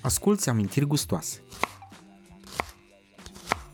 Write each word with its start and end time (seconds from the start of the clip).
Asculți 0.00 0.48
amintiri 0.48 0.86
gustoase. 0.86 1.40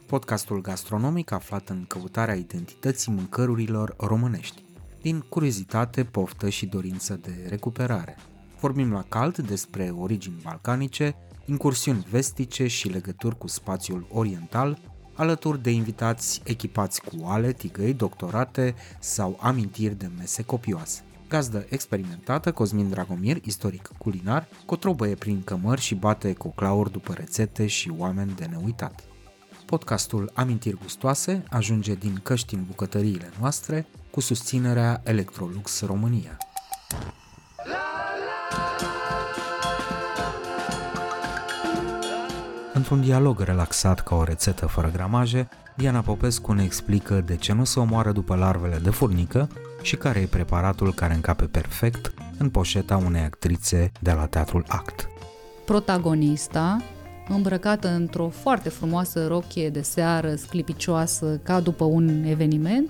Podcastul 0.07 0.61
gastronomic 0.61 1.31
aflat 1.31 1.69
în 1.69 1.85
căutarea 1.87 2.35
identității 2.35 3.13
mâncărurilor 3.13 3.95
românești, 3.99 4.63
din 5.03 5.21
curiozitate, 5.21 6.05
poftă 6.05 6.49
și 6.49 6.67
dorință 6.67 7.15
de 7.15 7.47
recuperare. 7.49 8.17
Vorbim 8.61 8.93
la 8.93 9.05
cald 9.09 9.39
despre 9.39 9.95
origini 9.99 10.41
balcanice, 10.43 11.17
incursiuni 11.45 12.07
vestice 12.11 12.67
și 12.67 12.89
legături 12.89 13.39
cu 13.39 13.47
spațiul 13.47 14.07
oriental, 14.13 14.79
alături 15.15 15.63
de 15.63 15.71
invitați 15.71 16.41
echipați 16.45 17.01
cu 17.01 17.17
oale, 17.21 17.53
tigăi, 17.53 17.95
doctorate 17.95 18.75
sau 19.01 19.39
amintiri 19.41 19.99
de 19.99 20.11
mese 20.19 20.43
copioase. 20.43 21.03
Gazdă 21.29 21.67
experimentată, 21.69 22.53
Cosmin 22.53 22.91
Dragomir, 22.91 23.39
istoric 23.45 23.91
culinar, 23.99 24.49
cotrobăie 24.67 25.15
prin 25.15 25.43
cămări 25.45 25.81
și 25.81 25.95
bate 25.95 26.33
cu 26.33 26.49
clauri 26.49 26.93
după 26.93 27.13
rețete 27.13 27.67
și 27.67 27.93
oameni 27.97 28.35
de 28.35 28.45
neuitat. 28.45 29.03
Podcastul 29.67 30.31
Amintiri 30.35 30.79
Gustoase 30.83 31.43
ajunge 31.51 31.95
din 31.95 32.21
căști 32.23 32.55
în 32.55 32.65
bucătăriile 32.67 33.31
noastre 33.41 33.87
cu 34.11 34.21
susținerea 34.21 35.01
Electrolux 35.05 35.83
România. 35.87 36.37
Într-un 42.79 43.01
dialog 43.01 43.41
relaxat 43.41 44.01
ca 44.01 44.15
o 44.15 44.25
rețetă 44.25 44.67
fără 44.67 44.91
gramaje, 44.91 45.49
Diana 45.77 46.01
Popescu 46.01 46.53
ne 46.53 46.63
explică 46.63 47.23
de 47.27 47.37
ce 47.37 47.53
nu 47.53 47.65
se 47.65 47.81
omoară 47.81 48.13
după 48.13 48.35
larvele 48.35 48.79
de 48.83 48.91
furnică 48.91 49.49
și 49.83 49.97
care 49.97 50.21
e 50.21 50.27
preparatul 50.27 50.95
care 50.95 51.15
încape 51.15 51.45
perfect 51.45 52.15
în 52.39 52.51
poșeta 52.51 52.97
unei 52.97 53.23
actrițe 53.23 53.93
de 54.01 54.13
la 54.13 54.27
teatrul 54.27 54.65
Act. 54.69 55.09
Protagonista, 55.65 56.83
îmbrăcată 57.29 57.89
într-o 57.89 58.29
foarte 58.29 58.69
frumoasă 58.69 59.27
rochie 59.27 59.71
de 59.71 59.83
seară 59.83 60.35
sclipicioasă 60.35 61.41
ca 61.43 61.61
după 61.61 61.85
un 61.85 62.25
eveniment, 62.25 62.89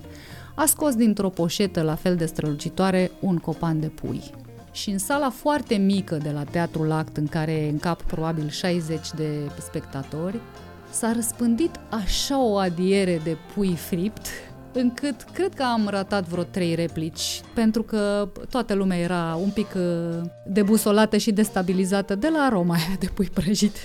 a 0.55 0.65
scos 0.67 0.95
dintr-o 0.95 1.29
poșetă 1.29 1.83
la 1.83 1.95
fel 1.95 2.17
de 2.17 2.27
strălucitoare 2.27 3.11
un 3.21 3.37
copan 3.37 3.81
de 3.81 3.87
pui. 3.87 4.31
Și 4.81 4.91
în 4.91 4.99
sala 4.99 5.31
foarte 5.31 5.75
mică 5.75 6.15
de 6.15 6.31
la 6.31 6.45
Teatrul 6.45 6.93
Act, 6.93 7.17
în 7.17 7.27
care 7.27 7.69
încap 7.69 8.03
probabil 8.03 8.49
60 8.49 9.11
de 9.17 9.51
spectatori, 9.61 10.41
s-a 10.91 11.13
răspândit 11.13 11.81
așa 11.91 12.45
o 12.45 12.57
adiere 12.57 13.21
de 13.25 13.37
pui 13.55 13.77
fript, 13.77 14.27
încât 14.73 15.27
cred 15.33 15.55
că 15.55 15.63
am 15.63 15.89
ratat 15.89 16.29
vreo 16.29 16.43
trei 16.43 16.75
replici, 16.75 17.41
pentru 17.55 17.83
că 17.83 18.29
toată 18.51 18.75
lumea 18.75 18.99
era 18.99 19.39
un 19.43 19.51
pic 19.51 19.75
uh, 19.77 20.21
debusolată 20.47 21.17
și 21.17 21.33
destabilizată 21.33 22.15
de 22.15 22.29
la 22.29 22.39
aroma 22.39 22.75
aia 22.75 22.97
de 22.99 23.11
pui 23.15 23.31
prăjit. 23.35 23.77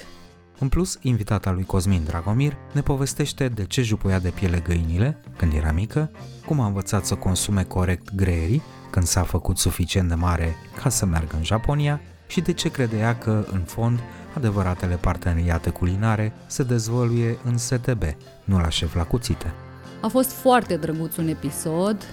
În 0.59 0.69
plus, 0.69 0.97
invitata 1.01 1.51
lui 1.51 1.63
Cosmin 1.63 2.03
Dragomir 2.03 2.57
ne 2.71 2.81
povestește 2.81 3.47
de 3.47 3.65
ce 3.65 3.81
jupuia 3.81 4.19
de 4.19 4.29
piele 4.29 4.59
găinile 4.59 5.17
când 5.37 5.53
era 5.53 5.71
mică, 5.71 6.11
cum 6.45 6.59
a 6.59 6.65
învățat 6.65 7.05
să 7.05 7.15
consume 7.15 7.63
corect 7.63 8.15
greierii 8.15 8.61
când 8.93 9.05
s-a 9.05 9.23
făcut 9.23 9.57
suficient 9.57 10.07
de 10.09 10.13
mare 10.15 10.55
ca 10.83 10.89
să 10.89 11.05
meargă 11.05 11.35
în 11.35 11.43
Japonia 11.43 12.01
și 12.27 12.41
de 12.41 12.53
ce 12.53 12.69
credea 12.69 13.17
că, 13.17 13.45
în 13.51 13.59
fond, 13.59 13.99
adevăratele 14.35 14.95
parteneriate 14.95 15.69
culinare 15.69 16.33
se 16.45 16.63
dezvăluie 16.63 17.37
în 17.43 17.57
STB, 17.57 18.03
nu 18.43 18.59
la 18.59 18.69
șef 18.69 18.95
la 18.95 19.03
cuțite. 19.03 19.53
A 20.01 20.07
fost 20.07 20.31
foarte 20.31 20.75
drăguț 20.75 21.15
un 21.15 21.27
episod 21.27 22.03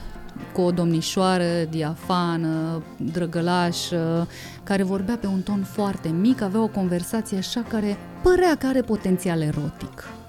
cu 0.53 0.61
o 0.61 0.71
domnișoară 0.71 1.65
diafană, 1.71 2.83
drăgălașă, 2.97 4.29
care 4.63 4.83
vorbea 4.83 5.17
pe 5.21 5.27
un 5.27 5.41
ton 5.41 5.63
foarte 5.63 6.09
mic, 6.09 6.41
avea 6.41 6.63
o 6.63 6.67
conversație 6.67 7.39
așa 7.39 7.65
care 7.69 7.97
părea 8.23 8.57
că 8.59 8.67
are 8.67 8.81
potențial 8.81 9.43
erotic. 9.43 10.20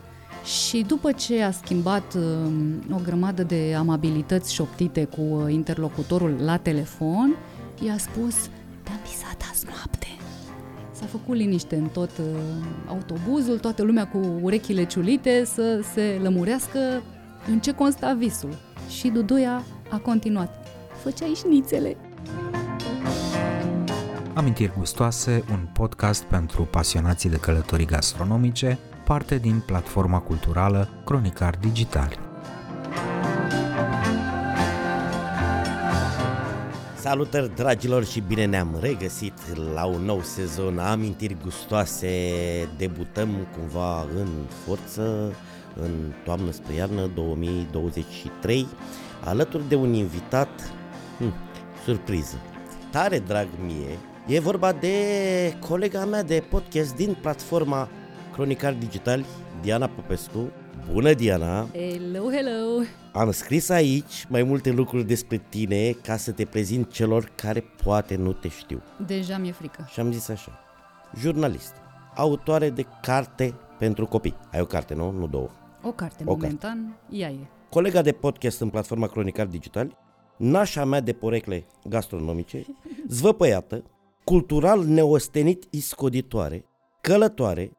Și 0.44 0.84
după 0.88 1.12
ce 1.12 1.44
a 1.44 1.52
schimbat 1.52 2.14
uh, 2.14 2.94
o 2.94 3.00
grămadă 3.04 3.44
de 3.44 3.76
amabilități 3.78 4.54
șoptite 4.54 5.04
cu 5.04 5.22
uh, 5.22 5.54
interlocutorul 5.54 6.36
la 6.44 6.58
telefon, 6.58 7.36
i-a 7.86 7.98
spus, 7.98 8.36
te-am 8.84 9.00
visat 9.04 9.50
azi 9.52 9.66
noapte. 9.66 10.08
S-a 10.92 11.06
făcut 11.06 11.36
liniște 11.36 11.76
în 11.76 11.88
tot 11.88 12.10
uh, 12.18 12.26
autobuzul, 12.88 13.60
toată 13.60 13.84
lumea 13.84 14.08
cu 14.08 14.20
urechile 14.42 14.86
ciulite 14.86 15.46
să 15.46 15.84
se 15.94 16.20
lămurească 16.22 16.80
în 17.48 17.60
ce 17.60 17.72
consta 17.72 18.14
visul. 18.14 18.58
Și 18.90 19.08
Duduia 19.08 19.64
a 19.90 19.98
continuat. 19.98 20.68
Făceai 21.04 21.34
șnițele. 21.36 21.98
Amintiri 24.34 24.74
gustoase, 24.78 25.44
un 25.52 25.68
podcast 25.74 26.24
pentru 26.24 26.64
pasionații 26.64 27.30
de 27.30 27.38
călătorii 27.38 27.86
gastronomice, 27.86 28.78
parte 29.12 29.38
din 29.38 29.64
platforma 29.66 30.20
culturală 30.20 30.90
Cronicar 31.06 31.58
Digital. 31.58 32.20
Salutări 36.96 37.56
dragilor 37.56 38.06
și 38.06 38.20
bine 38.20 38.46
ne-am 38.46 38.78
regăsit 38.82 39.34
la 39.74 39.86
un 39.86 40.02
nou 40.02 40.22
sezon 40.22 40.80
Amintiri 40.80 41.38
gustoase. 41.44 42.10
Debutăm 42.78 43.48
cumva 43.58 44.02
în 44.02 44.28
forță 44.66 45.36
în 45.76 46.14
toamnă 46.24 46.52
spre 46.52 46.74
iarnă 46.74 47.06
2023 47.16 48.68
alături 49.24 49.68
de 49.70 49.76
un 49.76 49.94
invitat 49.94 50.74
hm, 51.18 51.34
surpriză. 51.86 52.36
Tare 52.92 53.20
drag 53.20 53.48
mie, 53.66 53.98
e 54.28 54.40
vorba 54.40 54.72
de 54.72 54.96
colega 55.60 56.06
mea 56.06 56.24
de 56.24 56.44
podcast 56.50 56.96
din 56.96 57.18
platforma 57.22 57.90
Cronicar 58.32 58.74
Digital, 58.74 59.26
Diana 59.62 59.88
Popescu. 59.88 60.52
Bună, 60.92 61.14
Diana! 61.14 61.68
Hello, 61.74 62.30
hello! 62.32 62.84
Am 63.14 63.32
scris 63.32 63.70
aici 63.70 64.26
mai 64.30 64.44
multe 64.44 64.72
lucruri 64.72 65.04
despre 65.04 65.42
tine 65.50 65.92
ca 65.92 66.18
să 66.18 66.32
te 66.32 66.46
prezint 66.46 66.92
celor 66.92 67.32
care 67.36 67.64
poate 67.84 68.16
nu 68.16 68.34
te 68.34 68.48
știu. 68.48 68.82
Deja 69.06 69.38
mi-e 69.38 69.52
frică. 69.52 69.88
Și 69.92 70.00
am 70.00 70.12
zis 70.12 70.30
așa, 70.30 70.60
jurnalist, 71.18 71.74
autoare 72.16 72.70
de 72.70 72.86
carte 73.02 73.54
pentru 73.78 74.06
copii. 74.06 74.36
Ai 74.52 74.62
o 74.62 74.66
carte, 74.66 74.94
nu? 74.94 75.12
Nu 75.12 75.28
două. 75.28 75.50
O 75.84 75.92
carte, 75.92 76.24
O 76.26 76.32
momentan, 76.32 76.98
ea 77.10 77.30
e. 77.30 77.48
Colega 77.70 78.02
de 78.02 78.12
podcast 78.12 78.62
în 78.62 78.70
platforma 78.70 79.08
Cronicar 79.08 79.46
Digital, 79.46 79.98
nașa 80.38 80.86
mea 80.86 81.00
de 81.00 81.14
porecle 81.14 81.66
gastronomice, 81.84 82.66
zvăpăiată, 83.08 83.84
cultural 84.24 84.86
neostenit 84.86 85.64
iscoditoare, 85.70 86.66
călătoare, 87.02 87.72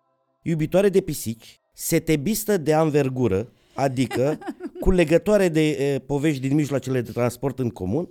iubitoare 0.42 0.88
de 0.88 1.00
pisici, 1.00 1.60
setebistă 1.74 2.56
de 2.56 2.72
anvergură, 2.72 3.52
adică 3.74 4.38
cu 4.80 4.90
legătoare 4.90 5.48
de 5.48 5.68
e, 5.68 5.98
povești 5.98 6.40
din 6.40 6.54
mijloacele 6.54 7.00
de 7.00 7.12
transport 7.12 7.58
în 7.58 7.68
comun 7.68 8.08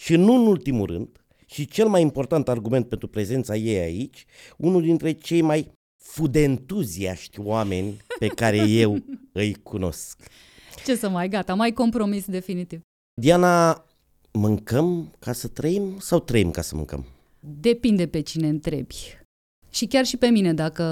și 0.00 0.16
nu 0.16 0.34
în 0.34 0.46
ultimul 0.46 0.86
rând, 0.86 1.08
și 1.46 1.66
cel 1.66 1.88
mai 1.88 2.02
important 2.02 2.48
argument 2.48 2.88
pentru 2.88 3.08
prezența 3.08 3.56
ei 3.56 3.78
aici, 3.78 4.24
unul 4.56 4.82
dintre 4.82 5.12
cei 5.12 5.40
mai 5.40 5.70
fudentuziaști 6.04 7.40
oameni 7.40 7.96
pe 8.18 8.26
care 8.26 8.56
eu 8.56 8.98
îi 9.32 9.54
cunosc. 9.54 10.20
Ce 10.84 10.96
să 10.96 11.08
mai, 11.08 11.28
gata, 11.28 11.54
mai 11.54 11.72
compromis 11.72 12.26
definitiv. 12.26 12.80
Diana, 13.20 13.84
mâncăm 14.32 15.14
ca 15.18 15.32
să 15.32 15.48
trăim 15.48 15.98
sau 15.98 16.20
trăim 16.20 16.50
ca 16.50 16.62
să 16.62 16.76
mâncăm? 16.76 17.04
Depinde 17.40 18.06
pe 18.06 18.20
cine 18.20 18.48
întrebi. 18.48 19.18
Și 19.70 19.86
chiar 19.86 20.04
și 20.04 20.16
pe 20.16 20.26
mine, 20.26 20.52
dacă 20.52 20.84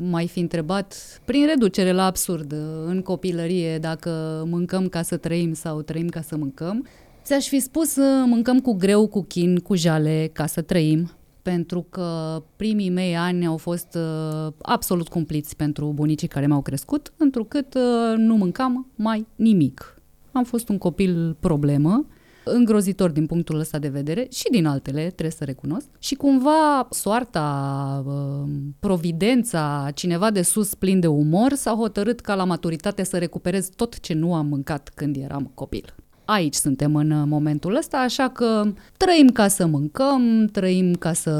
m-ai 0.00 0.26
fi 0.26 0.40
întrebat, 0.40 1.20
prin 1.24 1.46
reducere 1.46 1.92
la 1.92 2.04
absurd, 2.04 2.54
în 2.86 3.02
copilărie, 3.02 3.78
dacă 3.78 4.44
mâncăm 4.50 4.88
ca 4.88 5.02
să 5.02 5.16
trăim 5.16 5.52
sau 5.52 5.82
trăim 5.82 6.08
ca 6.08 6.20
să 6.20 6.36
mâncăm, 6.36 6.86
ți-aș 7.24 7.48
fi 7.48 7.60
spus 7.60 7.96
mâncăm 8.26 8.60
cu 8.60 8.74
greu, 8.74 9.06
cu 9.06 9.22
chin, 9.22 9.58
cu 9.58 9.74
jale, 9.74 10.30
ca 10.32 10.46
să 10.46 10.62
trăim, 10.62 11.10
pentru 11.42 11.86
că 11.90 12.42
primii 12.56 12.90
mei 12.90 13.16
ani 13.16 13.46
au 13.46 13.56
fost 13.56 13.94
uh, 13.94 14.52
absolut 14.62 15.08
cumpliți 15.08 15.56
pentru 15.56 15.92
bunicii 15.94 16.28
care 16.28 16.46
m-au 16.46 16.62
crescut, 16.62 17.12
întrucât 17.16 17.74
uh, 17.74 18.16
nu 18.16 18.36
mâncam 18.36 18.86
mai 18.94 19.26
nimic. 19.34 20.00
Am 20.32 20.44
fost 20.44 20.68
un 20.68 20.78
copil 20.78 21.36
problemă, 21.40 22.06
îngrozitor 22.54 23.10
din 23.10 23.26
punctul 23.26 23.58
ăsta 23.58 23.78
de 23.78 23.88
vedere 23.88 24.26
și 24.30 24.44
din 24.50 24.66
altele, 24.66 25.00
trebuie 25.00 25.30
să 25.30 25.44
recunosc. 25.44 25.86
Și 25.98 26.14
cumva 26.14 26.88
soarta, 26.90 28.04
uh, 28.06 28.48
providența, 28.78 29.90
cineva 29.94 30.30
de 30.30 30.42
sus 30.42 30.74
plin 30.74 31.00
de 31.00 31.06
umor 31.06 31.52
s-a 31.52 31.72
hotărât 31.72 32.20
ca 32.20 32.34
la 32.34 32.44
maturitate 32.44 33.02
să 33.02 33.18
recuperez 33.18 33.68
tot 33.76 34.00
ce 34.00 34.14
nu 34.14 34.34
am 34.34 34.46
mâncat 34.46 34.90
când 34.94 35.16
eram 35.16 35.50
copil. 35.54 35.94
Aici 36.26 36.54
suntem 36.54 36.96
în 36.96 37.10
uh, 37.10 37.24
momentul 37.26 37.76
ăsta, 37.76 37.98
așa 37.98 38.28
că 38.28 38.72
trăim 38.96 39.28
ca 39.28 39.48
să 39.48 39.66
mâncăm, 39.66 40.46
trăim 40.52 40.94
ca 40.94 41.12
să 41.12 41.32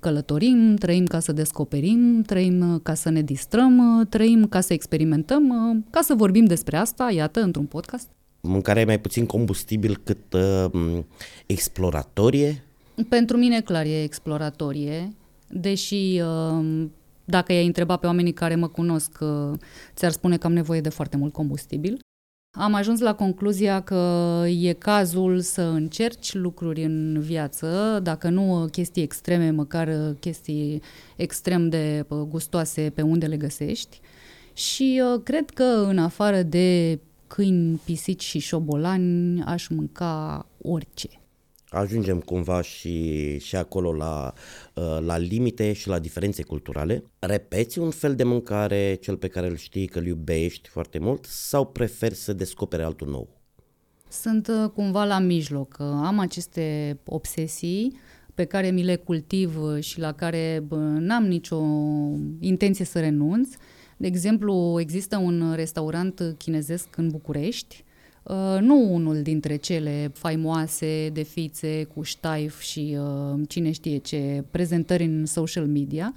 călătorim, 0.00 0.76
trăim 0.76 1.04
ca 1.04 1.20
să 1.20 1.32
descoperim, 1.32 2.22
trăim 2.22 2.72
uh, 2.72 2.80
ca 2.82 2.94
să 2.94 3.10
ne 3.10 3.22
distrăm, 3.22 3.98
uh, 3.98 4.06
trăim 4.06 4.46
ca 4.46 4.60
să 4.60 4.72
experimentăm, 4.72 5.52
ca 5.90 6.00
să 6.00 6.14
vorbim 6.14 6.44
despre 6.44 6.76
asta, 6.76 7.10
iată, 7.10 7.40
într-un 7.40 7.64
podcast. 7.64 8.08
Mâncarea 8.48 8.82
e 8.82 8.84
mai 8.84 9.00
puțin 9.00 9.26
combustibil 9.26 10.00
cât 10.04 10.32
uh, 10.32 10.98
exploratorie? 11.46 12.64
Pentru 13.08 13.36
mine, 13.36 13.60
clar, 13.60 13.84
e 13.84 14.02
exploratorie 14.02 15.12
deși 15.48 16.20
uh, 16.20 16.86
dacă 17.24 17.52
i-ai 17.52 17.66
întreba 17.66 17.96
pe 17.96 18.06
oamenii 18.06 18.32
care 18.32 18.54
mă 18.54 18.68
cunosc, 18.68 19.18
uh, 19.20 19.58
ți-ar 19.94 20.10
spune 20.10 20.36
că 20.36 20.46
am 20.46 20.52
nevoie 20.52 20.80
de 20.80 20.88
foarte 20.88 21.16
mult 21.16 21.32
combustibil. 21.32 21.98
Am 22.58 22.74
ajuns 22.74 23.00
la 23.00 23.14
concluzia 23.14 23.80
că 23.80 24.44
e 24.60 24.72
cazul 24.72 25.40
să 25.40 25.62
încerci 25.62 26.34
lucruri 26.34 26.84
în 26.84 27.20
viață, 27.20 28.00
dacă 28.02 28.28
nu 28.28 28.68
chestii 28.70 29.02
extreme, 29.02 29.50
măcar 29.50 30.14
chestii 30.20 30.82
extrem 31.16 31.68
de 31.68 32.06
gustoase 32.28 32.90
pe 32.94 33.02
unde 33.02 33.26
le 33.26 33.36
găsești. 33.36 34.00
Și 34.52 35.02
uh, 35.14 35.20
cred 35.24 35.50
că 35.50 35.84
în 35.88 35.98
afară 35.98 36.42
de 36.42 36.98
câini, 37.34 37.80
pisici 37.84 38.22
și 38.22 38.38
șobolani 38.38 39.42
aș 39.42 39.68
mânca 39.68 40.46
orice 40.62 41.08
ajungem 41.72 42.20
cumva 42.20 42.62
și, 42.62 43.38
și 43.38 43.56
acolo 43.56 43.92
la, 43.92 44.32
uh, 44.74 44.98
la 45.00 45.16
limite 45.16 45.72
și 45.72 45.88
la 45.88 45.98
diferențe 45.98 46.42
culturale. 46.42 47.04
Repeți 47.18 47.78
un 47.78 47.90
fel 47.90 48.14
de 48.14 48.24
mâncare, 48.24 48.94
cel 48.94 49.16
pe 49.16 49.28
care 49.28 49.46
îl 49.46 49.56
știi 49.56 49.86
că 49.86 49.98
îl 49.98 50.06
iubești 50.06 50.68
foarte 50.68 50.98
mult, 50.98 51.24
sau 51.24 51.66
preferi 51.66 52.14
să 52.14 52.32
descoperi 52.32 52.82
altul 52.82 53.08
nou? 53.08 53.28
Sunt 54.08 54.48
uh, 54.48 54.70
cumva 54.70 55.04
la 55.04 55.18
mijloc. 55.18 55.76
Am 55.80 56.18
aceste 56.18 56.98
obsesii 57.04 57.96
pe 58.34 58.44
care 58.44 58.70
mi 58.70 58.84
le 58.84 58.96
cultiv 58.96 59.58
și 59.80 59.98
la 59.98 60.12
care 60.12 60.64
n-am 60.98 61.26
nicio 61.26 61.60
intenție 62.40 62.84
să 62.84 63.00
renunț. 63.00 63.48
De 63.96 64.06
exemplu, 64.06 64.76
există 64.80 65.16
un 65.16 65.52
restaurant 65.54 66.34
chinezesc 66.38 66.96
în 66.96 67.08
București 67.08 67.84
Uh, 68.22 68.58
nu 68.60 68.92
unul 68.94 69.22
dintre 69.22 69.56
cele 69.56 70.10
faimoase 70.14 71.10
de 71.12 71.22
fițe 71.22 71.84
cu 71.84 72.02
ștaif 72.02 72.60
și 72.60 72.98
uh, 72.98 73.40
cine 73.48 73.70
știe 73.70 73.96
ce 73.96 74.44
prezentări 74.50 75.04
în 75.04 75.26
social 75.26 75.66
media, 75.66 76.12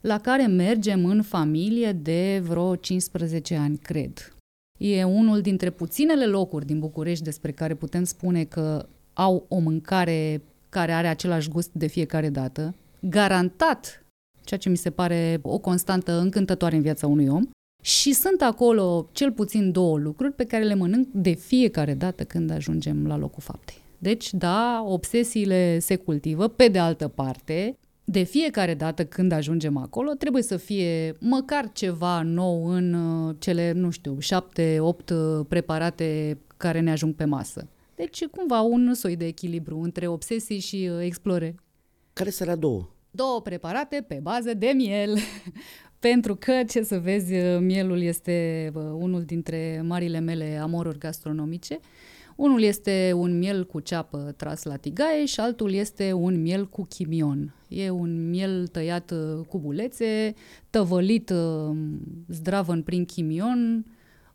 la 0.00 0.18
care 0.18 0.46
mergem 0.46 1.04
în 1.04 1.22
familie 1.22 1.92
de 1.92 2.42
vreo 2.44 2.76
15 2.76 3.56
ani, 3.56 3.76
cred. 3.76 4.34
E 4.78 5.04
unul 5.04 5.40
dintre 5.40 5.70
puținele 5.70 6.26
locuri 6.26 6.66
din 6.66 6.78
București 6.78 7.24
despre 7.24 7.52
care 7.52 7.74
putem 7.74 8.04
spune 8.04 8.44
că 8.44 8.86
au 9.12 9.46
o 9.48 9.58
mâncare 9.58 10.42
care 10.68 10.92
are 10.92 11.06
același 11.06 11.48
gust 11.48 11.70
de 11.72 11.86
fiecare 11.86 12.28
dată, 12.28 12.74
garantat, 13.00 14.01
ceea 14.44 14.60
ce 14.60 14.68
mi 14.68 14.76
se 14.76 14.90
pare 14.90 15.38
o 15.42 15.58
constantă 15.58 16.12
încântătoare 16.18 16.76
în 16.76 16.82
viața 16.82 17.06
unui 17.06 17.28
om, 17.28 17.44
și 17.82 18.12
sunt 18.12 18.42
acolo 18.42 19.08
cel 19.12 19.32
puțin 19.32 19.72
două 19.72 19.98
lucruri 19.98 20.32
pe 20.32 20.44
care 20.44 20.64
le 20.64 20.74
mănânc 20.74 21.08
de 21.12 21.32
fiecare 21.32 21.94
dată 21.94 22.24
când 22.24 22.50
ajungem 22.50 23.06
la 23.06 23.16
locul 23.16 23.42
faptei. 23.42 23.76
Deci, 23.98 24.32
da, 24.32 24.82
obsesiile 24.86 25.78
se 25.78 25.96
cultivă. 25.96 26.48
Pe 26.48 26.68
de 26.68 26.78
altă 26.78 27.08
parte, 27.08 27.78
de 28.04 28.22
fiecare 28.22 28.74
dată 28.74 29.04
când 29.04 29.32
ajungem 29.32 29.76
acolo, 29.76 30.10
trebuie 30.12 30.42
să 30.42 30.56
fie 30.56 31.16
măcar 31.20 31.70
ceva 31.72 32.22
nou 32.22 32.66
în 32.66 32.92
uh, 32.92 33.36
cele, 33.38 33.72
nu 33.72 33.90
știu, 33.90 34.18
șapte, 34.18 34.78
opt 34.80 35.10
uh, 35.10 35.46
preparate 35.48 36.38
care 36.56 36.80
ne 36.80 36.90
ajung 36.90 37.14
pe 37.14 37.24
masă. 37.24 37.68
Deci, 37.94 38.24
cumva, 38.26 38.60
un 38.60 38.94
soi 38.94 39.16
de 39.16 39.26
echilibru 39.26 39.80
între 39.80 40.06
obsesii 40.06 40.58
și 40.58 40.90
uh, 40.92 41.04
explore. 41.04 41.54
Care 42.12 42.30
să 42.30 42.44
la 42.44 42.56
două? 42.56 42.88
Două 43.14 43.40
preparate 43.40 44.04
pe 44.08 44.18
bază 44.22 44.54
de 44.54 44.72
miel. 44.74 45.18
pentru 45.98 46.36
că, 46.36 46.52
ce 46.68 46.82
să 46.82 46.98
vezi, 46.98 47.34
mielul 47.60 48.02
este 48.02 48.70
unul 48.74 49.22
dintre 49.22 49.82
marile 49.84 50.18
mele 50.18 50.58
amoruri 50.62 50.98
gastronomice. 50.98 51.78
Unul 52.36 52.62
este 52.62 53.12
un 53.14 53.38
miel 53.38 53.66
cu 53.66 53.80
ceapă 53.80 54.34
tras 54.36 54.62
la 54.62 54.76
tigaie 54.76 55.24
și 55.24 55.40
altul 55.40 55.72
este 55.72 56.12
un 56.12 56.40
miel 56.40 56.68
cu 56.68 56.84
chimion. 56.88 57.54
E 57.68 57.90
un 57.90 58.28
miel 58.30 58.66
tăiat 58.66 59.10
uh, 59.10 59.46
cu 59.48 59.58
bulețe, 59.58 60.34
tăvălit 60.70 61.30
uh, 61.30 61.76
zdravăn 62.28 62.82
prin 62.82 63.04
chimion, 63.04 63.86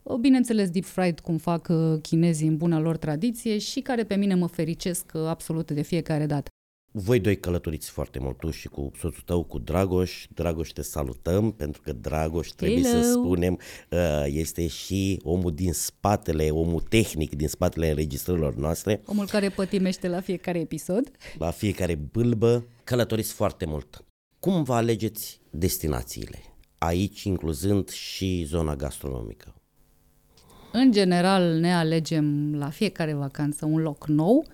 uh, 0.04 0.16
bineînțeles 0.16 0.70
deep 0.70 0.86
fried 0.86 1.20
cum 1.20 1.38
fac 1.38 1.72
chinezii 2.02 2.48
în 2.48 2.58
buna 2.58 2.80
lor 2.80 2.98
tradiție 2.98 3.58
și 3.58 3.80
care 3.80 4.04
pe 4.04 4.16
mine 4.16 4.36
mă 4.36 4.48
fericesc 4.48 5.16
absolut 5.16 5.72
de 5.72 5.82
fiecare 5.82 6.26
dată. 6.26 6.50
Voi 6.92 7.20
doi 7.20 7.40
călătoriți 7.40 7.90
foarte 7.90 8.20
mult, 8.20 8.38
tu 8.38 8.50
și 8.50 8.68
cu 8.68 8.92
soțul 8.98 9.22
tău, 9.26 9.44
cu 9.44 9.60
Dragoș. 9.60 10.26
Dragoș, 10.34 10.70
te 10.70 10.82
salutăm, 10.82 11.52
pentru 11.52 11.82
că 11.82 11.94
Dragoș, 11.94 12.48
trebuie 12.48 12.82
Hello. 12.82 13.02
să 13.02 13.12
spunem, 13.12 13.60
uh, 13.90 14.26
este 14.26 14.68
și 14.68 15.20
omul 15.24 15.54
din 15.54 15.74
spatele, 15.74 16.50
omul 16.50 16.82
tehnic 16.82 17.36
din 17.36 17.48
spatele 17.48 17.90
înregistrărilor 17.90 18.56
noastre. 18.56 19.02
Omul 19.06 19.26
care 19.26 19.50
pătimește 19.50 20.08
la 20.08 20.22
fiecare 20.22 20.60
episod. 20.60 21.12
La 21.38 21.52
fiecare 21.52 21.96
bâlbă. 21.96 22.68
Călătoriți 22.84 23.34
foarte 23.34 23.66
mult. 23.66 24.06
Cum 24.40 24.64
vă 24.64 24.74
alegeți 24.74 25.40
destinațiile? 25.50 26.40
Aici 26.78 27.24
incluzând 27.24 27.90
și 27.90 28.44
zona 28.44 28.76
gastronomică. 28.76 29.56
În 30.72 30.92
general 30.92 31.60
ne 31.60 31.74
alegem 31.74 32.56
la 32.56 32.70
fiecare 32.70 33.14
vacanță 33.14 33.66
un 33.66 33.82
loc 33.82 34.08
nou– 34.08 34.46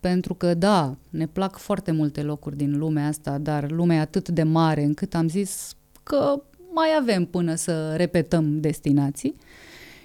pentru 0.00 0.34
că, 0.34 0.54
da, 0.54 0.96
ne 1.10 1.26
plac 1.26 1.56
foarte 1.56 1.90
multe 1.90 2.22
locuri 2.22 2.56
din 2.56 2.78
lumea 2.78 3.06
asta, 3.06 3.38
dar 3.38 3.70
lumea 3.70 3.96
e 3.96 4.00
atât 4.00 4.28
de 4.28 4.42
mare 4.42 4.82
încât 4.82 5.14
am 5.14 5.28
zis 5.28 5.74
că 6.02 6.42
mai 6.72 6.88
avem 7.00 7.24
până 7.24 7.54
să 7.54 7.94
repetăm 7.96 8.60
destinații. 8.60 9.34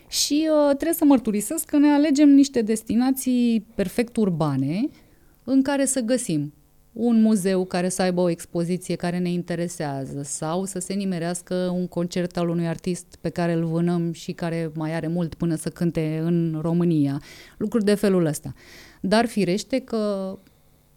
Și 0.08 0.48
uh, 0.50 0.68
trebuie 0.68 0.94
să 0.94 1.06
mărturisesc 1.06 1.66
că 1.66 1.78
ne 1.78 1.88
alegem 1.88 2.30
niște 2.30 2.62
destinații 2.62 3.66
perfect 3.76 4.18
urbane 4.18 4.90
în 5.44 5.62
care 5.62 5.86
să 5.86 6.00
găsim 6.00 6.54
un 6.98 7.22
muzeu 7.22 7.66
care 7.66 7.90
să 7.90 8.02
aibă 8.02 8.22
o 8.22 8.30
expoziție 8.30 8.96
care 8.96 9.18
ne 9.18 9.30
interesează 9.30 10.22
sau 10.24 10.66
să 10.66 10.80
se 10.80 10.94
nimerească 10.94 11.56
un 11.56 11.88
concert 11.88 12.38
al 12.38 12.50
unui 12.50 12.68
artist 12.68 13.18
pe 13.22 13.30
care 13.30 13.54
îl 13.54 13.66
vânăm 13.66 14.12
și 14.12 14.32
care 14.32 14.72
mai 14.76 14.94
are 14.94 15.08
mult 15.08 15.34
până 15.34 15.56
să 15.56 15.70
cânte 15.70 16.22
în 16.24 16.60
România. 16.62 17.22
Lucruri 17.58 17.84
de 17.84 17.94
felul 17.94 18.26
ăsta. 18.26 18.54
Dar 19.02 19.26
firește 19.26 19.80
că 19.80 20.38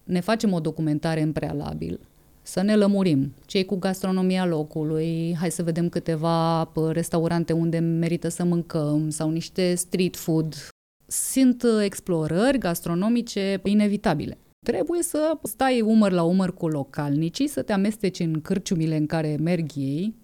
ne 0.05 0.21
facem 0.21 0.53
o 0.53 0.61
documentare 0.61 1.23
în 1.23 1.33
prealabil, 1.33 2.01
să 2.43 2.63
ne 2.63 2.77
lămurim 2.77 3.35
ce 3.47 3.65
cu 3.65 3.77
gastronomia 3.77 4.47
locului, 4.47 5.37
hai 5.39 5.51
să 5.51 5.63
vedem 5.63 5.89
câteva 5.89 6.73
restaurante 6.91 7.53
unde 7.53 7.79
merită 7.79 8.29
să 8.29 8.45
mâncăm 8.45 9.11
sau 9.11 9.31
niște 9.31 9.75
street 9.75 10.17
food. 10.17 10.55
Sunt 11.07 11.63
uh, 11.63 11.85
explorări 11.85 12.59
gastronomice 12.59 13.61
inevitabile. 13.65 14.39
Trebuie 14.69 15.03
să 15.03 15.39
stai 15.43 15.81
umăr 15.81 16.13
la 16.13 16.23
umăr 16.23 16.55
cu 16.55 16.69
localnicii, 16.69 17.49
să 17.49 17.63
te 17.63 17.73
amesteci 17.73 18.19
în 18.19 18.41
cârciumile 18.41 18.97
în 18.97 19.07
care 19.07 19.37
merg 19.41 19.71
ei, 19.75 20.15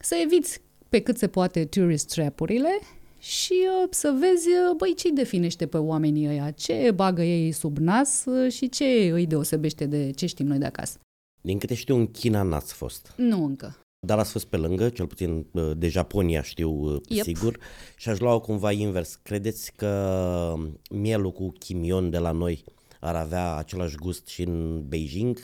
să 0.00 0.14
eviți 0.24 0.60
pe 0.88 1.00
cât 1.00 1.18
se 1.18 1.28
poate 1.28 1.64
tourist 1.64 2.08
trap-urile 2.08 2.78
și 3.18 3.52
uh, 3.52 3.88
să 3.90 4.16
vezi, 4.20 4.48
uh, 4.48 4.76
băi, 4.76 4.94
ce 4.94 5.10
definește 5.10 5.66
pe 5.66 5.76
oamenii 5.76 6.28
ăia, 6.28 6.50
ce 6.50 6.90
bagă 6.94 7.22
ei 7.22 7.52
sub 7.52 7.78
nas 7.78 8.24
uh, 8.24 8.52
și 8.52 8.68
ce 8.68 8.84
îi 9.12 9.26
deosebește 9.26 9.86
de 9.86 10.10
ce 10.10 10.26
știm 10.26 10.46
noi 10.46 10.58
de 10.58 10.66
acasă. 10.66 10.98
Din 11.40 11.58
câte 11.58 11.74
știu, 11.74 11.96
în 11.96 12.06
China 12.06 12.42
n-ați 12.42 12.72
fost. 12.72 13.12
Nu 13.16 13.44
încă. 13.44 13.78
Dar 14.06 14.18
ați 14.18 14.30
fost 14.30 14.46
pe 14.46 14.56
lângă, 14.56 14.88
cel 14.88 15.06
puțin 15.06 15.46
de 15.76 15.88
Japonia 15.88 16.42
știu 16.42 17.00
yep. 17.08 17.24
sigur. 17.24 17.58
Și 17.96 18.08
aș 18.08 18.18
lua-o 18.18 18.40
cumva 18.40 18.72
invers. 18.72 19.18
Credeți 19.22 19.72
că 19.76 20.54
mielul 20.90 21.32
cu 21.32 21.52
chimion 21.58 22.10
de 22.10 22.18
la 22.18 22.30
noi 22.30 22.64
ar 23.00 23.14
avea 23.14 23.54
același 23.54 23.96
gust 23.96 24.26
și 24.26 24.42
în 24.42 24.84
Beijing? 24.88 25.38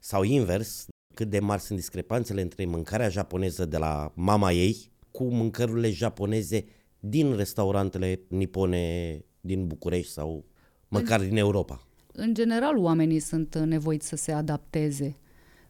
Sau 0.00 0.22
invers, 0.22 0.86
cât 1.14 1.30
de 1.30 1.38
mari 1.38 1.60
sunt 1.60 1.78
discrepanțele 1.78 2.40
între 2.40 2.64
mâncarea 2.64 3.08
japoneză 3.08 3.64
de 3.64 3.76
la 3.76 4.12
mama 4.14 4.52
ei 4.52 4.90
cu 5.10 5.24
mâncărurile 5.24 5.90
japoneze 5.90 6.64
din 7.00 7.36
restaurantele 7.36 8.20
nipone 8.28 9.16
din 9.40 9.66
București 9.66 10.12
sau 10.12 10.44
măcar 10.88 11.20
în, 11.20 11.28
din 11.28 11.36
Europa? 11.36 11.86
În 12.12 12.34
general, 12.34 12.76
oamenii 12.76 13.18
sunt 13.18 13.58
nevoiți 13.58 14.08
să 14.08 14.16
se 14.16 14.32
adapteze. 14.32 15.16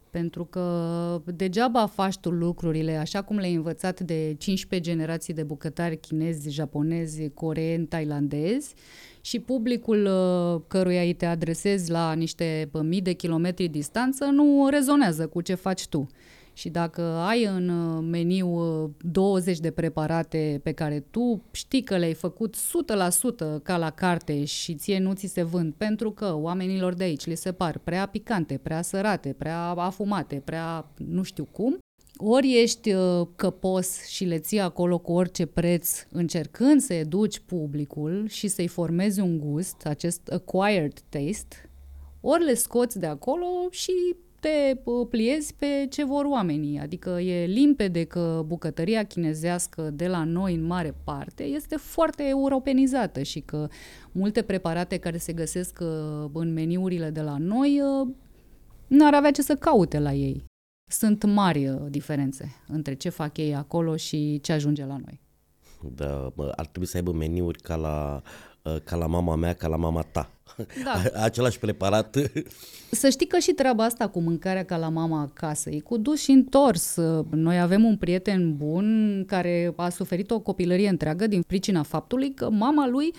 Pentru 0.09 0.45
că 0.45 1.21
degeaba 1.25 1.85
faci 1.85 2.17
tu 2.17 2.29
lucrurile 2.29 2.95
așa 2.95 3.21
cum 3.21 3.37
le-ai 3.37 3.53
învățat 3.53 3.99
de 3.99 4.35
15 4.37 4.89
generații 4.89 5.33
de 5.33 5.43
bucătari 5.43 5.97
chinezi, 5.97 6.49
japonezi, 6.49 7.29
coreeni, 7.29 7.85
tailandezi 7.85 8.73
și 9.29 9.39
publicul 9.39 10.05
uh, 10.05 10.61
căruia 10.67 11.01
îi 11.01 11.13
te 11.13 11.25
adresezi 11.25 11.91
la 11.91 12.13
niște 12.13 12.69
mii 12.83 13.01
de 13.01 13.13
kilometri 13.13 13.67
distanță 13.67 14.25
nu 14.25 14.67
rezonează 14.69 15.27
cu 15.27 15.41
ce 15.41 15.55
faci 15.55 15.87
tu. 15.87 16.07
Și 16.53 16.69
dacă 16.69 17.01
ai 17.01 17.43
în 17.43 17.69
uh, 17.69 18.07
meniu 18.09 18.61
20 19.01 19.55
uh, 19.55 19.61
de 19.61 19.71
preparate 19.71 20.59
pe 20.63 20.71
care 20.71 20.99
tu 21.09 21.43
știi 21.51 21.83
că 21.83 21.97
le-ai 21.97 22.13
făcut 22.13 22.55
100% 22.55 22.59
ca 23.63 23.77
la 23.77 23.89
carte 23.89 24.45
și 24.45 24.75
ție 24.75 24.99
nu 24.99 25.13
ți 25.13 25.27
se 25.27 25.43
vând 25.43 25.73
pentru 25.73 26.11
că 26.11 26.35
oamenilor 26.35 26.93
de 26.93 27.03
aici 27.03 27.25
li 27.25 27.35
se 27.35 27.51
par 27.51 27.77
prea 27.77 28.05
picante, 28.05 28.57
prea 28.57 28.81
sărate, 28.81 29.35
prea 29.37 29.67
afumate, 29.67 30.41
prea 30.45 30.91
nu 30.95 31.23
știu 31.23 31.47
cum, 31.51 31.77
ori 32.17 32.61
ești 32.61 32.93
uh, 32.93 33.27
căpos 33.35 34.05
și 34.07 34.23
le 34.23 34.37
ții 34.37 34.59
acolo 34.59 34.97
cu 34.97 35.11
orice 35.11 35.45
preț, 35.45 36.05
încercând 36.11 36.81
să 36.81 36.93
educi 36.93 37.39
publicul 37.39 38.27
și 38.27 38.47
să-i 38.47 38.67
formezi 38.67 39.19
un 39.19 39.39
gust, 39.39 39.85
acest 39.85 40.27
acquired 40.27 40.99
taste, 41.09 41.69
ori 42.21 42.43
le 42.43 42.53
scoți 42.53 42.99
de 42.99 43.05
acolo 43.05 43.45
și 43.69 43.91
te 44.39 44.77
pliezi 45.09 45.53
pe 45.53 45.87
ce 45.89 46.05
vor 46.05 46.25
oamenii. 46.25 46.79
Adică 46.79 47.09
e 47.09 47.45
limpede 47.45 48.03
că 48.03 48.43
bucătăria 48.45 49.03
chinezească 49.03 49.89
de 49.93 50.07
la 50.07 50.23
noi 50.23 50.53
în 50.53 50.63
mare 50.63 50.95
parte 51.03 51.43
este 51.43 51.75
foarte 51.75 52.23
europenizată 52.27 53.21
și 53.21 53.39
că 53.39 53.67
multe 54.11 54.41
preparate 54.41 54.97
care 54.97 55.17
se 55.17 55.33
găsesc 55.33 55.79
uh, 55.81 56.29
în 56.33 56.53
meniurile 56.53 57.09
de 57.09 57.21
la 57.21 57.37
noi 57.37 57.81
uh, 57.81 58.07
n-ar 58.87 59.13
avea 59.13 59.31
ce 59.31 59.41
să 59.41 59.55
caute 59.55 59.99
la 59.99 60.13
ei. 60.13 60.48
Sunt 60.89 61.23
mari 61.23 61.67
uh, 61.67 61.81
diferențe 61.89 62.55
între 62.67 62.93
ce 62.93 63.09
fac 63.09 63.37
ei 63.37 63.55
acolo 63.55 63.95
și 63.95 64.39
ce 64.41 64.51
ajunge 64.51 64.85
la 64.85 64.97
noi. 65.05 65.21
Da, 65.95 66.33
ar 66.55 66.65
trebui 66.65 66.87
să 66.87 66.97
aibă 66.97 67.11
meniuri 67.11 67.61
ca 67.61 67.75
la, 67.75 68.21
ca 68.83 68.95
la 68.95 69.07
mama 69.07 69.35
mea, 69.35 69.53
ca 69.53 69.67
la 69.67 69.75
mama 69.75 70.01
ta. 70.01 70.29
Da. 70.83 71.01
Același 71.23 71.59
preparat. 71.59 72.17
Să 72.91 73.09
știi 73.09 73.27
că 73.27 73.37
și 73.37 73.51
treaba 73.51 73.83
asta 73.83 74.07
cu 74.07 74.19
mâncarea 74.19 74.65
ca 74.65 74.77
la 74.77 74.89
mama 74.89 75.21
acasă 75.21 75.69
e 75.69 75.79
cu 75.79 75.97
dus 75.97 76.21
și 76.21 76.31
întors. 76.31 76.95
Noi 77.29 77.59
avem 77.59 77.83
un 77.83 77.97
prieten 77.97 78.55
bun 78.55 79.23
care 79.27 79.73
a 79.75 79.89
suferit 79.89 80.31
o 80.31 80.39
copilărie 80.39 80.89
întreagă 80.89 81.27
din 81.27 81.41
pricina 81.41 81.83
faptului 81.83 82.33
că 82.33 82.49
mama 82.49 82.87
lui 82.87 83.13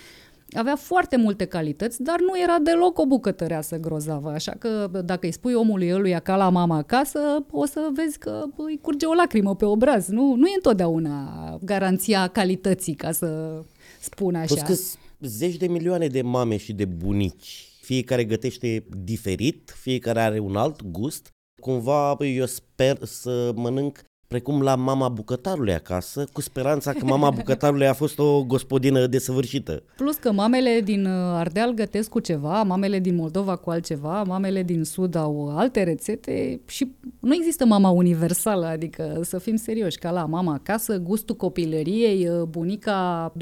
avea 0.53 0.77
foarte 0.77 1.17
multe 1.17 1.45
calități, 1.45 2.03
dar 2.03 2.21
nu 2.21 2.41
era 2.43 2.59
deloc 2.59 2.99
o 2.99 3.07
bucătăreasă 3.07 3.77
grozavă. 3.77 4.31
Așa 4.31 4.53
că 4.59 4.91
dacă 5.05 5.27
îi 5.27 5.33
spui 5.33 5.55
omului 5.55 5.93
ăluia 5.93 6.19
ca 6.19 6.37
la 6.37 6.49
mama 6.49 6.77
acasă, 6.77 7.19
o 7.51 7.67
să 7.67 7.89
vezi 7.95 8.19
că 8.19 8.45
îi 8.57 8.79
curge 8.83 9.07
o 9.07 9.13
lacrimă 9.13 9.57
pe 9.57 9.65
obraz. 9.65 10.09
Nu, 10.09 10.35
nu 10.35 10.47
e 10.47 10.53
întotdeauna 10.55 11.59
garanția 11.63 12.29
calității, 12.29 12.95
ca 12.95 13.13
să 13.13 13.61
spun 14.01 14.35
așa. 14.35 14.65
Plus 14.65 14.97
că 14.99 15.27
zeci 15.27 15.57
de 15.57 15.67
milioane 15.67 16.07
de 16.07 16.23
mame 16.23 16.57
și 16.57 16.73
de 16.73 16.85
bunici. 16.85 17.69
Fiecare 17.81 18.25
gătește 18.25 18.87
diferit, 19.05 19.75
fiecare 19.81 20.21
are 20.21 20.39
un 20.39 20.57
alt 20.57 20.83
gust. 20.91 21.29
Cumva 21.63 22.17
eu 22.19 22.47
sper 22.47 22.99
să 23.05 23.53
mănânc 23.55 23.99
precum 24.31 24.63
la 24.63 24.75
mama 24.75 25.09
bucătarului 25.09 25.75
acasă, 25.75 26.25
cu 26.33 26.41
speranța 26.41 26.93
că 26.93 27.05
mama 27.05 27.31
bucătarului 27.31 27.87
a 27.87 27.93
fost 27.93 28.19
o 28.19 28.45
gospodină 28.45 29.07
desăvârșită. 29.07 29.83
Plus 29.97 30.17
că 30.17 30.33
mamele 30.33 30.81
din 30.81 31.05
uh, 31.05 31.13
Ardeal 31.13 31.73
gătesc 31.73 32.11
cu 32.11 32.21
ceva, 32.21 32.63
mamele 32.63 32.99
din 32.99 33.15
Moldova 33.15 33.57
cu 33.57 33.71
altceva, 33.71 34.23
mamele 34.23 34.63
din 34.63 34.85
Sud 34.85 35.15
au 35.15 35.59
alte 35.59 35.83
rețete 35.83 36.61
și 36.67 36.93
nu 37.21 37.35
există 37.35 37.65
mama 37.65 37.89
universală, 37.89 38.67
adică 38.67 39.21
să 39.23 39.39
fim 39.39 39.57
serioși, 39.57 39.99
ca 39.99 40.11
la 40.11 40.25
mama 40.25 40.53
acasă, 40.53 40.99
gustul 40.99 41.37
copilăriei, 41.37 42.29
uh, 42.29 42.43
bunica 42.43 43.33
2.0, 43.33 43.39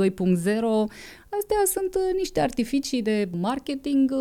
astea 1.38 1.62
sunt 1.66 1.94
uh, 1.94 2.16
niște 2.16 2.40
artificii 2.40 3.02
de 3.02 3.28
marketing, 3.40 4.12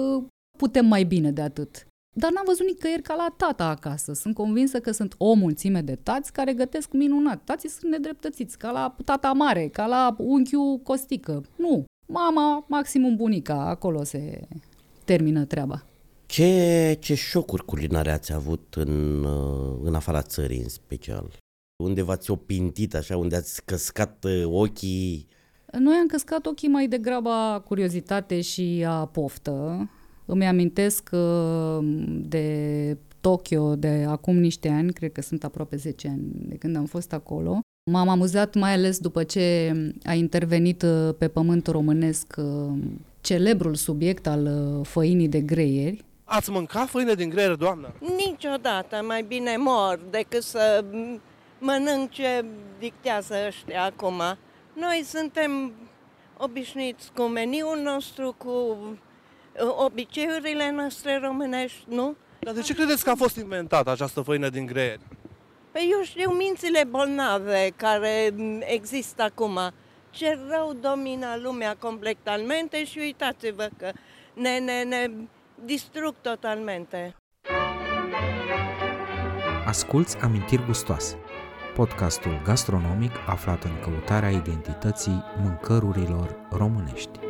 putem 0.57 0.85
mai 0.85 1.03
bine 1.03 1.31
de 1.31 1.41
atât. 1.41 1.87
Dar 2.19 2.31
n-am 2.31 2.43
văzut 2.45 2.65
nicăieri 2.65 3.01
ca 3.01 3.15
la 3.15 3.33
tata 3.37 3.65
acasă. 3.65 4.13
Sunt 4.13 4.35
convinsă 4.35 4.79
că 4.79 4.91
sunt 4.91 5.15
o 5.17 5.33
mulțime 5.33 5.81
de 5.81 5.95
tați 5.95 6.31
care 6.31 6.53
gătesc 6.53 6.91
minunat. 6.91 7.41
Tații 7.43 7.69
sunt 7.69 7.91
nedreptățiți, 7.91 8.57
ca 8.57 8.71
la 8.71 8.95
tata 9.05 9.31
mare, 9.31 9.67
ca 9.67 9.85
la 9.85 10.15
unchiul 10.17 10.77
Costică. 10.83 11.43
Nu. 11.55 11.85
Mama, 12.07 12.65
maximum 12.67 13.15
bunica, 13.15 13.69
acolo 13.69 14.03
se 14.03 14.47
termină 15.03 15.45
treaba. 15.45 15.85
Ce, 16.25 16.97
ce 16.99 17.15
șocuri 17.15 17.65
culinare 17.65 18.11
ați 18.11 18.33
avut 18.33 18.73
în, 18.77 19.25
în 19.83 19.95
afara 19.95 20.21
țării 20.21 20.61
în 20.61 20.69
special? 20.69 21.31
Unde 21.83 22.01
v-ați 22.01 22.31
opintit 22.31 22.95
așa, 22.95 23.17
unde 23.17 23.35
ați 23.35 23.65
căscat 23.65 24.23
uh, 24.23 24.43
ochii? 24.45 25.27
Noi 25.79 25.95
am 25.95 26.07
căscat 26.07 26.45
ochii 26.45 26.69
mai 26.69 26.87
degrabă 26.87 27.63
curiozitate 27.65 28.41
și 28.41 28.85
a 28.87 29.05
poftă. 29.05 29.89
Îmi 30.29 30.47
amintesc 30.47 31.09
uh, 31.11 31.77
de 32.21 32.97
Tokyo 33.21 33.75
de 33.75 34.05
acum 34.07 34.37
niște 34.37 34.69
ani, 34.69 34.93
cred 34.93 35.11
că 35.11 35.21
sunt 35.21 35.43
aproape 35.43 35.75
10 35.75 36.07
ani 36.07 36.21
de 36.33 36.55
când 36.55 36.75
am 36.75 36.85
fost 36.85 37.13
acolo. 37.13 37.59
M-am 37.91 38.09
amuzat 38.09 38.55
mai 38.55 38.73
ales 38.73 38.99
după 38.99 39.23
ce 39.23 39.73
a 40.05 40.13
intervenit 40.13 40.81
uh, 40.81 41.09
pe 41.17 41.27
pământ 41.27 41.67
românesc 41.67 42.35
uh, 42.37 42.73
celebrul 43.21 43.75
subiect 43.75 44.27
al 44.27 44.49
făinii 44.83 45.27
de 45.27 45.41
greieri. 45.41 46.05
Ați 46.23 46.51
mâncat 46.51 46.87
făină 46.87 47.13
din 47.13 47.29
greier, 47.29 47.55
doamnă? 47.55 47.93
Niciodată, 48.17 49.03
mai 49.07 49.23
bine 49.23 49.55
mor 49.57 49.99
decât 50.09 50.43
să 50.43 50.83
mănânc 51.59 52.09
ce 52.09 52.45
dictează 52.79 53.33
ăștia 53.47 53.83
acum. 53.83 54.21
Noi 54.73 55.01
suntem 55.05 55.71
obișnuiți 56.37 57.11
cu 57.15 57.21
meniul 57.23 57.79
nostru, 57.83 58.35
cu 58.37 58.77
obiceiurile 59.85 60.71
noastre 60.71 61.19
românești, 61.23 61.83
nu? 61.87 62.15
Dar 62.39 62.53
de 62.53 62.61
ce 62.61 62.73
credeți 62.73 63.03
că 63.03 63.09
a 63.09 63.15
fost 63.15 63.35
inventată 63.35 63.91
această 63.91 64.21
făină 64.21 64.49
din 64.49 64.65
greier? 64.65 64.99
Păi 65.71 65.89
eu 65.91 66.03
știu 66.03 66.31
mințile 66.31 66.83
bolnave 66.83 67.71
care 67.75 68.33
există 68.59 69.23
acum. 69.23 69.59
Ce 70.09 70.39
rău 70.49 70.77
domina 70.81 71.37
lumea 71.37 71.75
completamente 71.79 72.85
și 72.85 72.97
uitați-vă 72.97 73.69
că 73.77 73.91
ne, 74.33 74.57
ne, 74.59 74.83
ne 74.83 75.11
distrug 75.65 76.15
totalmente. 76.21 77.15
Asculți 79.65 80.17
Amintiri 80.17 80.65
Gustoase, 80.65 81.17
podcastul 81.75 82.41
gastronomic 82.45 83.11
aflat 83.27 83.63
în 83.63 83.79
căutarea 83.79 84.29
identității 84.29 85.23
mâncărurilor 85.41 86.35
românești. 86.51 87.26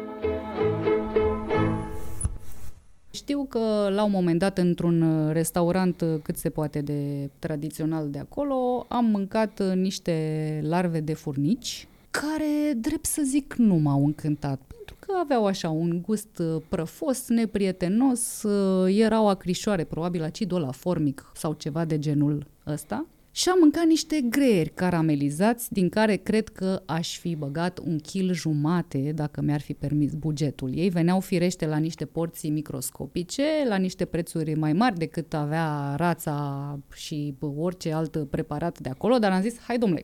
Știu 3.17 3.45
că 3.49 3.89
la 3.89 4.03
un 4.03 4.11
moment 4.11 4.39
dat 4.39 4.57
într-un 4.57 5.01
uh, 5.01 5.33
restaurant 5.33 6.01
uh, 6.01 6.19
cât 6.21 6.37
se 6.37 6.49
poate 6.49 6.81
de 6.81 7.29
tradițional 7.39 8.09
de 8.09 8.19
acolo 8.19 8.85
am 8.87 9.05
mâncat 9.05 9.59
uh, 9.59 9.75
niște 9.75 10.59
larve 10.63 10.99
de 10.99 11.13
furnici 11.13 11.87
care, 12.11 12.73
drept 12.73 13.05
să 13.05 13.21
zic, 13.25 13.53
nu 13.53 13.75
m-au 13.75 14.05
încântat 14.05 14.59
pentru 14.67 14.95
că 14.99 15.11
aveau 15.19 15.45
așa 15.45 15.69
un 15.69 16.01
gust 16.01 16.41
prăfos, 16.69 17.27
neprietenos, 17.27 18.45
erau 18.87 19.29
acrișoare, 19.29 19.83
probabil 19.83 20.23
acidul 20.23 20.61
la 20.61 20.71
formic 20.71 21.31
sau 21.35 21.53
ceva 21.53 21.85
de 21.85 21.99
genul 21.99 22.47
ăsta 22.67 23.05
și 23.37 23.49
am 23.49 23.57
mâncat 23.59 23.85
niște 23.85 24.21
greieri 24.29 24.69
caramelizați, 24.69 25.73
din 25.73 25.89
care 25.89 26.15
cred 26.15 26.49
că 26.49 26.81
aș 26.85 27.17
fi 27.17 27.35
băgat 27.35 27.79
un 27.79 27.97
kil 27.97 28.33
jumate 28.33 29.11
dacă 29.15 29.41
mi-ar 29.41 29.61
fi 29.61 29.73
permis 29.73 30.13
bugetul. 30.13 30.77
Ei 30.77 30.89
veneau 30.89 31.19
firește 31.19 31.65
la 31.65 31.77
niște 31.77 32.05
porții 32.05 32.49
microscopice, 32.49 33.43
la 33.67 33.75
niște 33.75 34.05
prețuri 34.05 34.55
mai 34.55 34.73
mari 34.73 34.97
decât 34.97 35.33
avea 35.33 35.95
rața 35.95 36.79
și 36.93 37.35
orice 37.39 37.93
alt 37.93 38.29
preparat 38.29 38.79
de 38.79 38.89
acolo, 38.89 39.17
dar 39.17 39.31
am 39.31 39.41
zis, 39.41 39.59
hai 39.59 39.77
domnule, 39.77 40.03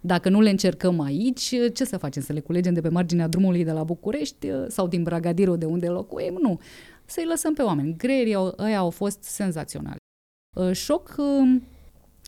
dacă 0.00 0.28
nu 0.28 0.40
le 0.40 0.50
încercăm 0.50 1.00
aici, 1.00 1.54
ce 1.72 1.84
să 1.84 1.96
facem? 1.96 2.22
Să 2.22 2.32
le 2.32 2.40
culegem 2.40 2.74
de 2.74 2.80
pe 2.80 2.88
marginea 2.88 3.28
drumului 3.28 3.64
de 3.64 3.72
la 3.72 3.84
București 3.84 4.48
sau 4.68 4.88
din 4.88 5.02
Bragadiro 5.02 5.56
de 5.56 5.66
unde 5.66 5.86
locuim? 5.86 6.38
Nu. 6.40 6.60
Să-i 7.04 7.26
lăsăm 7.26 7.54
pe 7.54 7.62
oameni. 7.62 7.94
Greierii 7.96 8.36
ăia 8.58 8.78
au 8.78 8.90
fost 8.90 9.22
senzaționali. 9.22 9.98
Șoc 10.72 11.16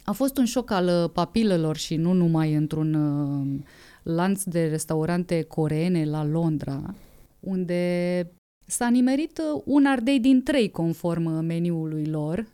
a 0.04 0.12
fost 0.12 0.38
un 0.38 0.44
șoc 0.44 0.70
al 0.70 0.86
uh, 0.86 1.10
papilelor 1.12 1.76
și 1.76 1.96
nu 1.96 2.12
numai 2.12 2.54
într-un 2.54 2.94
uh, 2.94 3.60
lanț 4.02 4.42
de 4.42 4.66
restaurante 4.66 5.42
coreene 5.42 6.04
la 6.04 6.24
Londra, 6.24 6.94
unde 7.40 8.32
s-a 8.66 8.88
nimerit 8.88 9.38
uh, 9.38 9.62
un 9.64 9.86
ardei 9.86 10.20
din 10.20 10.42
trei 10.42 10.70
conform 10.70 11.44
meniului 11.44 12.06
lor, 12.06 12.46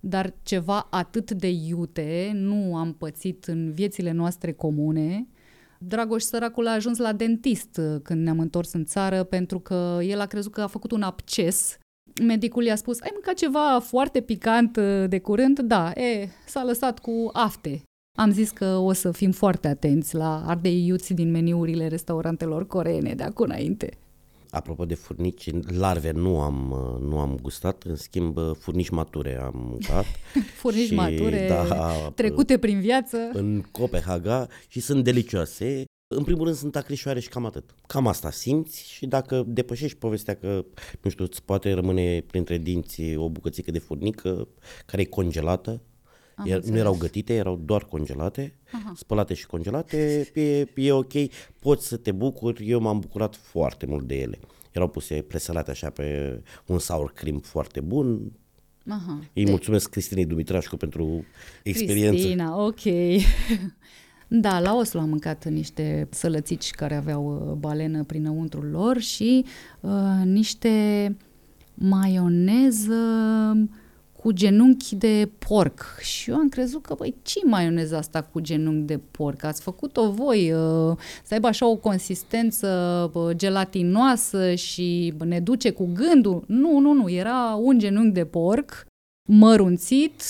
dar 0.00 0.34
ceva 0.42 0.86
atât 0.90 1.30
de 1.30 1.48
iute 1.48 2.30
nu 2.34 2.76
am 2.76 2.92
pățit 2.92 3.44
în 3.44 3.72
viețile 3.72 4.12
noastre 4.12 4.52
comune. 4.52 5.26
Dragoș 5.78 6.22
săracul 6.22 6.66
a 6.66 6.72
ajuns 6.72 6.98
la 6.98 7.12
dentist 7.12 7.80
când 8.02 8.22
ne-am 8.22 8.38
întors 8.38 8.72
în 8.72 8.84
țară 8.84 9.22
pentru 9.22 9.58
că 9.58 9.98
el 10.02 10.20
a 10.20 10.26
crezut 10.26 10.52
că 10.52 10.60
a 10.60 10.66
făcut 10.66 10.90
un 10.90 11.02
abces 11.02 11.78
medicul 12.22 12.64
i-a 12.64 12.76
spus, 12.76 13.00
ai 13.00 13.10
mâncat 13.12 13.34
ceva 13.34 13.80
foarte 13.80 14.20
picant 14.20 14.76
uh, 14.76 15.08
de 15.08 15.18
curând? 15.18 15.60
Da, 15.60 15.90
e, 15.90 16.28
s-a 16.46 16.64
lăsat 16.64 16.98
cu 16.98 17.30
afte. 17.32 17.82
Am 18.18 18.30
zis 18.32 18.50
că 18.50 18.64
o 18.64 18.92
să 18.92 19.10
fim 19.10 19.32
foarte 19.32 19.68
atenți 19.68 20.14
la 20.14 20.42
ardei 20.46 20.86
iuți 20.86 21.14
din 21.14 21.30
meniurile 21.30 21.88
restaurantelor 21.88 22.66
coreene 22.66 23.14
de 23.14 23.22
acum 23.22 23.44
înainte. 23.44 23.98
Apropo 24.50 24.84
de 24.84 24.94
furnici, 24.94 25.50
larve 25.78 26.10
nu 26.10 26.40
am, 26.40 26.70
uh, 26.70 27.08
nu 27.08 27.18
am 27.18 27.38
gustat, 27.42 27.82
în 27.82 27.96
schimb 27.96 28.36
uh, 28.36 28.50
furnici 28.58 28.88
mature 28.88 29.40
am 29.42 29.66
mâncat. 29.68 30.04
furnici 30.60 30.86
și, 30.86 30.94
mature, 30.94 31.46
da, 31.48 32.12
trecute 32.14 32.58
prin 32.58 32.80
viață. 32.80 33.30
În 33.32 33.62
Copenhaga 33.70 34.46
și 34.68 34.80
sunt 34.80 35.04
delicioase. 35.04 35.84
În 36.08 36.24
primul 36.24 36.44
rând 36.44 36.56
sunt 36.56 36.76
acrișoare 36.76 37.20
și 37.20 37.28
cam 37.28 37.44
atât. 37.44 37.74
Cam 37.86 38.06
asta 38.06 38.30
simți 38.30 38.88
și 38.90 39.06
dacă 39.06 39.44
depășești 39.46 39.96
povestea 39.98 40.34
că, 40.36 40.64
nu 41.02 41.10
știu, 41.10 41.24
îți 41.24 41.42
poate 41.42 41.72
rămâne 41.72 42.20
printre 42.26 42.58
dinți 42.58 43.14
o 43.16 43.28
bucățică 43.28 43.70
de 43.70 43.78
furnică 43.78 44.48
care 44.86 45.02
e 45.02 45.04
congelată, 45.04 45.82
iar 46.44 46.60
nu 46.60 46.76
erau 46.76 46.96
gătite, 46.98 47.34
erau 47.34 47.56
doar 47.64 47.84
congelate, 47.84 48.58
Aha. 48.72 48.92
spălate 48.96 49.34
și 49.34 49.46
congelate, 49.46 50.30
e, 50.34 50.66
e 50.74 50.92
ok, 50.92 51.12
poți 51.60 51.86
să 51.86 51.96
te 51.96 52.12
bucuri, 52.12 52.68
eu 52.68 52.80
m-am 52.80 52.98
bucurat 53.00 53.36
foarte 53.36 53.86
mult 53.86 54.06
de 54.06 54.14
ele. 54.20 54.38
Erau 54.72 54.88
puse 54.88 55.22
presărate 55.22 55.70
așa 55.70 55.90
pe 55.90 56.40
un 56.66 56.78
sour 56.78 57.12
cream 57.12 57.38
foarte 57.38 57.80
bun, 57.80 58.32
Aha. 58.88 59.18
Îi 59.34 59.44
De- 59.44 59.50
mulțumesc 59.50 59.90
Cristinei 59.90 60.26
Dumitrașcu 60.26 60.76
pentru 60.76 61.24
experiență. 61.62 62.10
Cristina, 62.10 62.64
ok. 62.64 62.80
Da, 64.28 64.60
la 64.60 64.74
Oslo 64.74 65.00
am 65.00 65.08
mâncat 65.08 65.44
niște 65.44 66.08
sălățici 66.10 66.70
care 66.70 66.94
aveau 66.94 67.48
uh, 67.50 67.52
balenă 67.52 68.04
prinăuntrul 68.04 68.68
lor 68.70 68.98
și 68.98 69.44
uh, 69.80 70.24
niște 70.24 71.16
maioneză 71.74 72.94
cu 74.26 74.32
genunchi 74.32 74.94
de 74.94 75.30
porc. 75.38 75.98
Și 76.00 76.30
eu 76.30 76.36
am 76.36 76.48
crezut 76.48 76.82
că, 76.82 76.94
băi, 76.94 77.14
ce 77.22 77.40
maioneză 77.44 77.96
asta 77.96 78.22
cu 78.22 78.40
genunchi 78.40 78.86
de 78.86 79.00
porc? 79.10 79.44
Ați 79.44 79.62
făcut-o 79.62 80.10
voi 80.10 80.52
uh, 80.52 80.96
să 81.24 81.34
aibă 81.34 81.46
așa 81.46 81.68
o 81.68 81.76
consistență 81.76 82.68
uh, 83.14 83.36
gelatinoasă 83.36 84.54
și 84.54 85.14
ne 85.24 85.40
duce 85.40 85.70
cu 85.70 85.90
gândul? 85.92 86.44
Nu, 86.46 86.78
nu, 86.78 86.92
nu, 86.92 87.10
era 87.10 87.58
un 87.60 87.78
genunchi 87.78 88.12
de 88.12 88.24
porc 88.24 88.86
mărunțit, 89.28 90.22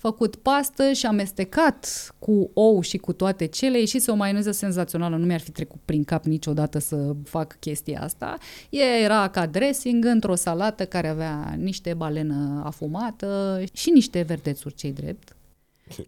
făcut 0.00 0.36
pastă 0.36 0.92
și 0.92 1.06
amestecat 1.06 1.86
cu 2.18 2.50
ou 2.54 2.80
și 2.80 2.96
cu 2.96 3.12
toate 3.12 3.46
cele, 3.46 3.78
ieșise 3.78 4.10
o 4.10 4.14
maioneză 4.14 4.50
senzațională, 4.50 5.16
nu 5.16 5.26
mi-ar 5.26 5.40
fi 5.40 5.50
trecut 5.50 5.80
prin 5.84 6.04
cap 6.04 6.24
niciodată 6.24 6.78
să 6.78 7.14
fac 7.24 7.56
chestia 7.58 8.00
asta. 8.02 8.38
E, 8.70 8.82
era 8.82 9.28
ca 9.28 9.46
dressing 9.46 10.04
într-o 10.04 10.34
salată 10.34 10.86
care 10.86 11.08
avea 11.08 11.54
niște 11.58 11.94
balenă 11.94 12.62
afumată 12.64 13.62
și 13.72 13.90
niște 13.90 14.22
verdețuri, 14.22 14.74
cei 14.74 14.92
drept. 14.92 15.34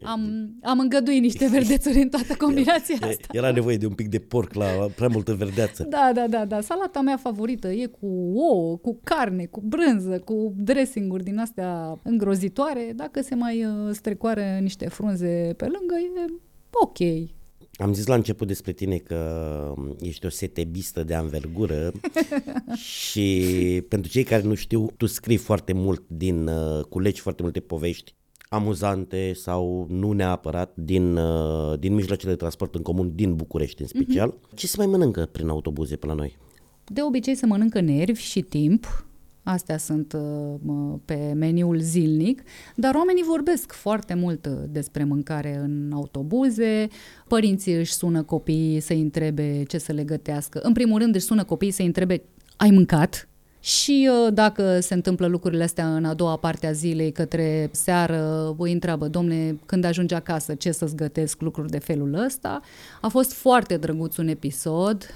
Am, 0.02 0.54
am 0.62 0.78
îngăduit 0.78 1.20
niște 1.20 1.46
verdețuri 1.46 2.02
în 2.02 2.08
toată 2.08 2.34
combinația 2.38 2.96
E- 3.00 3.06
asta. 3.06 3.26
Era 3.30 3.50
nevoie 3.50 3.76
de 3.76 3.86
un 3.86 3.94
pic 3.94 4.08
de 4.08 4.18
porc 4.18 4.54
la 4.54 4.64
prea 4.96 5.08
multă 5.08 5.34
verdeață. 5.34 5.82
Da, 5.82 6.10
da, 6.14 6.26
da, 6.28 6.44
da. 6.44 6.60
Salata 6.60 7.00
mea 7.00 7.16
favorită 7.16 7.68
e 7.68 7.86
cu 7.86 8.06
ouă, 8.34 8.76
cu 8.76 9.00
carne, 9.04 9.46
cu 9.46 9.60
brânză, 9.60 10.18
cu 10.18 10.54
dressing-uri 10.56 11.24
din 11.24 11.38
astea 11.38 11.98
îngrozitoare. 12.02 12.92
Dacă 12.96 13.22
se 13.22 13.34
mai 13.34 13.64
uh, 13.64 13.72
strecoară 13.92 14.58
niște 14.60 14.88
frunze 14.88 15.54
pe 15.56 15.64
lângă, 15.64 15.94
e 15.98 16.32
ok. 16.72 17.28
Am 17.76 17.94
zis 17.94 18.06
la 18.06 18.14
început 18.14 18.46
despre 18.46 18.72
tine 18.72 18.96
că 18.96 19.74
ești 20.00 20.26
o 20.26 20.28
setebistă 20.28 21.04
de 21.04 21.14
anvergură 21.14 21.92
și 23.00 23.84
pentru 23.88 24.10
cei 24.10 24.22
care 24.22 24.42
nu 24.42 24.54
știu, 24.54 24.90
tu 24.96 25.06
scrii 25.06 25.36
foarte 25.36 25.72
mult 25.72 26.02
din, 26.06 26.46
uh, 26.46 26.84
culegi 26.88 27.20
foarte 27.20 27.42
multe 27.42 27.60
povești 27.60 28.14
amuzante 28.52 29.32
sau 29.34 29.86
nu 29.88 30.12
neapărat 30.12 30.72
din, 30.74 31.16
uh, 31.16 31.78
din 31.78 31.94
mijloacele 31.94 32.30
de 32.30 32.36
transport 32.36 32.74
în 32.74 32.82
comun 32.82 33.12
din 33.14 33.34
București 33.34 33.82
în 33.82 33.88
special. 33.88 34.34
Mm-hmm. 34.34 34.54
Ce 34.54 34.66
se 34.66 34.74
mai 34.76 34.86
mănâncă 34.86 35.28
prin 35.32 35.48
autobuze 35.48 35.96
pe 35.96 36.06
la 36.06 36.12
noi? 36.12 36.38
De 36.84 37.02
obicei 37.02 37.34
se 37.34 37.46
mănâncă 37.46 37.80
nervi 37.80 38.20
și 38.20 38.40
timp. 38.40 39.06
Astea 39.42 39.76
sunt 39.76 40.12
uh, 40.12 40.54
mă, 40.62 40.98
pe 41.04 41.32
meniul 41.34 41.78
zilnic, 41.78 42.42
dar 42.76 42.94
oamenii 42.94 43.22
vorbesc 43.22 43.72
foarte 43.72 44.14
mult 44.14 44.46
uh, 44.46 44.52
despre 44.68 45.04
mâncare 45.04 45.56
în 45.56 45.90
autobuze, 45.94 46.88
părinții 47.28 47.74
își 47.74 47.92
sună 47.92 48.22
copiii 48.22 48.80
să-i 48.80 49.00
întrebe 49.00 49.62
ce 49.62 49.78
să 49.78 49.92
le 49.92 50.04
gătească. 50.04 50.60
În 50.62 50.72
primul 50.72 50.98
rând 50.98 51.14
își 51.14 51.24
sună 51.24 51.44
copiii 51.44 51.72
să-i 51.72 51.86
întrebe, 51.86 52.22
ai 52.56 52.70
mâncat? 52.70 53.28
Și 53.64 54.10
uh, 54.10 54.32
dacă 54.32 54.80
se 54.80 54.94
întâmplă 54.94 55.26
lucrurile 55.26 55.62
astea 55.62 55.94
în 55.94 56.04
a 56.04 56.14
doua 56.14 56.36
parte 56.36 56.66
a 56.66 56.72
zilei, 56.72 57.12
către 57.12 57.68
seară, 57.72 58.54
îi 58.58 58.72
întreabă, 58.72 59.08
domne, 59.08 59.58
când 59.66 59.84
ajungi 59.84 60.14
acasă, 60.14 60.54
ce 60.54 60.72
să-ți 60.72 60.96
gătesc 60.96 61.40
lucruri 61.40 61.70
de 61.70 61.78
felul 61.78 62.14
ăsta. 62.14 62.60
A 63.00 63.08
fost 63.08 63.32
foarte 63.32 63.76
drăguț 63.76 64.16
un 64.16 64.28
episod 64.28 65.14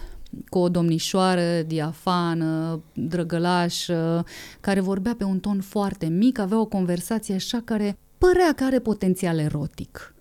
cu 0.49 0.59
o 0.59 0.69
domnișoară 0.69 1.63
diafană, 1.67 2.83
drăgălașă, 2.93 4.25
care 4.61 4.81
vorbea 4.81 5.15
pe 5.19 5.25
un 5.25 5.39
ton 5.39 5.61
foarte 5.61 6.07
mic, 6.07 6.39
avea 6.39 6.61
o 6.61 6.67
conversație 6.67 7.35
așa 7.35 7.61
care 7.65 7.99
părea 8.19 8.53
că 8.57 8.65
are 8.65 8.79
potențial 8.79 9.39
erotic. 9.39 10.15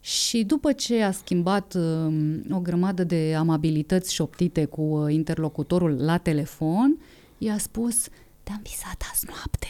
Și 0.00 0.44
după 0.44 0.72
ce 0.72 1.02
a 1.02 1.10
schimbat 1.10 1.74
uh, 1.74 2.14
o 2.50 2.58
grămadă 2.58 3.04
de 3.04 3.34
amabilități 3.38 4.14
șoptite 4.14 4.64
cu 4.64 4.82
uh, 4.82 5.12
interlocutorul 5.12 5.96
la 6.04 6.16
telefon, 6.16 6.98
i-a 7.42 7.58
spus, 7.58 8.08
te-am 8.42 8.60
visat 8.62 9.02
azi 9.12 9.26
noapte. 9.26 9.66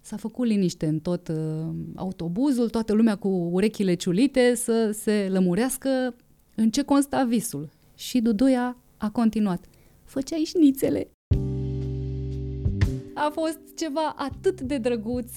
S-a 0.00 0.16
făcut 0.16 0.46
liniște 0.46 0.86
în 0.86 0.98
tot 0.98 1.28
uh, 1.28 1.74
autobuzul, 1.94 2.68
toată 2.68 2.92
lumea 2.92 3.16
cu 3.16 3.28
urechile 3.28 3.94
ciulite 3.94 4.54
să 4.54 4.90
se 4.90 5.28
lămurească 5.30 6.14
în 6.54 6.70
ce 6.70 6.82
consta 6.82 7.24
visul. 7.24 7.68
Și 7.94 8.20
Duduia 8.20 8.76
a 8.96 9.10
continuat. 9.10 9.64
Făceai 10.04 10.38
șnițele. 10.38 11.10
A 13.14 13.30
fost 13.32 13.60
ceva 13.76 14.14
atât 14.16 14.60
de 14.60 14.78
drăguț, 14.78 15.30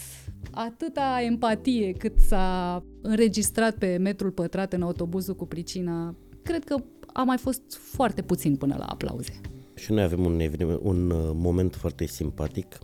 atâta 0.51 1.21
empatie 1.21 1.91
cât 1.91 2.13
s-a 2.27 2.83
înregistrat 3.01 3.77
pe 3.77 3.97
metrul 3.97 4.31
pătrat 4.31 4.73
în 4.73 4.81
autobuzul 4.81 5.35
cu 5.35 5.45
pricina. 5.45 6.15
Cred 6.43 6.63
că 6.63 6.83
a 7.13 7.23
mai 7.23 7.37
fost 7.37 7.61
foarte 7.75 8.21
puțin 8.21 8.55
până 8.55 8.75
la 8.77 8.85
aplauze. 8.85 9.41
Și 9.83 9.91
noi 9.91 10.03
avem 10.03 10.25
un, 10.25 10.39
eveniment, 10.39 10.79
un 10.83 11.09
uh, 11.09 11.31
moment 11.33 11.75
foarte 11.75 12.05
simpatic 12.05 12.77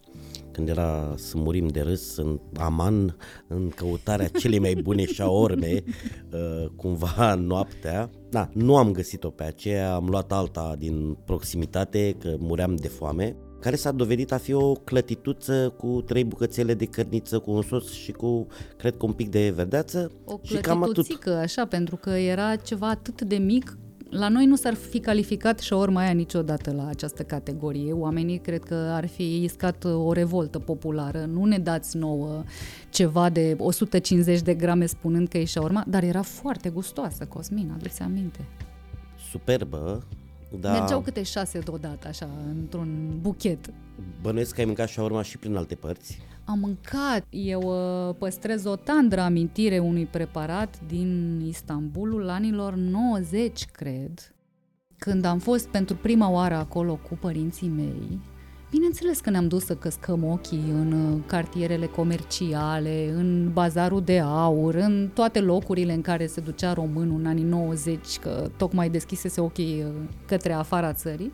când 0.52 0.70
era 0.70 1.14
să 1.18 1.38
murim 1.38 1.68
de 1.68 1.82
râs 1.82 2.18
în 2.18 2.40
Aman, 2.58 3.18
în 3.48 3.70
căutarea 3.70 4.28
celei 4.40 4.60
mai 4.60 4.76
bune 4.84 5.06
șaorme, 5.06 5.84
uh, 6.32 6.70
cumva 6.76 7.36
noaptea. 7.36 8.10
Da, 8.30 8.50
nu 8.54 8.78
am 8.78 8.92
găsit-o 8.92 9.30
pe 9.30 9.44
aceea, 9.44 9.94
am 9.94 10.08
luat 10.08 10.32
alta 10.32 10.76
din 10.78 11.18
proximitate, 11.26 12.16
că 12.20 12.36
muream 12.40 12.76
de 12.76 12.88
foame, 12.88 13.36
care 13.60 13.76
s-a 13.76 13.92
dovedit 13.92 14.32
a 14.32 14.38
fi 14.38 14.54
o 14.54 14.74
clătituță 14.74 15.74
cu 15.78 16.02
trei 16.02 16.24
bucățele 16.24 16.74
de 16.74 16.86
cărniță, 16.86 17.40
cu 17.40 17.52
un 17.52 17.62
sos 17.62 17.92
și 17.92 18.12
cu, 18.12 18.48
cred 18.78 18.98
că 18.98 19.06
un 19.06 19.14
pic 19.14 19.30
de 19.30 19.50
verdeață. 19.50 20.12
O 20.26 20.40
și 20.42 20.56
cam 20.56 20.82
atât. 20.82 20.94
clătituțică, 20.94 21.36
așa, 21.36 21.66
pentru 21.66 21.96
că 21.96 22.10
era 22.10 22.56
ceva 22.56 22.90
atât 22.90 23.22
de 23.22 23.38
mic 23.38 23.78
la 24.10 24.30
noi 24.30 24.46
nu 24.46 24.56
s-ar 24.56 24.74
fi 24.74 25.00
calificat 25.00 25.60
șaorma 25.60 26.02
aia 26.02 26.12
niciodată 26.12 26.72
la 26.72 26.88
această 26.88 27.24
categorie. 27.24 27.92
Oamenii 27.92 28.38
cred 28.38 28.64
că 28.64 28.76
ar 28.76 29.08
fi 29.08 29.44
iscat 29.44 29.84
o 29.84 30.12
revoltă 30.14 30.60
populară. 30.60 31.26
Nu 31.26 31.46
ne 31.46 31.58
dați 31.58 31.98
nouă 31.98 32.44
ceva 32.90 33.30
de 33.30 33.56
150 33.60 34.42
de 34.42 34.54
grame 34.54 34.86
spunând 34.86 35.28
că 35.28 35.38
e 35.38 35.46
șaorma, 35.46 35.84
dar 35.88 36.04
era 36.04 36.22
foarte 36.22 36.70
gustoasă, 36.70 37.26
Cosmin, 37.26 37.72
aduți 37.76 38.02
aminte. 38.02 38.40
Superbă, 39.32 40.04
da. 40.60 40.72
Mergeau 40.72 41.02
câte 41.02 41.24
șase 41.24 41.60
deodată, 41.60 42.08
așa, 42.08 42.30
într-un 42.50 43.18
buchet. 43.22 43.70
Bănuiesc 44.22 44.54
că 44.54 44.60
ai 44.60 44.66
mâncat 44.66 44.88
șaorma 44.88 45.22
și 45.22 45.38
prin 45.38 45.56
alte 45.56 45.76
părți. 45.76 46.20
Am 46.50 46.60
mâncat. 46.60 47.26
Eu 47.30 47.62
uh, 47.62 48.16
păstrez 48.18 48.66
o 48.66 48.76
tandră 48.76 49.22
amintire 49.22 49.80
unui 49.80 50.06
preparat 50.06 50.80
din 50.88 51.42
Istanbulul 51.48 52.30
anilor 52.30 52.74
90, 52.76 53.66
cred, 53.66 54.34
când 54.98 55.26
am 55.26 55.40
fost 55.40 55.68
pentru 55.68 55.96
prima 55.96 56.30
oară 56.30 56.56
acolo 56.56 57.00
cu 57.10 57.18
părinții 57.22 57.68
mei. 57.68 58.20
Bineînțeles 58.70 59.20
că 59.20 59.30
ne-am 59.30 59.48
dus 59.48 59.66
să 59.66 59.76
căscăm 59.76 60.24
ochii 60.24 60.64
în 60.72 60.92
uh, 60.92 61.24
cartierele 61.26 61.86
comerciale, 61.86 63.12
în 63.14 63.50
bazarul 63.54 64.02
de 64.02 64.20
aur, 64.20 64.76
în 64.76 65.10
toate 65.14 65.40
locurile 65.40 65.94
în 65.94 66.02
care 66.02 66.26
se 66.26 66.42
ducea 66.42 66.74
românul 66.74 67.20
în 67.20 67.26
anii 67.26 67.44
90, 67.44 68.20
că 68.22 68.50
tocmai 68.58 68.90
deschisese 68.90 69.42
ochii 69.42 69.84
uh, 69.84 69.92
către 70.26 70.54
afara 70.54 70.94
țării. 70.94 71.32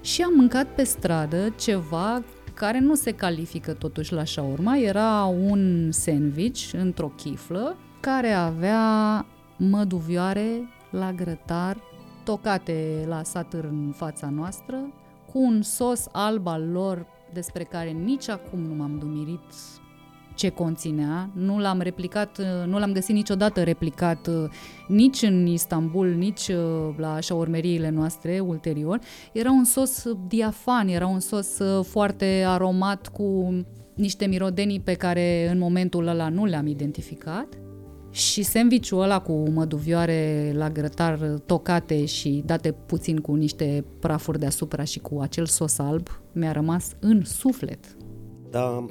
Și 0.00 0.22
am 0.22 0.32
mâncat 0.34 0.66
pe 0.66 0.84
stradă 0.84 1.54
ceva 1.58 2.22
care 2.56 2.78
nu 2.78 2.94
se 2.94 3.12
califică 3.12 3.72
totuși 3.72 4.12
la 4.12 4.24
shawarma. 4.24 4.76
Era 4.76 5.24
un 5.24 5.92
sandwich 5.92 6.72
într-o 6.72 7.12
chiflă 7.16 7.76
care 8.00 8.30
avea 8.30 9.26
măduvioare 9.56 10.68
la 10.90 11.12
grătar 11.12 11.76
tocate 12.24 13.04
la 13.08 13.22
satâr 13.22 13.64
în 13.64 13.92
fața 13.96 14.28
noastră, 14.28 14.76
cu 15.32 15.38
un 15.38 15.62
sos 15.62 16.06
alb 16.12 16.46
al 16.46 16.70
lor 16.70 17.06
despre 17.32 17.62
care 17.62 17.90
nici 17.90 18.28
acum 18.28 18.60
nu 18.60 18.74
m-am 18.74 18.98
dumirit 18.98 19.40
ce 20.36 20.48
conținea. 20.48 21.30
Nu 21.34 21.58
l-am 21.58 21.80
replicat, 21.80 22.40
nu 22.66 22.78
l-am 22.78 22.92
găsit 22.92 23.14
niciodată 23.14 23.62
replicat 23.62 24.28
nici 24.88 25.22
în 25.22 25.46
Istanbul, 25.46 26.08
nici 26.08 26.50
la 26.96 27.20
șaurmeriile 27.20 27.90
noastre 27.90 28.40
ulterior. 28.40 28.98
Era 29.32 29.50
un 29.50 29.64
sos 29.64 30.04
diafan, 30.28 30.88
era 30.88 31.06
un 31.06 31.20
sos 31.20 31.58
foarte 31.82 32.44
aromat 32.46 33.08
cu 33.08 33.54
niște 33.94 34.26
mirodenii 34.26 34.80
pe 34.80 34.94
care 34.94 35.48
în 35.50 35.58
momentul 35.58 36.06
ăla 36.06 36.28
nu 36.28 36.44
le-am 36.44 36.66
identificat. 36.66 37.46
Și 38.10 38.42
sandvișul 38.42 39.02
ăla 39.02 39.20
cu 39.20 39.50
măduvioare 39.50 40.52
la 40.54 40.70
grătar 40.70 41.18
tocate 41.46 42.04
și 42.04 42.42
date 42.46 42.72
puțin 42.72 43.18
cu 43.18 43.34
niște 43.34 43.84
prafuri 44.00 44.38
deasupra 44.38 44.84
și 44.84 44.98
cu 44.98 45.18
acel 45.20 45.46
sos 45.46 45.78
alb 45.78 46.08
mi-a 46.32 46.52
rămas 46.52 46.92
în 47.00 47.24
suflet. 47.24 47.96
Dar 48.50 48.84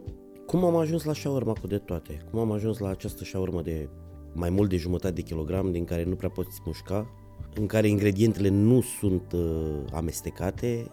cum 0.45 0.63
am 0.63 0.75
ajuns 0.75 1.03
la 1.03 1.13
șaurma 1.13 1.53
cu 1.53 1.67
de 1.67 1.77
toate? 1.77 2.21
Cum 2.31 2.39
am 2.39 2.51
ajuns 2.51 2.77
la 2.77 2.89
această 2.89 3.23
șaurmă 3.23 3.61
de 3.61 3.89
mai 4.33 4.49
mult 4.49 4.69
de 4.69 4.77
jumătate 4.77 5.13
de 5.13 5.21
kilogram 5.21 5.71
din 5.71 5.85
care 5.85 6.03
nu 6.03 6.15
prea 6.15 6.29
poți 6.29 6.61
mușca, 6.65 7.07
în 7.55 7.65
care 7.65 7.87
ingredientele 7.87 8.49
nu 8.49 8.81
sunt 8.81 9.31
uh, 9.33 9.79
amestecate, 9.93 10.91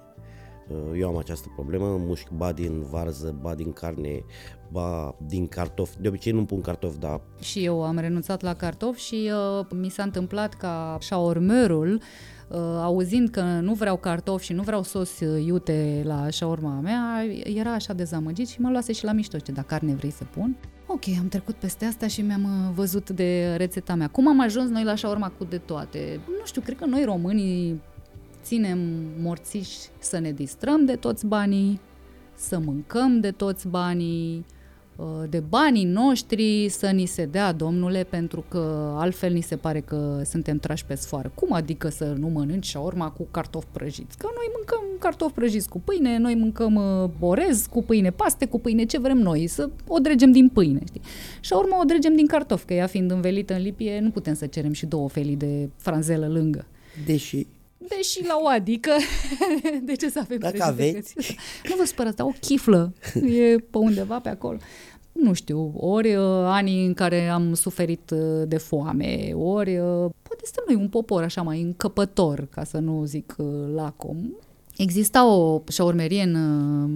Uh, 0.69 0.99
Eu 0.99 1.09
am 1.09 1.17
această 1.17 1.53
problemă, 1.55 1.97
mușc 1.97 2.31
ba 2.31 2.53
din 2.53 2.83
varză, 2.91 3.37
ba 3.41 3.55
din 3.55 3.73
carne, 3.73 4.25
ba 4.71 5.17
din 5.27 5.47
cartofi. 5.47 6.01
De 6.01 6.09
obicei 6.09 6.33
nu 6.33 6.45
pun 6.45 6.61
cartofi, 6.61 6.99
dar 6.99 7.21
Și 7.41 7.65
eu 7.65 7.85
am 7.85 7.99
renunțat 7.99 8.43
la 8.43 8.55
cartofi 8.55 9.01
și 9.01 9.31
uh, 9.59 9.67
mi 9.71 9.89
s-a 9.89 10.03
întâmplat 10.03 10.55
ca 10.55 10.99
șaormărul, 11.01 11.95
uh, 11.95 12.03
auzind 12.59 13.29
că 13.29 13.43
nu 13.43 13.75
vreau 13.75 13.97
cartofi 13.97 14.45
și 14.45 14.53
nu 14.53 14.63
vreau 14.63 14.83
sos 14.83 15.21
uh, 15.21 15.45
iute 15.45 16.03
la 16.05 16.31
șaorma 16.31 16.81
mea, 16.81 17.25
era 17.45 17.73
așa 17.73 17.93
dezamăgit 17.93 18.49
și 18.49 18.61
mă 18.61 18.71
luase 18.71 18.93
și 18.93 19.05
la 19.05 19.13
mișto. 19.13 19.39
Ce, 19.39 19.53
dar 19.53 19.65
carne 19.65 19.95
vrei 19.95 20.11
să 20.11 20.25
pun? 20.25 20.57
Ok, 20.87 21.03
am 21.19 21.29
trecut 21.29 21.55
peste 21.55 21.85
asta 21.85 22.07
și 22.07 22.21
mi-am 22.21 22.45
uh, 22.45 22.73
văzut 22.75 23.11
de 23.11 23.55
rețeta 23.57 23.95
mea. 23.95 24.09
Cum 24.09 24.29
am 24.29 24.41
ajuns 24.41 24.71
noi 24.71 24.85
la 24.85 24.95
șaorma 24.95 25.33
cu 25.39 25.45
de 25.45 25.59
toate? 25.59 26.21
Nu 26.27 26.45
știu, 26.45 26.61
cred 26.61 26.77
că 26.77 26.87
noi 26.87 27.05
românii 27.05 27.81
ținem 28.43 28.79
morțiși 29.19 29.79
să 29.99 30.19
ne 30.19 30.33
distrăm 30.33 30.85
de 30.85 30.97
toți 30.97 31.27
banii, 31.27 31.81
să 32.35 32.59
mâncăm 32.59 33.21
de 33.21 33.31
toți 33.31 33.69
banii, 33.69 34.37
uh, 34.37 34.45
de 35.29 35.43
banii 35.49 35.85
noștri 35.85 36.69
să 36.69 36.87
ni 36.91 37.07
se 37.07 37.25
dea, 37.25 37.53
domnule, 37.53 38.05
pentru 38.05 38.45
că 38.49 38.93
altfel 38.97 39.33
ni 39.33 39.41
se 39.41 39.57
pare 39.57 39.81
că 39.81 40.21
suntem 40.25 40.59
trași 40.59 40.85
pe 40.85 40.95
sfoară. 40.95 41.33
Cum 41.35 41.53
adică 41.53 41.89
să 41.89 42.05
nu 42.05 42.29
mănânci 42.29 42.67
șaorma 42.67 43.11
cu 43.11 43.27
cartofi 43.31 43.67
prăjiți? 43.73 44.17
Că 44.19 44.29
noi 44.35 44.51
mâncăm 44.57 44.83
cartofi 44.99 45.35
prăjiți 45.35 45.69
cu 45.69 45.81
pâine, 45.81 46.19
noi 46.19 46.35
mâncăm 46.35 46.75
uh, 46.75 47.11
orez 47.21 47.67
cu 47.67 47.83
pâine, 47.83 48.11
paste 48.11 48.47
cu 48.47 48.61
pâine, 48.61 48.85
ce 48.85 48.99
vrem 48.99 49.19
noi, 49.19 49.47
să 49.47 49.71
o 49.87 49.99
dregem 49.99 50.33
din 50.33 50.49
pâine, 50.49 50.81
știi? 50.87 51.01
Șaorma 51.41 51.81
o 51.81 51.85
dregem 51.85 52.15
din 52.15 52.27
cartofi, 52.27 52.65
că 52.65 52.75
ea 52.75 52.87
fiind 52.87 53.11
învelită 53.11 53.55
în 53.55 53.63
lipie, 53.63 54.01
nu 54.01 54.11
putem 54.11 54.35
să 54.35 54.47
cerem 54.47 54.73
și 54.73 54.87
două 54.87 55.09
felii 55.09 55.37
de 55.37 55.69
franzelă 55.77 56.29
lângă. 56.29 56.67
deși 57.07 57.47
Deși 57.89 58.27
la 58.27 58.39
o 58.43 58.49
adică, 58.49 58.91
de 59.83 59.95
ce 59.95 60.11
să 60.11 60.19
avem 60.19 60.39
Dacă 60.39 60.57
prejudecăți? 60.57 61.15
aveți. 61.17 61.37
Nu 61.69 61.75
vă 61.77 61.85
spărați, 61.85 62.17
dar 62.17 62.27
o 62.27 62.33
chiflă 62.41 62.93
e 63.41 63.57
pe 63.57 63.79
undeva 63.79 64.19
pe 64.19 64.29
acolo. 64.29 64.59
Nu 65.23 65.33
știu, 65.33 65.73
ori 65.77 66.15
uh, 66.15 66.25
anii 66.45 66.87
în 66.87 66.95
care 66.95 67.29
am 67.29 67.55
suferit 67.55 68.11
uh, 68.11 68.43
de 68.47 68.57
foame, 68.57 69.33
ori 69.35 69.79
uh, 69.79 70.11
poate 70.23 70.45
suntem 70.45 70.65
noi 70.67 70.75
un 70.83 70.89
popor 70.89 71.23
așa 71.23 71.43
mai 71.43 71.61
încăpător, 71.61 72.47
ca 72.51 72.65
să 72.65 72.79
nu 72.79 73.05
zic 73.05 73.35
uh, 73.39 73.47
lacom. 73.75 74.17
Exista 74.77 75.27
o 75.27 75.63
șaurmerie 75.69 76.23
în 76.23 76.35
uh, 76.35 76.91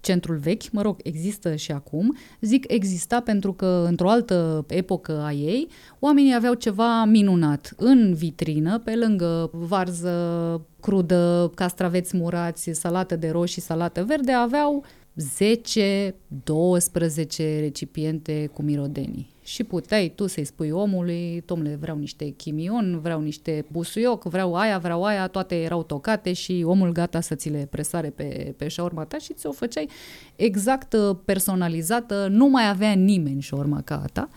centrul 0.00 0.36
vechi, 0.36 0.70
mă 0.70 0.82
rog, 0.82 0.96
există 1.02 1.54
și 1.54 1.72
acum. 1.72 2.16
Zic 2.40 2.72
exista 2.72 3.20
pentru 3.20 3.52
că 3.52 3.84
într-o 3.88 4.08
altă 4.08 4.64
epocă 4.68 5.22
a 5.24 5.32
ei, 5.32 5.68
oamenii 5.98 6.34
aveau 6.34 6.54
ceva 6.54 7.04
minunat 7.04 7.72
în 7.76 8.14
vitrină, 8.14 8.78
pe 8.78 8.96
lângă 8.96 9.50
varză 9.52 10.60
crudă, 10.80 11.50
castraveți 11.54 12.16
murați, 12.16 12.70
salată 12.72 13.16
de 13.16 13.30
roșii, 13.30 13.62
salată 13.62 14.04
verde, 14.04 14.32
aveau 14.32 14.84
10, 15.14 16.14
12 16.44 17.60
recipiente 17.60 18.50
cu 18.52 18.62
mirodenii. 18.62 19.30
Și 19.44 19.64
puteai 19.64 20.12
tu 20.14 20.26
să-i 20.26 20.44
spui 20.44 20.70
omului, 20.70 21.42
domnule, 21.46 21.76
vreau 21.80 21.96
niște 21.96 22.28
chimion, 22.28 23.00
vreau 23.00 23.20
niște 23.20 23.64
busuioc, 23.70 24.24
vreau 24.24 24.54
aia, 24.54 24.78
vreau 24.78 25.04
aia, 25.04 25.26
toate 25.26 25.62
erau 25.62 25.82
tocate 25.82 26.32
și 26.32 26.62
omul 26.66 26.92
gata 26.92 27.20
să 27.20 27.34
ți 27.34 27.48
le 27.48 27.66
presare 27.70 28.10
pe, 28.10 28.54
pe 28.56 28.68
șaurma 28.68 29.04
ta 29.04 29.18
și 29.18 29.32
ți-o 29.32 29.52
făceai 29.52 29.88
exact 30.36 30.92
uh, 30.92 31.16
personalizată, 31.24 32.26
nu 32.30 32.46
mai 32.46 32.68
avea 32.68 32.92
nimeni 32.92 33.40
șaurma 33.40 33.80
ca 33.82 34.00
a 34.02 34.06
ta. 34.12 34.28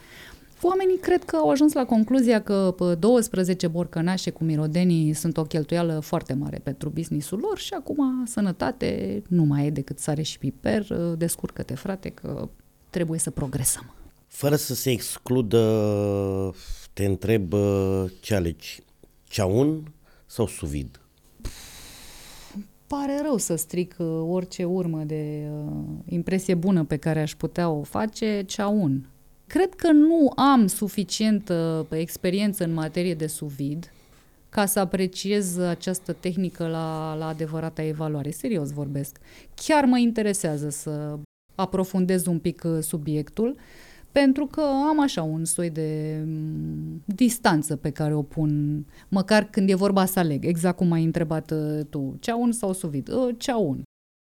Oamenii 0.67 0.97
cred 0.97 1.23
că 1.23 1.35
au 1.35 1.49
ajuns 1.49 1.73
la 1.73 1.85
concluzia 1.85 2.41
că 2.41 2.73
pă, 2.77 2.95
12 2.95 3.67
borcănașe 3.67 4.29
cu 4.29 4.43
mirodenii 4.43 5.13
sunt 5.13 5.37
o 5.37 5.43
cheltuială 5.43 5.99
foarte 5.99 6.33
mare 6.33 6.59
pentru 6.63 6.89
businessul 6.89 7.39
lor 7.39 7.57
și 7.57 7.73
acum 7.73 8.25
sănătate 8.25 9.21
nu 9.27 9.43
mai 9.43 9.65
e 9.65 9.69
decât 9.69 9.99
sare 9.99 10.21
și 10.21 10.37
piper, 10.37 10.89
uh, 10.89 11.17
descurcă-te 11.17 11.75
frate 11.75 12.09
că 12.09 12.49
trebuie 12.89 13.19
să 13.19 13.29
progresăm. 13.29 13.93
fără 14.27 14.55
să 14.55 14.75
se 14.75 14.91
excludă, 14.91 15.61
te 16.93 17.05
întreb 17.05 17.53
uh, 17.53 18.03
ce 18.19 18.35
alegi, 18.35 18.81
ceaun 19.23 19.93
sau 20.25 20.47
suvid? 20.47 20.99
Pare 22.87 23.19
rău 23.23 23.37
să 23.37 23.55
stric 23.55 23.95
uh, 23.97 24.07
orice 24.27 24.63
urmă 24.63 25.03
de 25.03 25.47
uh, 25.51 25.73
impresie 26.05 26.53
bună 26.53 26.83
pe 26.83 26.97
care 26.97 27.21
aș 27.21 27.35
putea 27.35 27.69
o 27.69 27.83
face 27.83 28.43
ceaun. 28.45 29.09
Cred 29.47 29.73
că 29.73 29.91
nu 29.91 30.31
am 30.35 30.67
suficientă 30.67 31.85
experiență 31.89 32.63
în 32.63 32.73
materie 32.73 33.13
de 33.13 33.27
suvid 33.27 33.91
ca 34.49 34.65
să 34.65 34.79
apreciez 34.79 35.57
această 35.57 36.13
tehnică 36.13 36.67
la, 36.67 37.15
la 37.17 37.27
adevărata 37.27 37.83
evaluare. 37.83 38.31
Serios 38.31 38.71
vorbesc. 38.71 39.17
Chiar 39.55 39.85
mă 39.85 39.97
interesează 39.97 40.69
să 40.69 41.17
aprofundez 41.55 42.25
un 42.25 42.39
pic 42.39 42.63
uh, 42.65 42.77
subiectul, 42.81 43.55
pentru 44.11 44.45
că 44.45 44.61
am 44.61 45.01
așa 45.01 45.23
un 45.23 45.45
soi 45.45 45.69
de 45.69 46.21
mm, 46.25 47.03
distanță 47.05 47.75
pe 47.75 47.89
care 47.89 48.13
o 48.13 48.21
pun, 48.21 48.83
măcar 49.07 49.43
când 49.43 49.69
e 49.69 49.75
vorba 49.75 50.05
să 50.05 50.19
aleg, 50.19 50.45
exact 50.45 50.77
cum 50.77 50.91
ai 50.91 51.03
întrebat 51.03 51.51
uh, 51.51 51.85
tu, 51.89 52.17
ceaun 52.19 52.51
sau 52.51 52.73
suvid? 52.73 53.09
Uh, 53.09 53.35
Ceaun. 53.37 53.83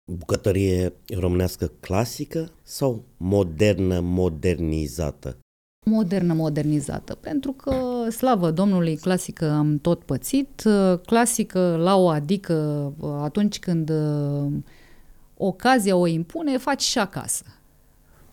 Bucătărie 0.05 0.93
românească 1.15 1.73
clasică 1.81 2.51
sau 2.63 3.05
modernă, 3.17 4.01
modernizată? 4.01 5.37
modernă, 5.85 6.35
modernizată, 6.35 7.15
pentru 7.15 7.53
că, 7.53 8.07
slavă 8.11 8.51
Domnului, 8.51 8.97
clasică 8.97 9.51
am 9.51 9.79
tot 9.79 10.03
pățit, 10.03 10.63
uh, 10.65 10.99
clasică 11.07 11.77
la 11.77 11.97
o 11.97 12.09
adică 12.09 12.55
uh, 12.99 13.11
atunci 13.23 13.59
când 13.59 13.91
uh, 13.91 14.53
ocazia 15.37 15.97
o 15.97 16.07
impune, 16.07 16.59
faci 16.59 16.83
și 16.83 16.99
acasă. 16.99 17.45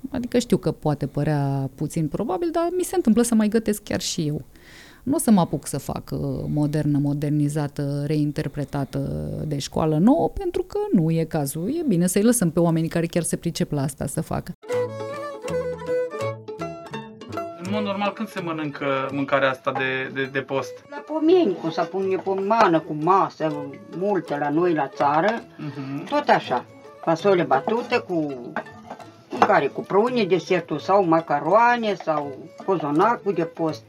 Adică 0.09 0.39
știu 0.39 0.57
că 0.57 0.71
poate 0.71 1.07
părea 1.07 1.69
puțin 1.75 2.07
probabil, 2.07 2.49
dar 2.51 2.67
mi 2.77 2.83
se 2.83 2.95
întâmplă 2.95 3.21
să 3.21 3.35
mai 3.35 3.47
gătesc 3.47 3.83
chiar 3.83 4.01
și 4.01 4.27
eu. 4.27 4.41
Nu 5.03 5.15
o 5.15 5.17
să 5.17 5.31
mă 5.31 5.39
apuc 5.39 5.67
să 5.67 5.77
fac 5.77 6.03
uh, 6.11 6.19
modernă, 6.47 6.97
modernizată, 7.01 8.03
reinterpretată 8.05 8.99
de 9.47 9.57
școală 9.57 9.97
nouă, 9.97 10.29
pentru 10.29 10.63
că 10.63 10.77
nu 10.91 11.11
e 11.11 11.23
cazul. 11.23 11.67
E 11.79 11.83
bine 11.87 12.07
să-i 12.07 12.23
lăsăm 12.23 12.49
pe 12.51 12.59
oamenii 12.59 12.89
care 12.89 13.05
chiar 13.05 13.23
se 13.23 13.35
pricep 13.35 13.71
la 13.71 13.81
asta 13.81 14.05
să 14.05 14.21
facă. 14.21 14.51
În 17.63 17.75
mod 17.75 17.83
normal, 17.83 18.13
când 18.13 18.27
se 18.27 18.39
mănâncă 18.41 18.85
mâncarea 19.11 19.49
asta 19.49 19.71
de, 19.71 20.11
de, 20.13 20.29
de 20.31 20.39
post? 20.39 20.71
La 20.89 20.97
pomeni, 20.97 21.55
cum 21.61 21.69
să 21.69 21.81
pune 21.81 22.15
pomană 22.15 22.79
cu 22.79 22.95
masă, 23.01 23.53
multe 23.97 24.37
la 24.37 24.49
noi 24.49 24.73
la 24.73 24.87
țară, 24.87 25.27
Uh-huh. 25.29 26.09
tot 26.09 26.27
așa. 26.27 26.65
Fasole 27.03 27.43
batute 27.43 27.97
cu 27.97 28.13
mâncare 29.29 29.67
cu 29.67 29.81
prune, 29.81 30.23
desertul 30.23 30.79
sau 30.79 31.03
macaroane 31.05 31.95
sau 32.03 32.37
cozonacul 32.65 33.33
de 33.33 33.43
post. 33.43 33.83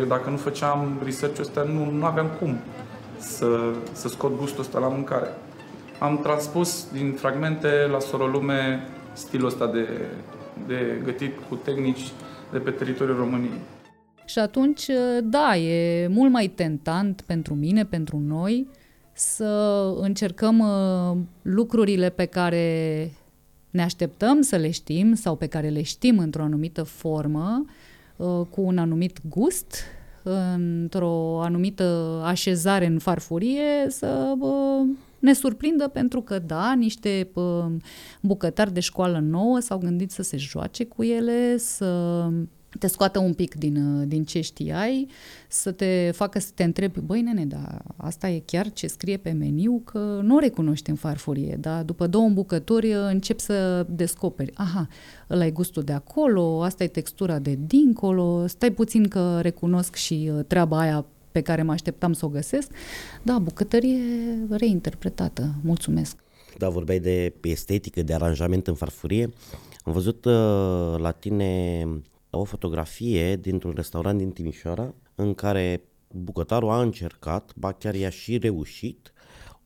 Eu 0.00 0.06
dacă 0.06 0.30
nu 0.30 0.36
făceam 0.36 1.00
research-ul 1.04 1.44
ăsta, 1.44 1.62
nu, 1.62 1.90
nu 1.90 2.04
aveam 2.04 2.30
cum 2.38 2.56
să, 3.18 3.74
să 3.92 4.08
scot 4.08 4.36
gustul 4.36 4.60
ăsta 4.60 4.78
la 4.78 4.88
mâncare. 4.88 5.28
Am 5.98 6.18
transpus 6.22 6.86
din 6.92 7.12
fragmente 7.12 7.68
la 7.90 7.98
Sorolume 7.98 8.88
stilul 9.12 9.46
ăsta 9.46 9.66
de, 9.66 9.88
de 10.66 11.00
gătit 11.04 11.32
cu 11.48 11.54
tehnici 11.54 12.12
de 12.52 12.58
pe 12.58 12.70
teritoriul 12.70 13.16
României. 13.16 13.60
Și 14.24 14.38
atunci, 14.38 14.86
da, 15.22 15.56
e 15.56 16.06
mult 16.06 16.30
mai 16.32 16.46
tentant 16.46 17.20
pentru 17.26 17.54
mine, 17.54 17.84
pentru 17.84 18.18
noi, 18.18 18.68
să 19.12 19.82
încercăm 20.00 20.58
uh, 20.58 21.16
lucrurile 21.42 22.08
pe 22.08 22.24
care 22.24 23.10
ne 23.70 23.82
așteptăm 23.82 24.40
să 24.40 24.56
le 24.56 24.70
știm 24.70 25.14
sau 25.14 25.36
pe 25.36 25.46
care 25.46 25.68
le 25.68 25.82
știm 25.82 26.18
într-o 26.18 26.42
anumită 26.42 26.82
formă, 26.82 27.64
uh, 27.64 27.72
cu 28.50 28.60
un 28.60 28.78
anumit 28.78 29.18
gust, 29.28 29.74
într-o 30.22 31.40
anumită 31.42 32.20
așezare 32.24 32.86
în 32.86 32.98
farfurie, 32.98 33.86
să 33.88 34.34
uh, 34.38 34.88
ne 35.18 35.32
surprindă 35.32 35.88
pentru 35.88 36.22
că, 36.22 36.38
da, 36.38 36.74
niște 36.74 37.30
uh, 37.34 37.66
bucătari 38.20 38.72
de 38.72 38.80
școală 38.80 39.18
nouă 39.18 39.58
s-au 39.58 39.78
gândit 39.78 40.10
să 40.10 40.22
se 40.22 40.36
joace 40.36 40.84
cu 40.84 41.02
ele, 41.02 41.56
să 41.56 42.22
te 42.78 42.86
scoată 42.86 43.18
un 43.18 43.34
pic 43.34 43.54
din, 43.54 43.76
uh, 43.76 44.06
din 44.06 44.24
ce 44.24 44.40
știai, 44.40 45.08
să 45.48 45.72
te 45.72 46.10
facă 46.14 46.38
să 46.38 46.50
te 46.54 46.64
întrebi, 46.64 47.00
băi 47.00 47.20
nene, 47.20 47.44
dar 47.44 47.82
asta 47.96 48.28
e 48.28 48.42
chiar 48.44 48.72
ce 48.72 48.86
scrie 48.86 49.16
pe 49.16 49.30
meniu, 49.30 49.82
că 49.84 50.20
nu 50.22 50.34
o 50.34 50.38
recunoști 50.38 50.90
în 50.90 50.96
farfurie, 50.96 51.56
dar 51.60 51.82
după 51.82 52.06
două 52.06 52.24
îmbucături 52.24 52.94
uh, 52.94 53.02
încep 53.08 53.40
să 53.40 53.86
descoperi, 53.88 54.52
aha, 54.54 54.88
ăla 55.30 55.46
e 55.46 55.50
gustul 55.50 55.82
de 55.82 55.92
acolo, 55.92 56.62
asta 56.62 56.84
e 56.84 56.88
textura 56.88 57.38
de 57.38 57.58
dincolo, 57.66 58.46
stai 58.46 58.70
puțin 58.70 59.08
că 59.08 59.38
recunosc 59.40 59.94
și 59.94 60.30
uh, 60.34 60.44
treaba 60.46 60.78
aia 60.78 61.06
pe 61.32 61.40
care 61.40 61.62
mă 61.62 61.72
așteptam 61.72 62.12
să 62.12 62.24
o 62.24 62.28
găsesc. 62.28 62.70
Da, 63.22 63.38
bucătărie 63.38 63.98
reinterpretată, 64.50 65.54
mulțumesc. 65.62 66.16
Da, 66.58 66.68
vorbeai 66.68 66.98
de 66.98 67.32
estetică, 67.42 68.02
de 68.02 68.14
aranjament 68.14 68.66
în 68.66 68.74
farfurie. 68.74 69.30
Am 69.84 69.92
văzut 69.92 70.24
uh, 70.24 70.32
la 70.98 71.10
tine 71.10 71.86
o 72.30 72.44
fotografie 72.44 73.36
dintr-un 73.36 73.72
restaurant 73.76 74.18
din 74.18 74.30
Timișoara 74.30 74.94
în 75.14 75.34
care 75.34 75.84
bucătarul 76.08 76.70
a 76.70 76.80
încercat, 76.80 77.52
ba 77.56 77.72
chiar 77.72 77.94
i-a 77.94 78.10
și 78.10 78.38
reușit, 78.38 79.12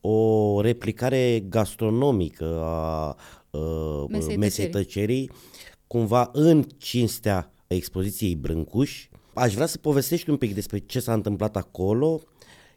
o 0.00 0.60
replicare 0.60 1.40
gastronomică 1.48 2.60
a 2.62 3.16
uh, 3.50 4.04
Mesei 4.08 4.36
mesei 4.36 4.68
tăcerii. 4.68 5.26
tăcerii, 5.26 5.30
cumva 5.86 6.30
în 6.32 6.62
cinstea 6.76 7.52
expoziției 7.66 8.36
Brâncuș. 8.36 9.08
Aș 9.34 9.54
vrea 9.54 9.66
să 9.66 9.78
povestești 9.78 10.30
un 10.30 10.36
pic 10.36 10.54
despre 10.54 10.78
ce 10.78 11.00
s-a 11.00 11.12
întâmplat 11.12 11.56
acolo, 11.56 12.20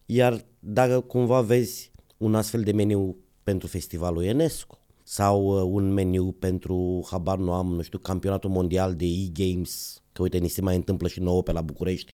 iar 0.05 0.45
dacă 0.59 0.99
cumva 0.99 1.41
vezi 1.41 1.91
un 2.17 2.35
astfel 2.35 2.61
de 2.61 2.71
meniu 2.71 3.17
pentru 3.43 3.67
festivalul 3.67 4.23
UNESCO 4.23 4.77
sau 5.09 5.45
uh, 5.45 5.69
un 5.73 5.93
meniu 5.93 6.31
pentru, 6.31 7.07
habar 7.11 7.37
nu 7.37 7.53
am, 7.53 7.67
nu 7.67 7.81
știu, 7.81 7.99
campionatul 7.99 8.49
mondial 8.49 8.95
de 8.95 9.05
e-games, 9.05 10.03
că 10.11 10.21
uite, 10.21 10.37
ni 10.37 10.47
se 10.47 10.61
mai 10.61 10.75
întâmplă 10.75 11.07
și 11.07 11.19
nouă 11.19 11.43
pe 11.43 11.51
la 11.51 11.61
București. 11.61 12.09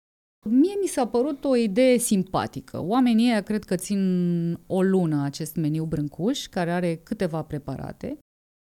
Mie 0.46 0.74
mi 0.80 0.86
s-a 0.86 1.06
părut 1.06 1.44
o 1.44 1.56
idee 1.56 1.98
simpatică. 1.98 2.82
Oamenii 2.82 3.26
ăia 3.30 3.40
cred 3.40 3.64
că 3.64 3.74
țin 3.74 4.00
o 4.66 4.82
lună 4.82 5.22
acest 5.24 5.56
meniu 5.56 5.84
brâncuș, 5.84 6.46
care 6.46 6.70
are 6.70 7.00
câteva 7.02 7.42
preparate. 7.42 8.18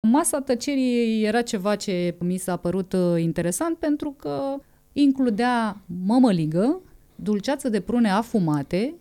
Masa 0.08 0.42
tăcerii 0.42 1.24
era 1.24 1.42
ceva 1.42 1.76
ce 1.76 2.16
mi 2.20 2.38
s-a 2.38 2.58
părut 2.58 2.94
uh, 2.94 3.22
interesant 3.22 3.78
pentru 3.78 4.12
că 4.12 4.56
includea 4.94 5.82
mămăligă, 6.06 6.82
dulceață 7.16 7.70
de 7.70 7.80
prune 7.80 8.10
afumate 8.10 8.94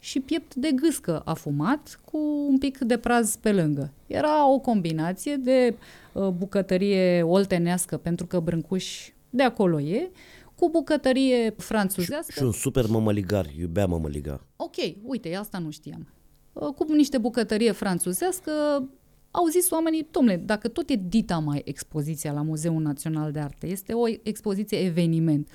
și 0.00 0.20
piept 0.20 0.54
de 0.54 0.70
gâscă 0.74 1.22
afumat 1.24 2.00
cu 2.04 2.18
un 2.48 2.58
pic 2.58 2.78
de 2.78 2.98
praz 2.98 3.36
pe 3.36 3.52
lângă. 3.52 3.92
Era 4.06 4.48
o 4.48 4.58
combinație 4.58 5.36
de 5.36 5.74
uh, 6.12 6.28
bucătărie 6.28 7.22
oltenească, 7.22 7.96
pentru 7.96 8.26
că 8.26 8.40
Brâncuș 8.40 9.10
de 9.30 9.42
acolo 9.42 9.80
e, 9.80 10.10
cu 10.54 10.70
bucătărie 10.70 11.54
franțuzească. 11.56 12.32
Și 12.32 12.42
un 12.42 12.52
super 12.52 12.86
mămăligar, 12.88 13.46
iubea 13.58 13.86
mămăliga. 13.86 14.46
Ok, 14.56 14.74
uite, 15.02 15.34
asta 15.34 15.58
nu 15.58 15.70
știam. 15.70 16.08
Uh, 16.52 16.68
Cu 16.68 16.92
niște 16.92 17.18
bucătărie 17.18 17.72
franțuzească, 17.72 18.52
au 19.30 19.46
zis 19.46 19.70
oamenii, 19.70 20.06
domnule, 20.10 20.36
dacă 20.36 20.68
tot 20.68 20.90
e 20.90 21.00
dita 21.08 21.38
mai 21.38 21.62
expoziția 21.64 22.32
la 22.32 22.42
Muzeul 22.42 22.82
Național 22.82 23.32
de 23.32 23.38
Arte, 23.38 23.66
este 23.66 23.92
o 23.92 24.08
expoziție 24.22 24.78
eveniment, 24.78 25.48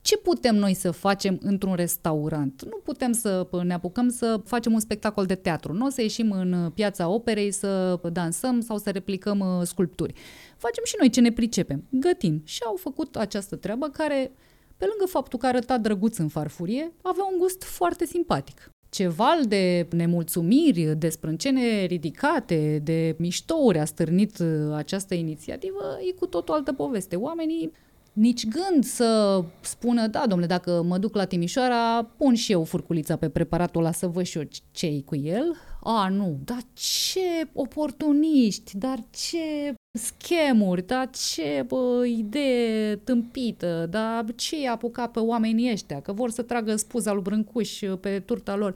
ce 0.00 0.16
putem 0.16 0.56
noi 0.56 0.74
să 0.74 0.90
facem 0.90 1.38
într-un 1.42 1.74
restaurant? 1.74 2.62
Nu 2.64 2.80
putem 2.84 3.12
să 3.12 3.48
ne 3.62 3.74
apucăm 3.74 4.08
să 4.08 4.40
facem 4.44 4.72
un 4.72 4.80
spectacol 4.80 5.26
de 5.26 5.34
teatru, 5.34 5.72
nu 5.72 5.86
o 5.86 5.88
să 5.88 6.02
ieșim 6.02 6.30
în 6.30 6.70
piața 6.74 7.08
operei 7.08 7.50
să 7.50 8.00
dansăm 8.12 8.60
sau 8.60 8.78
să 8.78 8.90
replicăm 8.90 9.38
uh, 9.38 9.66
sculpturi. 9.66 10.12
Facem 10.56 10.84
și 10.84 10.94
noi 10.98 11.10
ce 11.10 11.20
ne 11.20 11.32
pricepem, 11.32 11.84
gătim. 11.90 12.42
Și 12.44 12.62
au 12.66 12.76
făcut 12.76 13.16
această 13.16 13.56
treabă 13.56 13.88
care, 13.88 14.32
pe 14.76 14.84
lângă 14.88 15.04
faptul 15.06 15.38
că 15.38 15.46
arăta 15.46 15.78
drăguț 15.78 16.16
în 16.16 16.28
farfurie, 16.28 16.92
avea 17.02 17.24
un 17.32 17.38
gust 17.38 17.62
foarte 17.62 18.06
simpatic. 18.06 18.72
Ce 18.90 19.08
val 19.08 19.44
de 19.44 19.88
nemulțumiri, 19.90 20.94
de 20.98 21.08
sprâncene 21.08 21.84
ridicate, 21.84 22.80
de 22.84 23.14
miștouri 23.18 23.78
a 23.78 23.84
stârnit 23.84 24.38
uh, 24.38 24.74
această 24.74 25.14
inițiativă, 25.14 25.98
e 26.08 26.12
cu 26.12 26.26
tot 26.26 26.48
o 26.48 26.52
altă 26.52 26.72
poveste. 26.72 27.16
Oamenii 27.16 27.72
nici 28.18 28.46
gând 28.46 28.84
să 28.84 29.42
spună, 29.60 30.06
da, 30.06 30.24
domnule, 30.26 30.46
dacă 30.46 30.82
mă 30.82 30.98
duc 30.98 31.14
la 31.14 31.24
Timișoara, 31.24 32.02
pun 32.16 32.34
și 32.34 32.52
eu 32.52 32.64
furculița 32.64 33.16
pe 33.16 33.28
preparatul 33.28 33.80
ăla 33.80 33.92
să 33.92 34.06
văd 34.06 34.24
și 34.24 34.38
eu 34.38 34.44
ce 34.70 35.02
cu 35.04 35.16
el. 35.16 35.56
A, 35.82 36.08
nu, 36.08 36.38
dar 36.44 36.60
ce 36.72 37.48
oportuniști, 37.52 38.78
dar 38.78 39.04
ce 39.10 39.74
schemuri, 39.98 40.86
dar 40.86 41.10
ce 41.10 41.64
bă, 41.66 42.06
idee 42.06 42.96
tâmpită, 42.96 43.86
dar 43.90 44.24
ce 44.34 44.60
i-a 44.60 44.72
apucat 44.72 45.10
pe 45.10 45.18
oamenii 45.18 45.72
ăștia, 45.72 46.00
că 46.00 46.12
vor 46.12 46.30
să 46.30 46.42
tragă 46.42 46.76
spuza 46.76 47.12
lui 47.12 47.22
Brâncuș 47.22 47.80
pe 48.00 48.20
turta 48.20 48.56
lor. 48.56 48.74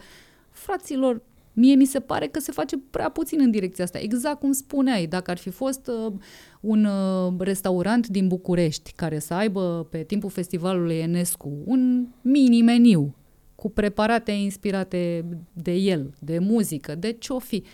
Fraților, 0.50 1.22
Mie 1.54 1.74
mi 1.74 1.84
se 1.84 2.00
pare 2.00 2.26
că 2.26 2.40
se 2.40 2.52
face 2.52 2.78
prea 2.90 3.08
puțin 3.08 3.40
în 3.40 3.50
direcția 3.50 3.84
asta. 3.84 3.98
Exact 3.98 4.38
cum 4.38 4.52
spuneai, 4.52 5.06
dacă 5.06 5.30
ar 5.30 5.38
fi 5.38 5.50
fost 5.50 5.86
uh, 5.86 6.12
un 6.62 6.84
uh, 6.84 7.32
restaurant 7.38 8.06
din 8.06 8.28
București 8.28 8.92
care 8.96 9.18
să 9.18 9.34
aibă 9.34 9.86
pe 9.90 10.02
timpul 10.02 10.30
festivalului 10.30 10.96
Enescu 10.98 11.52
un 11.64 12.06
mini-meniu 12.20 13.14
cu 13.54 13.70
preparate 13.70 14.32
inspirate 14.32 15.24
de 15.52 15.72
el, 15.72 16.14
de 16.18 16.38
muzică, 16.38 16.94
de 16.94 17.12
ce-o 17.12 17.38
fi. 17.38 17.64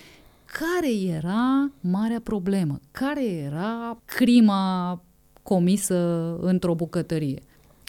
Care 0.44 1.14
era 1.16 1.72
marea 1.80 2.20
problemă? 2.20 2.80
Care 2.90 3.24
era 3.24 3.98
crima 4.04 5.02
comisă 5.42 6.36
într-o 6.40 6.74
bucătărie? 6.74 7.42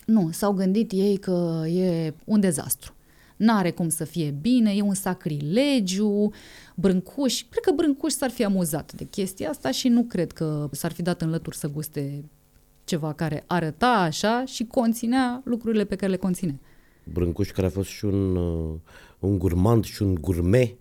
Nu, 0.05 0.29
s-au 0.31 0.53
gândit 0.53 0.91
ei 0.91 1.17
că 1.17 1.63
e 1.67 2.13
un 2.25 2.39
dezastru 2.39 2.93
n-are 3.39 3.71
cum 3.71 3.89
să 3.89 4.03
fie 4.03 4.35
bine, 4.41 4.73
e 4.75 4.81
un 4.81 4.93
sacrilegiu, 4.93 6.31
Brâncuș, 6.75 7.43
cred 7.49 7.63
că 7.63 7.71
Brâncuș 7.75 8.11
s-ar 8.11 8.29
fi 8.29 8.43
amuzat 8.43 8.93
de 8.93 9.03
chestia 9.03 9.49
asta 9.49 9.71
și 9.71 9.87
nu 9.87 10.03
cred 10.03 10.31
că 10.31 10.69
s-ar 10.71 10.91
fi 10.91 11.01
dat 11.01 11.21
în 11.21 11.29
lături 11.29 11.55
să 11.55 11.67
guste 11.67 12.23
ceva 12.83 13.13
care 13.13 13.43
arăta 13.47 13.87
așa 13.87 14.45
și 14.45 14.65
conținea 14.65 15.41
lucrurile 15.45 15.83
pe 15.83 15.95
care 15.95 16.11
le 16.11 16.17
conține. 16.17 16.59
Brâncuș, 17.03 17.51
care 17.51 17.67
a 17.67 17.69
fost 17.69 17.89
și 17.89 18.05
un, 18.05 18.35
uh, 18.35 18.75
un 19.19 19.37
gurmand 19.37 19.83
și 19.83 20.01
un 20.01 20.13
gourmet, 20.21 20.77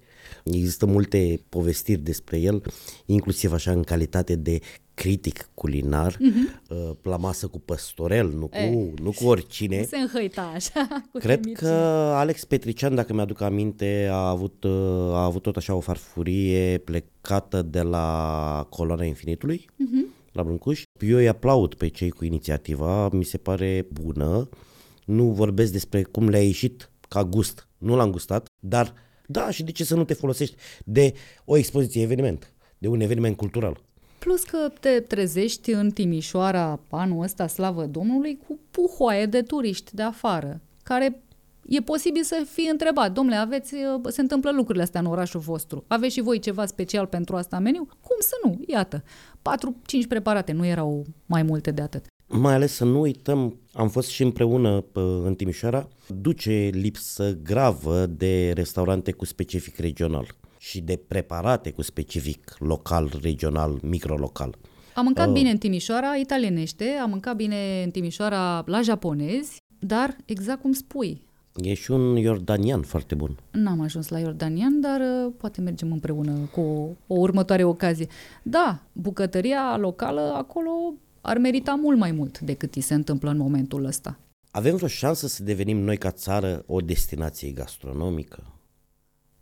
Există 0.53 0.87
multe 0.87 1.41
povestiri 1.49 2.01
despre 2.01 2.39
el, 2.39 2.63
inclusiv 3.07 3.53
așa 3.53 3.71
în 3.71 3.83
calitate 3.83 4.37
de 4.37 4.59
critic 4.95 5.51
culinar, 5.55 6.13
uh-huh. 6.17 6.97
la 7.03 7.17
masă 7.17 7.47
cu 7.47 7.61
păstorel, 7.61 8.29
nu 8.31 8.47
cu, 8.47 8.57
Eh. 8.57 8.89
nu 9.03 9.11
cu 9.11 9.27
oricine. 9.27 9.83
Se 9.83 9.97
înhăita 9.97 10.53
așa. 10.55 10.87
Cu 11.13 11.19
Cred 11.19 11.41
temnici. 11.41 11.59
că 11.59 11.69
Alex 12.15 12.45
Petrician, 12.45 12.95
dacă 12.95 13.13
mi-aduc 13.13 13.41
aminte, 13.41 14.09
a 14.11 14.29
avut, 14.29 14.65
uh, 14.65 14.71
a 15.13 15.25
avut 15.25 15.43
tot 15.43 15.57
așa 15.57 15.75
o 15.75 15.81
farfurie 15.81 16.79
plecată 16.85 17.63
de 17.63 17.83
la 17.83 18.67
Coloana 18.71 19.05
Infinitului, 19.05 19.59
uh-huh. 19.59 20.33
la 20.33 20.43
Brâncuș. 20.43 20.83
Eu 21.01 21.17
îi 21.17 21.29
aplaud 21.29 21.75
pe 21.75 21.89
cei 21.89 22.11
cu 22.11 22.25
inițiativa, 22.25 23.09
mi 23.09 23.25
se 23.25 23.37
pare 23.37 23.87
bună. 23.93 24.49
Nu 25.05 25.25
vorbesc 25.25 25.73
despre 25.73 26.03
cum 26.03 26.29
le-a 26.29 26.43
ieșit 26.45 26.91
ca 27.09 27.25
gust, 27.25 27.69
nu 27.79 27.97
l-am 27.97 28.11
gustat, 28.11 28.47
dar 28.61 28.95
da, 29.31 29.51
și 29.51 29.63
de 29.63 29.73
ce 29.73 29.85
să 29.85 29.95
nu 29.95 30.05
te 30.05 30.15
folosești 30.15 30.57
de 30.85 31.15
o 31.45 31.57
expoziție 31.57 32.03
eveniment, 32.03 32.53
de 32.79 32.89
un 32.89 33.01
eveniment 33.01 33.37
cultural. 33.37 33.81
Plus 34.19 34.43
că 34.43 34.73
te 34.81 35.01
trezești 35.01 35.71
în 35.71 35.91
Timișoara 35.91 36.81
anul 36.91 37.23
ăsta, 37.23 37.47
slavă 37.47 37.85
Domnului, 37.85 38.39
cu 38.47 38.59
puhoaie 38.71 39.27
de 39.27 39.43
turiști 39.43 39.95
de 39.95 40.03
afară, 40.03 40.61
care 40.83 41.23
e 41.67 41.81
posibil 41.81 42.23
să 42.23 42.47
fie 42.51 42.71
întrebat, 42.71 43.13
domnule, 43.13 43.37
aveți, 43.37 43.75
uh, 43.75 44.01
se 44.09 44.21
întâmplă 44.21 44.51
lucrurile 44.51 44.83
astea 44.83 45.01
în 45.01 45.07
orașul 45.07 45.41
vostru, 45.41 45.85
aveți 45.87 46.15
și 46.15 46.21
voi 46.21 46.39
ceva 46.39 46.67
special 46.67 47.07
pentru 47.07 47.37
asta 47.37 47.57
în 47.57 47.63
meniu? 47.63 47.85
Cum 47.85 48.17
să 48.21 48.35
nu? 48.45 48.61
Iată, 48.67 49.05
4-5 49.43 50.07
preparate, 50.09 50.53
nu 50.53 50.67
erau 50.67 51.07
mai 51.27 51.43
multe 51.43 51.71
de 51.71 51.83
atât. 51.83 52.07
Mai 52.31 52.55
ales 52.55 52.73
să 52.73 52.85
nu 52.85 53.01
uităm, 53.01 53.57
am 53.73 53.89
fost 53.89 54.09
și 54.09 54.23
împreună 54.23 54.81
pe, 54.81 55.01
în 55.01 55.35
Timișoara, 55.35 55.89
duce 56.07 56.71
lipsă 56.73 57.39
gravă 57.43 58.07
de 58.07 58.53
restaurante 58.53 59.13
cu 59.13 59.25
specific 59.25 59.77
regional 59.77 60.27
și 60.59 60.81
de 60.81 61.01
preparate 61.09 61.71
cu 61.71 61.83
specific 61.83 62.57
local, 62.59 63.19
regional, 63.23 63.79
microlocal. 63.83 64.55
Am 64.95 65.05
mâncat 65.05 65.33
bine 65.33 65.51
în 65.51 65.59
Timișoara 65.59 66.15
italienește, 66.15 66.85
am 67.03 67.11
mâncat 67.11 67.37
bine 67.37 67.83
în 67.85 67.91
Timișoara 67.91 68.63
la 68.67 68.81
japonezi, 68.81 69.57
dar 69.79 70.17
exact 70.25 70.61
cum 70.61 70.73
spui, 70.73 71.23
E 71.63 71.75
și 71.75 71.91
un 71.91 72.17
iordanian 72.17 72.83
foarte 72.83 73.15
bun. 73.15 73.37
N-am 73.51 73.81
ajuns 73.81 74.09
la 74.09 74.19
Iordanian, 74.19 74.81
dar 74.81 75.01
uh, 75.01 75.33
poate 75.37 75.61
mergem 75.61 75.93
împreună 75.93 76.33
cu 76.53 76.61
o, 76.61 77.15
o 77.15 77.19
următoare 77.19 77.65
ocazie. 77.65 78.07
Da, 78.43 78.83
bucătăria 78.93 79.77
locală 79.77 80.35
acolo 80.37 80.71
ar 81.29 81.39
merita 81.39 81.75
mult 81.75 81.99
mai 81.99 82.11
mult 82.11 82.39
decât 82.39 82.75
îi 82.75 82.83
se 82.83 82.95
întâmplă 82.95 83.31
în 83.31 83.37
momentul 83.37 83.85
ăsta. 83.85 84.19
Avem 84.51 84.77
vreo 84.77 84.89
șansă 84.89 85.27
să 85.27 85.43
devenim 85.43 85.79
noi 85.79 85.97
ca 85.97 86.11
țară 86.11 86.63
o 86.67 86.81
destinație 86.81 87.51
gastronomică? 87.51 88.59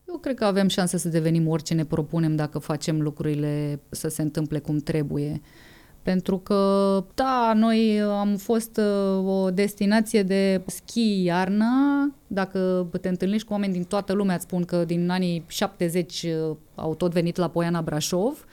Eu 0.09 0.19
cred 0.19 0.35
că 0.37 0.45
avem 0.45 0.69
șanse 0.69 0.97
să 0.97 1.09
devenim 1.09 1.49
orice 1.49 1.75
ne 1.75 1.85
propunem 1.85 2.37
dacă 2.37 2.59
facem 2.59 3.01
lucrurile 3.03 3.81
să 3.89 4.09
se 4.09 4.23
întâmple 4.23 4.59
cum 4.59 4.79
trebuie. 4.79 5.41
Pentru 6.03 6.39
că, 6.39 7.05
da, 7.15 7.53
noi 7.55 8.01
am 8.01 8.37
fost 8.37 8.77
uh, 8.77 9.27
o 9.27 9.51
destinație 9.51 10.23
de 10.23 10.63
schi 10.67 11.23
iarna. 11.23 11.67
Dacă 12.27 12.89
te 13.01 13.09
întâlnești 13.09 13.47
cu 13.47 13.53
oameni 13.53 13.73
din 13.73 13.85
toată 13.85 14.13
lumea, 14.13 14.35
îți 14.35 14.45
spun 14.45 14.65
că 14.65 14.85
din 14.85 15.11
anii 15.11 15.45
70 15.47 16.23
uh, 16.23 16.57
au 16.75 16.95
tot 16.95 17.13
venit 17.13 17.37
la 17.37 17.49
Poiana 17.49 17.83
Brașov. 17.83 18.45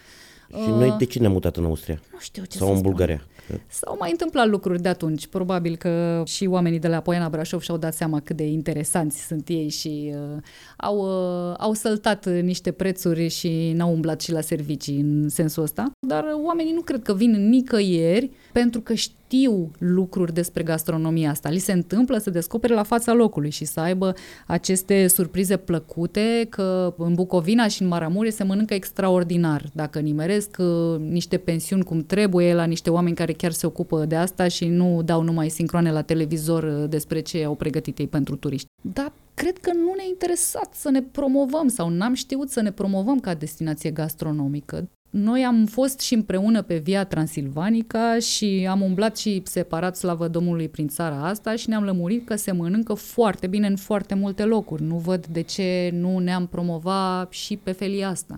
Și 0.63 0.69
noi 0.69 0.95
de 0.97 1.05
ce 1.05 1.19
ne-am 1.19 1.31
mutat 1.31 1.57
în 1.57 1.65
Austria? 1.65 1.99
Nu 2.11 2.19
știu 2.19 2.43
ce 2.43 2.57
Sau 2.57 2.67
să 2.67 2.73
în 2.73 2.79
spun. 2.79 2.91
Bulgaria? 2.91 3.21
Că 3.47 3.53
S-au 3.67 3.95
mai 3.99 4.11
întâmplat 4.11 4.47
lucruri 4.47 4.81
de 4.81 4.89
atunci. 4.89 5.27
Probabil 5.27 5.75
că 5.75 6.23
și 6.25 6.45
oamenii 6.45 6.79
de 6.79 6.87
la 6.87 6.99
Poiana 6.99 7.29
Brașov 7.29 7.61
și-au 7.61 7.77
dat 7.77 7.93
seama 7.93 8.19
cât 8.19 8.35
de 8.35 8.45
interesanți 8.45 9.25
sunt 9.25 9.47
ei 9.47 9.69
și 9.69 10.13
uh, 10.13 10.41
au, 10.77 10.97
uh, 10.97 11.55
au 11.57 11.73
săltat 11.73 12.25
uh, 12.25 12.41
niște 12.41 12.71
prețuri 12.71 13.27
și 13.27 13.71
n-au 13.75 13.91
umblat 13.91 14.21
și 14.21 14.31
la 14.31 14.41
servicii 14.41 14.99
în 14.99 15.29
sensul 15.29 15.63
ăsta. 15.63 15.91
Dar 16.07 16.23
uh, 16.23 16.41
oamenii 16.45 16.73
nu 16.73 16.81
cred 16.81 17.01
că 17.01 17.13
vin 17.13 17.49
nicăieri 17.49 18.29
pentru 18.51 18.81
că 18.81 18.93
știu 18.93 19.15
știu 19.33 19.71
lucruri 19.77 20.33
despre 20.33 20.63
gastronomia 20.63 21.29
asta. 21.29 21.49
Li 21.49 21.57
se 21.57 21.71
întâmplă 21.71 22.17
să 22.17 22.29
descopere 22.29 22.73
la 22.73 22.83
fața 22.83 23.13
locului 23.13 23.49
și 23.49 23.65
să 23.65 23.79
aibă 23.79 24.13
aceste 24.47 25.07
surprize 25.07 25.57
plăcute 25.57 26.47
că 26.49 26.93
în 26.97 27.13
Bucovina 27.13 27.67
și 27.67 27.81
în 27.81 27.87
Maramureș 27.87 28.33
se 28.33 28.43
mănâncă 28.43 28.73
extraordinar. 28.73 29.69
Dacă 29.73 29.99
nimeresc 29.99 30.55
uh, 30.59 30.99
niște 30.99 31.37
pensiuni 31.37 31.83
cum 31.83 32.03
trebuie 32.03 32.53
la 32.53 32.63
niște 32.63 32.89
oameni 32.89 33.15
care 33.15 33.33
chiar 33.33 33.51
se 33.51 33.65
ocupă 33.65 34.05
de 34.05 34.15
asta 34.15 34.47
și 34.47 34.65
nu 34.65 35.01
dau 35.05 35.21
numai 35.21 35.49
sincroane 35.49 35.91
la 35.91 36.01
televizor 36.01 36.63
uh, 36.63 36.89
despre 36.89 37.19
ce 37.19 37.43
au 37.43 37.55
pregătit 37.55 37.97
ei 37.97 38.07
pentru 38.07 38.35
turiști. 38.35 38.67
Dar 38.81 39.13
cred 39.33 39.57
că 39.57 39.71
nu 39.73 39.93
ne-a 39.95 40.05
interesat 40.07 40.73
să 40.73 40.89
ne 40.89 41.01
promovăm 41.01 41.67
sau 41.67 41.89
n-am 41.89 42.13
știut 42.13 42.49
să 42.49 42.61
ne 42.61 42.71
promovăm 42.71 43.19
ca 43.19 43.33
destinație 43.33 43.91
gastronomică. 43.91 44.87
Noi 45.13 45.43
am 45.43 45.65
fost 45.65 45.99
și 45.99 46.13
împreună 46.13 46.61
pe 46.61 46.77
Via 46.77 47.05
Transilvanica 47.05 48.19
și 48.19 48.67
am 48.69 48.81
umblat 48.81 49.17
și 49.17 49.41
separat, 49.45 49.95
slavă 49.95 50.27
Domnului, 50.27 50.69
prin 50.69 50.87
țara 50.87 51.27
asta 51.27 51.55
și 51.55 51.69
ne-am 51.69 51.83
lămurit 51.83 52.25
că 52.25 52.35
se 52.35 52.51
mănâncă 52.51 52.93
foarte 52.93 53.47
bine 53.47 53.67
în 53.67 53.75
foarte 53.75 54.15
multe 54.15 54.43
locuri. 54.43 54.83
Nu 54.83 54.97
văd 54.97 55.27
de 55.27 55.41
ce 55.41 55.89
nu 55.93 56.17
ne-am 56.17 56.47
promova 56.47 57.27
și 57.29 57.57
pe 57.57 57.71
felia 57.71 58.09
asta. 58.09 58.37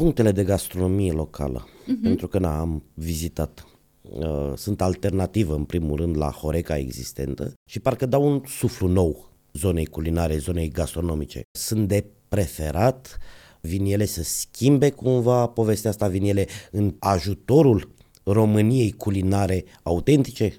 Punctele 0.00 0.32
de 0.32 0.44
gastronomie 0.44 1.12
locală, 1.12 1.64
uh-huh. 1.64 2.02
pentru 2.02 2.28
că 2.28 2.38
n-am 2.38 2.82
vizitat. 2.94 3.66
Uh, 4.02 4.52
sunt 4.54 4.80
alternativă, 4.80 5.54
în 5.54 5.64
primul 5.64 5.96
rând, 5.96 6.16
la 6.16 6.30
Horeca 6.30 6.76
existentă 6.76 7.52
și 7.70 7.80
parcă 7.80 8.06
dau 8.06 8.26
un 8.26 8.42
suflu 8.46 8.88
nou 8.88 9.30
zonei 9.52 9.86
culinare, 9.86 10.36
zonei 10.36 10.68
gastronomice. 10.68 11.42
Sunt 11.58 11.88
de 11.88 12.04
preferat 12.28 13.18
Vin 13.66 13.84
ele 13.84 14.04
să 14.04 14.22
schimbe 14.22 14.90
cumva 14.90 15.46
povestea 15.46 15.90
asta? 15.90 16.08
Vin 16.08 16.24
ele 16.24 16.46
în 16.70 16.94
ajutorul 16.98 17.94
României 18.22 18.92
culinare 18.92 19.64
autentice? 19.82 20.54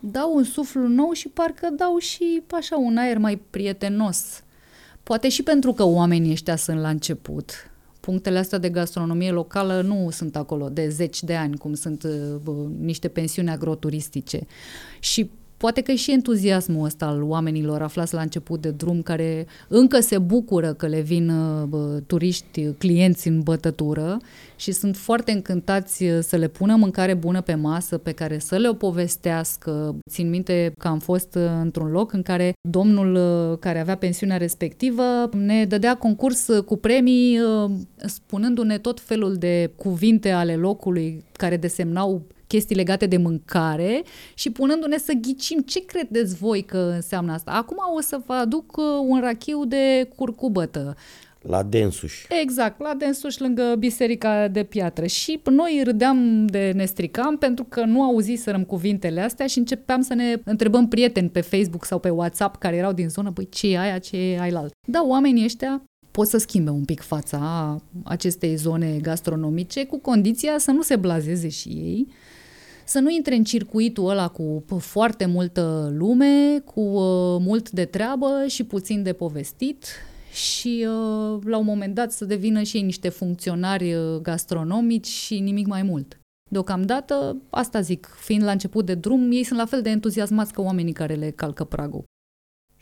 Dau 0.00 0.34
un 0.34 0.44
suflu 0.44 0.88
nou 0.88 1.12
și 1.12 1.28
parcă 1.28 1.68
dau 1.76 1.98
și 1.98 2.42
așa 2.50 2.76
un 2.76 2.96
aer 2.96 3.18
mai 3.18 3.36
prietenos. 3.50 4.42
Poate 5.02 5.28
și 5.28 5.42
pentru 5.42 5.72
că 5.72 5.84
oamenii 5.84 6.32
ăștia 6.32 6.56
sunt 6.56 6.80
la 6.80 6.88
început. 6.88 7.52
Punctele 8.00 8.38
astea 8.38 8.58
de 8.58 8.68
gastronomie 8.68 9.30
locală 9.30 9.80
nu 9.80 10.10
sunt 10.10 10.36
acolo 10.36 10.68
de 10.68 10.88
zeci 10.88 11.22
de 11.22 11.34
ani, 11.34 11.56
cum 11.56 11.74
sunt 11.74 12.02
uh, 12.02 12.66
niște 12.80 13.08
pensiuni 13.08 13.50
agroturistice. 13.50 14.46
Și 15.00 15.30
Poate 15.64 15.80
că 15.80 15.92
și 15.92 16.12
entuziasmul 16.12 16.84
ăsta 16.84 17.06
al 17.06 17.22
oamenilor 17.22 17.82
aflați 17.82 18.14
la 18.14 18.20
început 18.20 18.60
de 18.60 18.70
drum, 18.70 19.02
care 19.02 19.46
încă 19.68 20.00
se 20.00 20.18
bucură 20.18 20.72
că 20.72 20.86
le 20.86 21.00
vin 21.00 21.28
uh, 21.28 21.62
bă, 21.62 22.02
turiști, 22.06 22.72
clienți 22.78 23.28
în 23.28 23.40
bătătură 23.40 24.16
și 24.56 24.72
sunt 24.72 24.96
foarte 24.96 25.32
încântați 25.32 26.04
uh, 26.04 26.18
să 26.22 26.36
le 26.36 26.48
pună 26.48 26.76
mâncare 26.76 27.14
bună 27.14 27.40
pe 27.40 27.54
masă, 27.54 27.98
pe 27.98 28.12
care 28.12 28.38
să 28.38 28.56
le 28.56 28.68
o 28.68 28.72
povestească. 28.74 29.96
Țin 30.10 30.28
minte 30.28 30.72
că 30.78 30.88
am 30.88 30.98
fost 30.98 31.34
uh, 31.34 31.42
într-un 31.60 31.90
loc 31.90 32.12
în 32.12 32.22
care 32.22 32.52
domnul 32.68 33.16
care 33.60 33.80
avea 33.80 33.96
pensiunea 33.96 34.36
respectivă 34.36 35.02
ne 35.32 35.64
dădea 35.64 35.96
concurs 35.96 36.48
cu 36.64 36.76
premii 36.76 37.38
spunându-ne 37.96 38.78
tot 38.78 39.00
felul 39.00 39.34
de 39.34 39.72
cuvinte 39.76 40.30
ale 40.30 40.56
locului 40.56 41.24
care 41.32 41.56
desemnau 41.56 42.22
chestii 42.46 42.76
legate 42.76 43.06
de 43.06 43.16
mâncare 43.16 44.02
și 44.34 44.50
punându-ne 44.50 44.98
să 44.98 45.12
ghicim 45.12 45.58
ce 45.58 45.84
credeți 45.84 46.34
voi 46.34 46.62
că 46.62 46.78
înseamnă 46.94 47.32
asta. 47.32 47.50
Acum 47.50 47.76
o 47.96 48.00
să 48.00 48.20
vă 48.26 48.32
aduc 48.32 48.76
uh, 48.76 48.84
un 49.06 49.20
rachiu 49.20 49.64
de 49.64 50.08
curcubătă. 50.16 50.96
La 51.40 51.62
Densuș. 51.62 52.26
Exact, 52.42 52.80
la 52.80 52.94
Densuș, 52.94 53.38
lângă 53.38 53.74
Biserica 53.78 54.48
de 54.48 54.62
Piatră. 54.62 55.06
Și 55.06 55.40
noi 55.50 55.80
râdeam 55.84 56.46
de 56.46 56.72
ne 56.74 56.84
stricam 56.84 57.36
pentru 57.36 57.64
că 57.64 57.84
nu 57.84 58.02
auziserăm 58.02 58.64
cuvintele 58.64 59.20
astea 59.20 59.46
și 59.46 59.58
începeam 59.58 60.00
să 60.00 60.14
ne 60.14 60.34
întrebăm 60.44 60.88
prieteni 60.88 61.28
pe 61.28 61.40
Facebook 61.40 61.84
sau 61.84 61.98
pe 61.98 62.08
WhatsApp 62.08 62.58
care 62.58 62.76
erau 62.76 62.92
din 62.92 63.08
zonă, 63.08 63.30
băi, 63.30 63.48
ce 63.48 63.66
e 63.66 63.78
aia, 63.78 63.98
ce 63.98 64.16
e 64.16 64.40
ai 64.40 64.50
alt. 64.50 64.72
Da, 64.86 65.04
oamenii 65.06 65.44
ăștia 65.44 65.82
pot 66.10 66.28
să 66.28 66.38
schimbe 66.38 66.70
un 66.70 66.84
pic 66.84 67.00
fața 67.00 67.76
acestei 68.04 68.56
zone 68.56 68.98
gastronomice 69.02 69.84
cu 69.84 69.98
condiția 69.98 70.58
să 70.58 70.70
nu 70.70 70.82
se 70.82 70.96
blazeze 70.96 71.48
și 71.48 71.68
ei, 71.68 72.08
să 72.84 72.98
nu 72.98 73.10
intre 73.10 73.34
în 73.34 73.44
circuitul 73.44 74.08
ăla 74.08 74.28
cu 74.28 74.64
foarte 74.78 75.26
multă 75.26 75.92
lume, 75.96 76.58
cu 76.64 76.80
uh, 76.80 77.40
mult 77.40 77.70
de 77.70 77.84
treabă 77.84 78.44
și 78.46 78.64
puțin 78.64 79.02
de 79.02 79.12
povestit 79.12 79.86
și 80.32 80.86
uh, 80.88 81.38
la 81.44 81.58
un 81.58 81.64
moment 81.64 81.94
dat 81.94 82.12
să 82.12 82.24
devină 82.24 82.62
și 82.62 82.76
ei 82.76 82.82
niște 82.82 83.08
funcționari 83.08 83.94
uh, 83.94 84.16
gastronomici 84.22 85.06
și 85.06 85.38
nimic 85.38 85.66
mai 85.66 85.82
mult. 85.82 86.18
Deocamdată, 86.50 87.36
asta 87.50 87.80
zic, 87.80 88.08
fiind 88.20 88.44
la 88.44 88.50
început 88.50 88.86
de 88.86 88.94
drum, 88.94 89.32
ei 89.32 89.44
sunt 89.44 89.58
la 89.58 89.64
fel 89.64 89.82
de 89.82 89.90
entuziasmați 89.90 90.52
ca 90.52 90.62
oamenii 90.62 90.92
care 90.92 91.14
le 91.14 91.30
calcă 91.30 91.64
pragul. 91.64 92.04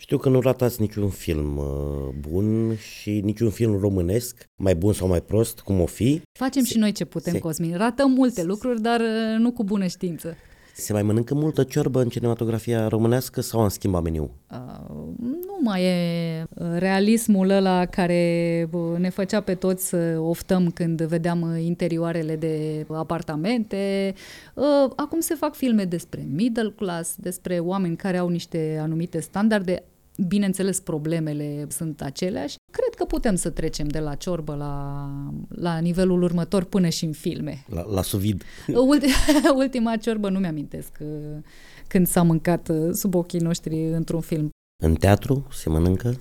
Știu 0.02 0.18
că 0.18 0.28
nu 0.28 0.40
ratați 0.40 0.80
niciun 0.80 1.08
film 1.08 1.56
uh, 1.56 2.14
bun 2.18 2.76
și 2.76 3.20
niciun 3.24 3.50
film 3.50 3.78
românesc, 3.80 4.48
mai 4.56 4.74
bun 4.74 4.92
sau 4.92 5.08
mai 5.08 5.20
prost, 5.20 5.60
cum 5.60 5.80
o 5.80 5.86
fi. 5.86 6.22
Facem 6.32 6.62
se, 6.62 6.72
și 6.72 6.78
noi 6.78 6.92
ce 6.92 7.04
putem, 7.04 7.32
se, 7.32 7.38
Cosmin. 7.38 7.76
Ratăm 7.76 8.10
multe 8.10 8.40
se, 8.40 8.46
lucruri, 8.46 8.80
dar 8.80 9.00
uh, 9.00 9.38
nu 9.38 9.52
cu 9.52 9.64
bună 9.64 9.86
știință. 9.86 10.36
Se 10.74 10.92
mai 10.92 11.02
mănâncă 11.02 11.34
multă 11.34 11.62
ciorbă 11.62 12.00
în 12.00 12.08
cinematografia 12.08 12.88
românească 12.88 13.40
sau 13.40 13.60
am 13.60 13.68
schimbat 13.68 14.02
meniu? 14.02 14.30
Uh, 14.50 15.14
nu 15.20 15.58
mai 15.62 15.84
e 15.84 16.46
uh, 16.48 16.66
realismul 16.78 17.50
ăla 17.50 17.86
care 17.86 18.68
ne 18.98 19.08
făcea 19.08 19.40
pe 19.40 19.54
toți 19.54 19.88
să 19.88 20.16
oftăm 20.18 20.70
când 20.70 21.02
vedeam 21.02 21.56
interioarele 21.60 22.36
de 22.36 22.86
apartamente. 22.88 24.14
Uh, 24.54 24.64
acum 24.96 25.20
se 25.20 25.34
fac 25.34 25.54
filme 25.54 25.84
despre 25.84 26.26
middle 26.32 26.72
class, 26.76 27.14
despre 27.16 27.58
oameni 27.58 27.96
care 27.96 28.16
au 28.16 28.28
niște 28.28 28.78
anumite 28.80 29.20
standarde. 29.20 29.84
Bineînțeles, 30.16 30.80
problemele 30.80 31.66
sunt 31.70 32.02
aceleași. 32.02 32.56
Cred 32.70 32.94
că 32.94 33.04
putem 33.04 33.34
să 33.34 33.50
trecem 33.50 33.86
de 33.86 33.98
la 33.98 34.14
ciorbă 34.14 34.54
la, 34.54 35.08
la 35.48 35.78
nivelul 35.78 36.22
următor 36.22 36.64
până 36.64 36.88
și 36.88 37.04
în 37.04 37.12
filme. 37.12 37.64
La, 37.68 37.84
la 37.90 38.02
suvid. 38.02 38.42
Ultima 39.56 39.96
ciorbă 39.96 40.28
nu 40.28 40.38
mi-amintesc 40.38 40.90
uh, 41.00 41.08
când 41.86 42.06
s-a 42.06 42.22
mâncat 42.22 42.68
uh, 42.68 42.92
sub 42.92 43.14
ochii 43.14 43.40
noștri 43.40 43.92
într-un 43.92 44.20
film. 44.20 44.50
În 44.82 44.94
teatru 44.94 45.46
se 45.52 45.68
mănâncă? 45.68 46.14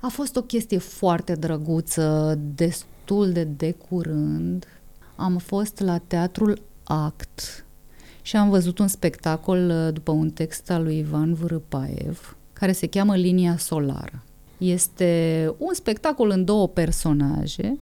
A 0.00 0.08
fost 0.08 0.36
o 0.36 0.42
chestie 0.42 0.78
foarte 0.78 1.34
drăguță, 1.34 2.38
destul 2.54 3.32
de 3.32 3.44
de 3.44 3.72
curând. 3.88 4.66
Am 5.16 5.38
fost 5.38 5.80
la 5.80 5.98
teatrul 5.98 6.62
Act 6.84 7.66
și 8.22 8.36
am 8.36 8.50
văzut 8.50 8.78
un 8.78 8.88
spectacol 8.88 9.70
uh, 9.70 9.92
după 9.92 10.10
un 10.10 10.30
text 10.30 10.70
al 10.70 10.82
lui 10.82 10.98
Ivan 10.98 11.34
Vârâpaev 11.34 12.35
care 12.58 12.72
se 12.72 12.86
cheamă 12.86 13.16
Linia 13.16 13.56
Solară. 13.56 14.22
Este 14.58 15.54
un 15.58 15.74
spectacol 15.74 16.30
în 16.30 16.44
două 16.44 16.68
personaje 16.68 17.76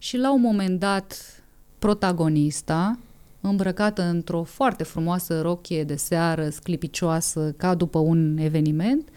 și 0.00 0.16
la 0.16 0.32
un 0.32 0.40
moment 0.40 0.78
dat 0.78 1.42
protagonista, 1.78 2.98
îmbrăcată 3.40 4.02
într-o 4.02 4.42
foarte 4.42 4.82
frumoasă 4.84 5.40
rochie 5.40 5.84
de 5.84 5.96
seară, 5.96 6.48
sclipicioasă, 6.48 7.54
ca 7.56 7.74
după 7.74 7.98
un 7.98 8.36
eveniment, 8.38 9.08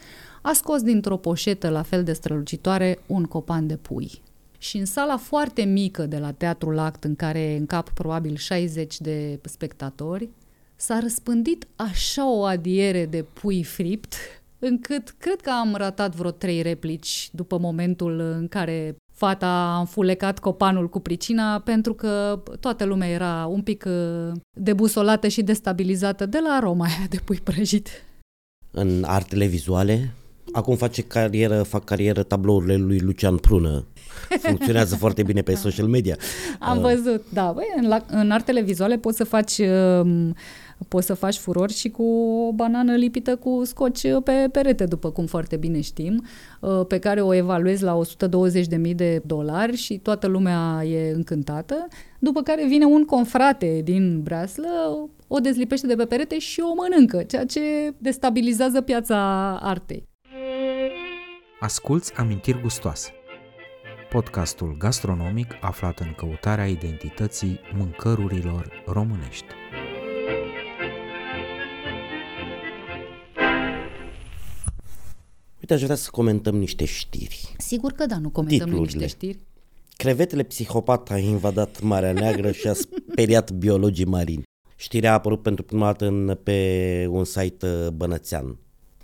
a 0.42 0.54
scos 0.54 0.82
dintr-o 0.82 1.18
poșetă 1.18 1.70
la 1.70 1.82
fel 1.82 2.04
de 2.04 2.14
strălucitoare 2.14 3.00
un 3.06 3.24
copan 3.24 3.68
de 3.68 3.76
pui. 3.76 4.22
Și 4.58 4.78
în 4.78 4.86
sala 4.86 5.18
foarte 5.18 5.62
mică 5.62 6.06
de 6.06 6.18
la 6.18 6.32
Teatrul 6.32 6.80
Act, 6.80 7.04
în 7.04 7.16
care 7.16 7.56
încap 7.58 7.90
probabil 7.90 8.36
60 8.36 9.00
de 9.00 9.40
spectatori, 9.44 10.30
s-a 10.76 11.00
răspândit 11.00 11.68
așa 11.76 12.32
o 12.32 12.44
adiere 12.44 13.06
de 13.06 13.26
pui 13.34 13.64
fript, 13.64 14.16
încât 14.62 15.16
cred 15.18 15.42
că 15.42 15.50
am 15.50 15.76
ratat 15.76 16.16
vreo 16.16 16.32
trei 16.32 16.62
replici 16.62 17.30
după 17.32 17.58
momentul 17.58 18.20
în 18.20 18.48
care 18.48 18.96
fata 19.14 19.48
a 19.48 19.80
înfulecat 19.80 20.40
copanul 20.40 20.90
cu 20.90 21.00
pricina 21.00 21.60
pentru 21.60 21.94
că 21.94 22.44
toată 22.60 22.84
lumea 22.84 23.10
era 23.10 23.46
un 23.46 23.62
pic 23.62 23.86
uh, 23.88 24.32
debusolată 24.58 25.28
și 25.28 25.42
destabilizată 25.42 26.26
de 26.26 26.40
la 26.44 26.50
aroma 26.50 26.86
aia 26.86 27.08
de 27.14 27.20
pui 27.26 27.40
prăjit. 27.44 27.90
În 28.72 29.04
artele 29.06 29.46
vizuale, 29.46 30.14
acum 30.52 30.76
face 30.76 31.02
carieră, 31.02 31.64
fac 31.64 31.84
carieră 31.84 32.24
tablourile 32.24 32.76
lui 32.76 33.00
Lucian 33.00 33.38
Prună. 33.38 33.86
Funcționează 34.42 34.96
foarte 35.04 35.24
bine 35.24 35.42
pe 35.42 35.56
social 35.56 35.88
media. 35.88 36.16
Am 36.60 36.78
uh. 36.78 36.84
văzut, 36.84 37.24
da. 37.34 37.52
Băi, 37.52 37.66
în, 37.78 37.88
la, 37.88 38.06
în 38.08 38.32
artele 38.32 38.62
vizuale 38.62 38.98
poți 38.98 39.18
să 39.18 39.24
faci 39.24 39.58
uh, 39.58 40.30
poți 40.88 41.06
să 41.06 41.14
faci 41.14 41.38
furori 41.38 41.74
și 41.74 41.90
cu 41.90 42.04
o 42.48 42.52
banană 42.52 42.96
lipită 42.96 43.36
cu 43.36 43.62
scoci 43.64 44.02
pe 44.24 44.50
perete, 44.52 44.86
după 44.86 45.12
cum 45.12 45.26
foarte 45.26 45.58
bine 45.58 45.82
știm, 45.82 46.24
uh, 46.60 46.86
pe 46.88 47.00
care 47.00 47.22
o 47.22 47.34
evaluezi 47.34 47.84
la 47.84 48.00
120.000 48.86 48.96
de 48.96 49.22
dolari 49.26 49.76
și 49.76 49.98
toată 49.98 50.28
lumea 50.28 50.84
e 50.84 51.12
încântată, 51.14 51.88
după 52.20 52.42
care 52.42 52.66
vine 52.68 52.86
un 52.86 53.06
confrate 53.06 53.82
din 53.84 54.22
Breaslă, 54.22 54.70
o 55.28 55.40
dezlipește 55.40 55.88
de 55.88 55.96
pe 55.96 56.06
perete 56.06 56.40
și 56.40 56.62
o 56.62 56.74
mănâncă, 56.74 57.24
ceea 57.24 57.46
ce 57.46 57.94
destabilizează 57.98 58.82
piața 58.82 59.52
artei. 59.62 60.10
Asculți 61.60 62.14
amintiri 62.16 62.62
gustoase. 62.62 63.12
Podcastul 64.10 64.76
gastronomic 64.80 65.48
aflat 65.62 66.00
în 66.00 66.14
căutarea 66.18 66.66
identității 66.66 67.60
mâncărurilor 67.78 68.84
românești. 68.86 69.61
Uite, 75.72 75.74
aș 75.74 75.82
vrea 75.82 75.96
să 75.96 76.10
comentăm 76.12 76.56
niște 76.58 76.86
știri. 76.86 77.54
Sigur 77.58 77.92
că 77.92 78.06
da, 78.06 78.18
nu 78.18 78.30
comentăm 78.30 78.70
noi 78.70 78.80
niște 78.80 78.98
Titlurile. 78.98 79.08
știri. 79.08 79.40
Crevetele 79.96 80.44
psihopat 80.44 81.12
a 81.12 81.18
invadat 81.18 81.82
Marea 81.82 82.12
Neagră 82.12 82.52
și 82.52 82.68
a 82.68 82.74
speriat 82.74 83.52
biologii 83.52 84.06
marini. 84.06 84.44
Știrea 84.76 85.10
a 85.12 85.14
apărut 85.14 85.42
pentru 85.42 85.64
prima 85.64 85.86
dată 85.86 86.06
în, 86.08 86.38
pe 86.44 87.08
un 87.10 87.24
site 87.24 87.68
uh, 87.68 87.88
bănățean. 87.88 88.58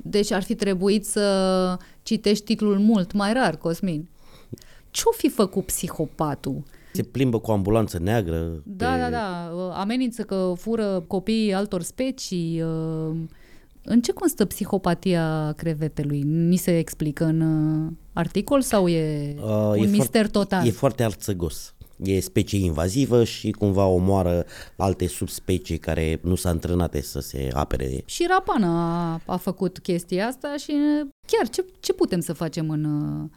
Deci 0.03 0.31
ar 0.31 0.43
fi 0.43 0.55
trebuit 0.55 1.05
să 1.05 1.77
citești 2.03 2.43
titlul 2.43 2.79
mult 2.79 3.11
mai 3.11 3.33
rar, 3.33 3.57
Cosmin. 3.57 4.09
Ce-o 4.91 5.11
fi 5.11 5.29
făcut 5.29 5.65
psihopatul? 5.65 6.63
Se 6.93 7.03
plimbă 7.03 7.39
cu 7.39 7.49
o 7.51 7.53
ambulanță 7.53 7.99
neagră. 7.99 8.61
Da, 8.65 8.91
pe- 8.91 8.99
da, 8.99 9.09
da. 9.09 9.49
Amenință 9.79 10.23
că 10.23 10.53
fură 10.57 11.03
copiii 11.07 11.53
altor 11.53 11.81
specii. 11.81 12.61
uh, 12.61 13.15
În 13.89 14.01
ce 14.01 14.11
constă 14.11 14.45
psihopatia 14.45 15.53
crevetelui? 15.57 16.21
Ni 16.21 16.55
se 16.55 16.77
explică 16.77 17.23
în 17.23 17.41
uh, 17.41 17.91
articol 18.13 18.61
sau 18.61 18.87
e 18.87 19.35
Uh, 19.37 19.73
un 19.77 19.83
e 19.83 19.87
mister 19.87 20.09
foarte, 20.09 20.31
total? 20.31 20.67
E 20.67 20.71
foarte 20.71 21.03
arțăgos. 21.03 21.75
E 22.03 22.19
specie 22.19 22.59
invazivă 22.59 23.23
și 23.23 23.51
cumva 23.51 23.85
omoară 23.85 24.45
alte 24.75 25.07
subspecii 25.07 25.77
care 25.77 26.19
nu 26.23 26.35
s-au 26.35 26.51
antrenate 26.51 27.01
să 27.01 27.19
se 27.19 27.49
apere. 27.53 28.03
Și 28.05 28.25
Rapana 28.29 29.13
a, 29.13 29.21
a 29.25 29.37
făcut 29.37 29.79
chestia 29.79 30.27
asta 30.27 30.55
și 30.57 30.71
uh, 30.71 31.07
chiar 31.27 31.49
ce, 31.49 31.65
ce 31.79 31.93
putem 31.93 32.19
să 32.19 32.33
facem 32.33 32.69
în, 32.69 32.83
uh, 32.83 33.29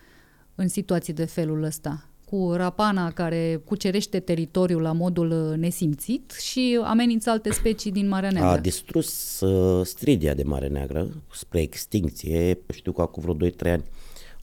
în 0.55 0.69
situații 0.69 1.13
de 1.13 1.25
felul 1.25 1.63
ăsta? 1.63 2.10
Cu 2.31 2.53
Rapana 2.53 3.11
care 3.11 3.63
cucerește 3.65 4.21
teritoriul 4.21 4.83
la 4.83 4.93
modul 4.93 5.31
uh, 5.31 5.59
nesimțit 5.59 6.31
și 6.31 6.81
amenință 6.85 7.31
alte 7.31 7.53
specii 7.53 7.93
din 7.93 8.09
Marea 8.09 8.31
Neagră. 8.31 8.51
A 8.51 8.59
distrus 8.59 9.41
uh, 9.41 9.87
stridia 9.87 10.35
de 10.35 10.43
Mare 10.43 10.69
Neagră 10.69 11.09
spre 11.33 11.61
extinție. 11.61 12.59
Știu 12.73 12.93
că 12.93 13.01
acum 13.01 13.23
vreo 13.23 13.51
2-3 13.51 13.73
ani 13.73 13.85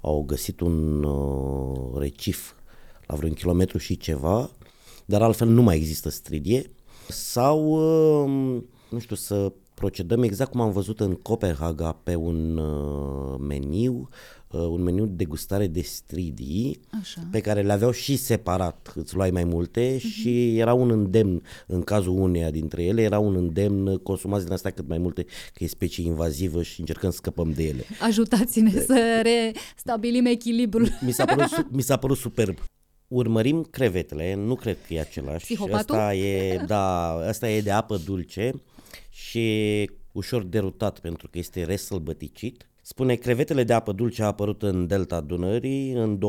au 0.01 0.23
găsit 0.23 0.59
un 0.59 1.03
uh, 1.03 1.99
recif 1.99 2.53
la 3.05 3.15
vreun 3.15 3.33
kilometru 3.33 3.77
și 3.77 3.97
ceva, 3.97 4.51
dar 5.05 5.21
altfel 5.21 5.47
nu 5.47 5.61
mai 5.61 5.75
există 5.75 6.09
stridie. 6.09 6.71
Sau, 7.09 7.65
uh, 7.69 8.61
nu 8.89 8.99
știu, 8.99 9.15
să 9.15 9.51
procedăm 9.80 10.23
exact 10.23 10.51
cum 10.51 10.61
am 10.61 10.71
văzut 10.71 10.99
în 10.99 11.13
Copenhaga 11.13 11.91
pe 12.03 12.15
un 12.15 12.57
uh, 12.57 13.39
meniu, 13.39 14.09
uh, 14.47 14.59
un 14.59 14.82
meniu 14.82 15.05
de 15.05 15.13
degustare 15.15 15.67
de 15.67 15.82
stridii, 15.82 16.80
Așa. 17.01 17.21
pe 17.32 17.39
care 17.39 17.61
le 17.61 17.71
aveau 17.71 17.91
și 17.91 18.15
separat, 18.15 18.93
îți 18.95 19.15
luai 19.15 19.32
mai 19.32 19.43
multe 19.43 19.95
uh-huh. 19.95 19.99
și 19.99 20.57
era 20.57 20.73
un 20.73 20.91
îndemn, 20.91 21.41
în 21.67 21.82
cazul 21.82 22.21
uneia 22.21 22.51
dintre 22.51 22.84
ele, 22.84 23.01
era 23.01 23.19
un 23.19 23.36
îndemn, 23.36 23.97
consumați 23.97 24.43
din 24.43 24.53
astea 24.53 24.71
cât 24.71 24.88
mai 24.88 24.97
multe, 24.97 25.23
că 25.53 25.63
e 25.63 25.67
specie 25.67 26.03
invazivă 26.03 26.63
și 26.63 26.80
încercăm 26.80 27.09
să 27.09 27.15
scăpăm 27.15 27.51
de 27.51 27.63
ele. 27.63 27.84
Ajutați-ne 28.01 28.71
să 28.71 29.21
restabilim 29.23 30.25
echilibrul. 30.25 30.89
Mi 31.01 31.11
s-a 31.11 31.25
părut, 31.25 31.47
su- 31.47 31.67
mi 31.71 31.82
s-a 31.82 31.97
părut 31.97 32.17
superb. 32.17 32.57
Urmărim 33.07 33.63
crevetele, 33.63 34.36
nu 34.36 34.55
cred 34.55 34.78
că 34.88 34.93
e 34.93 34.99
același. 34.99 35.43
Psihopatul? 35.43 35.95
Asta 35.95 36.13
e, 36.13 36.63
da, 36.67 37.09
asta 37.11 37.49
e 37.49 37.61
de 37.61 37.71
apă 37.71 37.97
dulce 38.05 38.53
și 39.18 39.89
ușor 40.11 40.43
derutat 40.43 40.99
pentru 40.99 41.28
că 41.30 41.38
este 41.38 41.63
resălbăticit. 41.63 42.70
Spune 42.82 43.15
crevetele 43.15 43.63
de 43.63 43.74
apă 43.74 43.91
dulce 43.91 44.24
a 44.24 44.26
apărut 44.26 44.63
în 44.63 44.88
delta 44.88 45.22
Dunării 45.22 45.91
în 45.91 46.20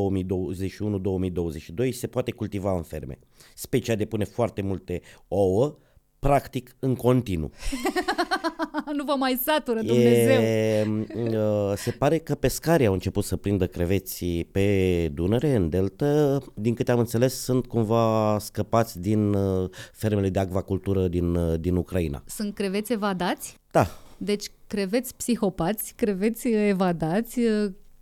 2021-2022 1.87 1.89
se 1.91 2.07
poate 2.07 2.31
cultiva 2.31 2.75
în 2.75 2.83
ferme. 2.83 3.19
Specia 3.55 3.95
depune 3.95 4.23
foarte 4.23 4.61
multe 4.61 5.01
ouă, 5.27 5.77
practic 6.19 6.75
în 6.79 6.95
continuu. 6.95 7.51
nu 8.97 9.03
vă 9.03 9.15
mai 9.17 9.39
satură 9.43 9.81
Dumnezeu. 9.81 10.41
E, 10.41 10.87
uh, 11.15 11.73
se 11.75 11.91
pare 11.91 12.17
că 12.17 12.35
pescarii 12.35 12.85
au 12.85 12.93
început 12.93 13.23
să 13.23 13.35
prindă 13.35 13.67
creveți 13.67 14.25
pe 14.51 15.07
Dunăre, 15.13 15.55
în 15.55 15.69
delta. 15.69 16.37
Din 16.53 16.73
câte 16.73 16.91
am 16.91 16.99
înțeles, 16.99 17.33
sunt 17.43 17.65
cumva 17.65 18.37
scăpați 18.39 18.99
din 18.99 19.33
uh, 19.33 19.69
fermele 19.93 20.29
de 20.29 20.39
acvacultură 20.39 21.07
din, 21.07 21.35
uh, 21.35 21.59
din 21.59 21.75
Ucraina. 21.75 22.23
Sunt 22.25 22.53
creveți 22.53 22.93
evadați? 22.93 23.57
Da, 23.71 23.87
Deci 24.17 24.45
creveți 24.67 25.15
psihopați, 25.15 25.93
creveți 25.95 26.47
evadați, 26.47 27.39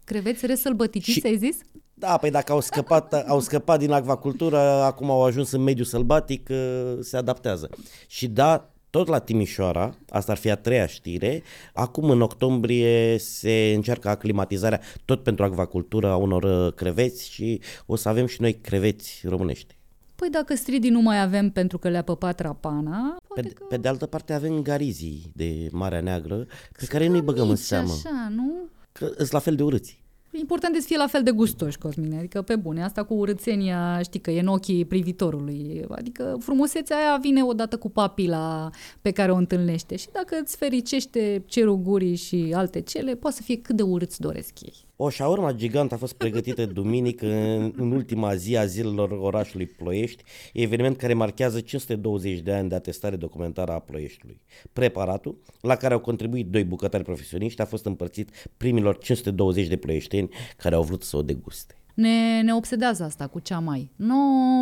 creveți 0.03 0.45
resălbăticiți, 0.45 1.19
Și- 1.19 1.25
ai 1.25 1.37
zis? 1.37 1.57
Da, 1.99 2.17
păi 2.17 2.31
dacă 2.31 2.51
au 2.51 2.59
scăpat, 2.59 3.13
au 3.13 3.39
scăpat 3.39 3.79
din 3.79 3.91
acvacultură, 3.91 4.57
acum 4.59 5.11
au 5.11 5.23
ajuns 5.23 5.51
în 5.51 5.61
mediul 5.61 5.85
sălbatic, 5.85 6.49
uh, 6.49 6.97
se 7.01 7.17
adaptează. 7.17 7.69
Și 8.07 8.27
da, 8.27 8.69
tot 8.89 9.07
la 9.07 9.19
Timișoara, 9.19 9.95
asta 10.09 10.31
ar 10.31 10.37
fi 10.37 10.49
a 10.49 10.55
treia 10.55 10.85
știre, 10.85 11.43
acum 11.73 12.09
în 12.09 12.21
octombrie 12.21 13.17
se 13.17 13.71
încearcă 13.75 14.09
aclimatizarea 14.09 14.81
tot 15.05 15.23
pentru 15.23 15.43
acvacultură 15.43 16.07
a 16.07 16.15
unor 16.15 16.43
uh, 16.43 16.73
creveți 16.73 17.29
și 17.31 17.61
o 17.85 17.95
să 17.95 18.09
avem 18.09 18.25
și 18.25 18.41
noi 18.41 18.53
creveți 18.53 19.21
românești. 19.23 19.75
Păi 20.15 20.29
dacă 20.29 20.55
stridii 20.55 20.89
nu 20.89 21.01
mai 21.01 21.21
avem 21.21 21.49
pentru 21.49 21.77
că 21.77 21.89
le-a 21.89 22.01
păpat 22.01 22.39
rapana, 22.39 23.17
Pe, 23.19 23.25
poate 23.27 23.49
că... 23.49 23.63
pe 23.69 23.77
de 23.77 23.87
altă 23.87 24.05
parte 24.05 24.33
avem 24.33 24.61
garizii 24.61 25.31
de 25.35 25.67
Marea 25.71 26.01
Neagră, 26.01 26.45
pe 26.77 26.85
care 26.85 27.07
nu-i 27.07 27.21
băgăm 27.21 27.43
în 27.43 27.49
mici, 27.49 27.59
seamă, 27.59 27.91
Așa, 27.91 28.31
nu? 28.35 28.53
că 28.91 29.11
sunt 29.17 29.31
la 29.31 29.39
fel 29.39 29.55
de 29.55 29.63
urâți. 29.63 30.05
Important 30.31 30.75
e 30.75 30.79
să 30.79 30.87
fie 30.87 30.97
la 30.97 31.07
fel 31.07 31.23
de 31.23 31.31
gustoși, 31.31 31.77
Cosmine, 31.77 32.17
adică 32.17 32.41
pe 32.41 32.55
bune. 32.55 32.83
Asta 32.83 33.03
cu 33.03 33.13
urâțenia, 33.13 34.01
știi 34.01 34.19
că 34.19 34.31
e 34.31 34.39
în 34.39 34.47
ochii 34.47 34.85
privitorului. 34.85 35.85
Adică 35.89 36.37
frumusețea 36.39 36.97
aia 36.97 37.17
vine 37.21 37.43
odată 37.43 37.77
cu 37.77 37.89
papila 37.89 38.69
pe 39.01 39.11
care 39.11 39.31
o 39.31 39.35
întâlnește 39.35 39.95
și 39.95 40.07
dacă 40.11 40.37
îți 40.41 40.57
fericește 40.57 41.43
cerul 41.45 41.77
gurii 41.77 42.15
și 42.15 42.51
alte 42.55 42.81
cele, 42.81 43.15
poate 43.15 43.35
să 43.35 43.41
fie 43.41 43.61
cât 43.61 43.75
de 43.75 43.83
urâți 43.83 44.21
doresc 44.21 44.61
ei. 44.61 44.86
O 44.99 45.09
șaurma 45.09 45.51
gigant 45.51 45.91
a 45.91 45.97
fost 45.97 46.13
pregătită 46.13 46.65
duminică 46.65 47.25
în, 47.25 47.73
în 47.75 47.91
ultima 47.91 48.35
zi 48.35 48.57
a 48.57 48.65
zilelor 48.65 49.11
orașului 49.11 49.65
Ploiești, 49.65 50.23
eveniment 50.53 50.97
care 50.97 51.13
marchează 51.13 51.59
520 51.59 52.39
de 52.39 52.53
ani 52.53 52.69
de 52.69 52.75
atestare 52.75 53.15
documentară 53.15 53.71
a 53.71 53.79
Ploieștiului. 53.79 54.41
Preparatul, 54.73 55.41
la 55.61 55.75
care 55.75 55.93
au 55.93 55.99
contribuit 55.99 56.47
doi 56.47 56.63
bucătari 56.63 57.03
profesioniști, 57.03 57.61
a 57.61 57.65
fost 57.65 57.85
împărțit 57.85 58.49
primilor 58.57 58.97
520 58.97 59.67
de 59.67 59.75
ploieșteni 59.75 60.29
care 60.57 60.75
au 60.75 60.83
vrut 60.83 61.03
să 61.03 61.17
o 61.17 61.21
deguste. 61.21 61.75
Ne, 61.93 62.41
ne 62.41 62.53
obsedează 62.53 63.03
asta 63.03 63.27
cu 63.27 63.39
cea 63.39 63.59
mai. 63.59 63.91
No, 63.95 64.15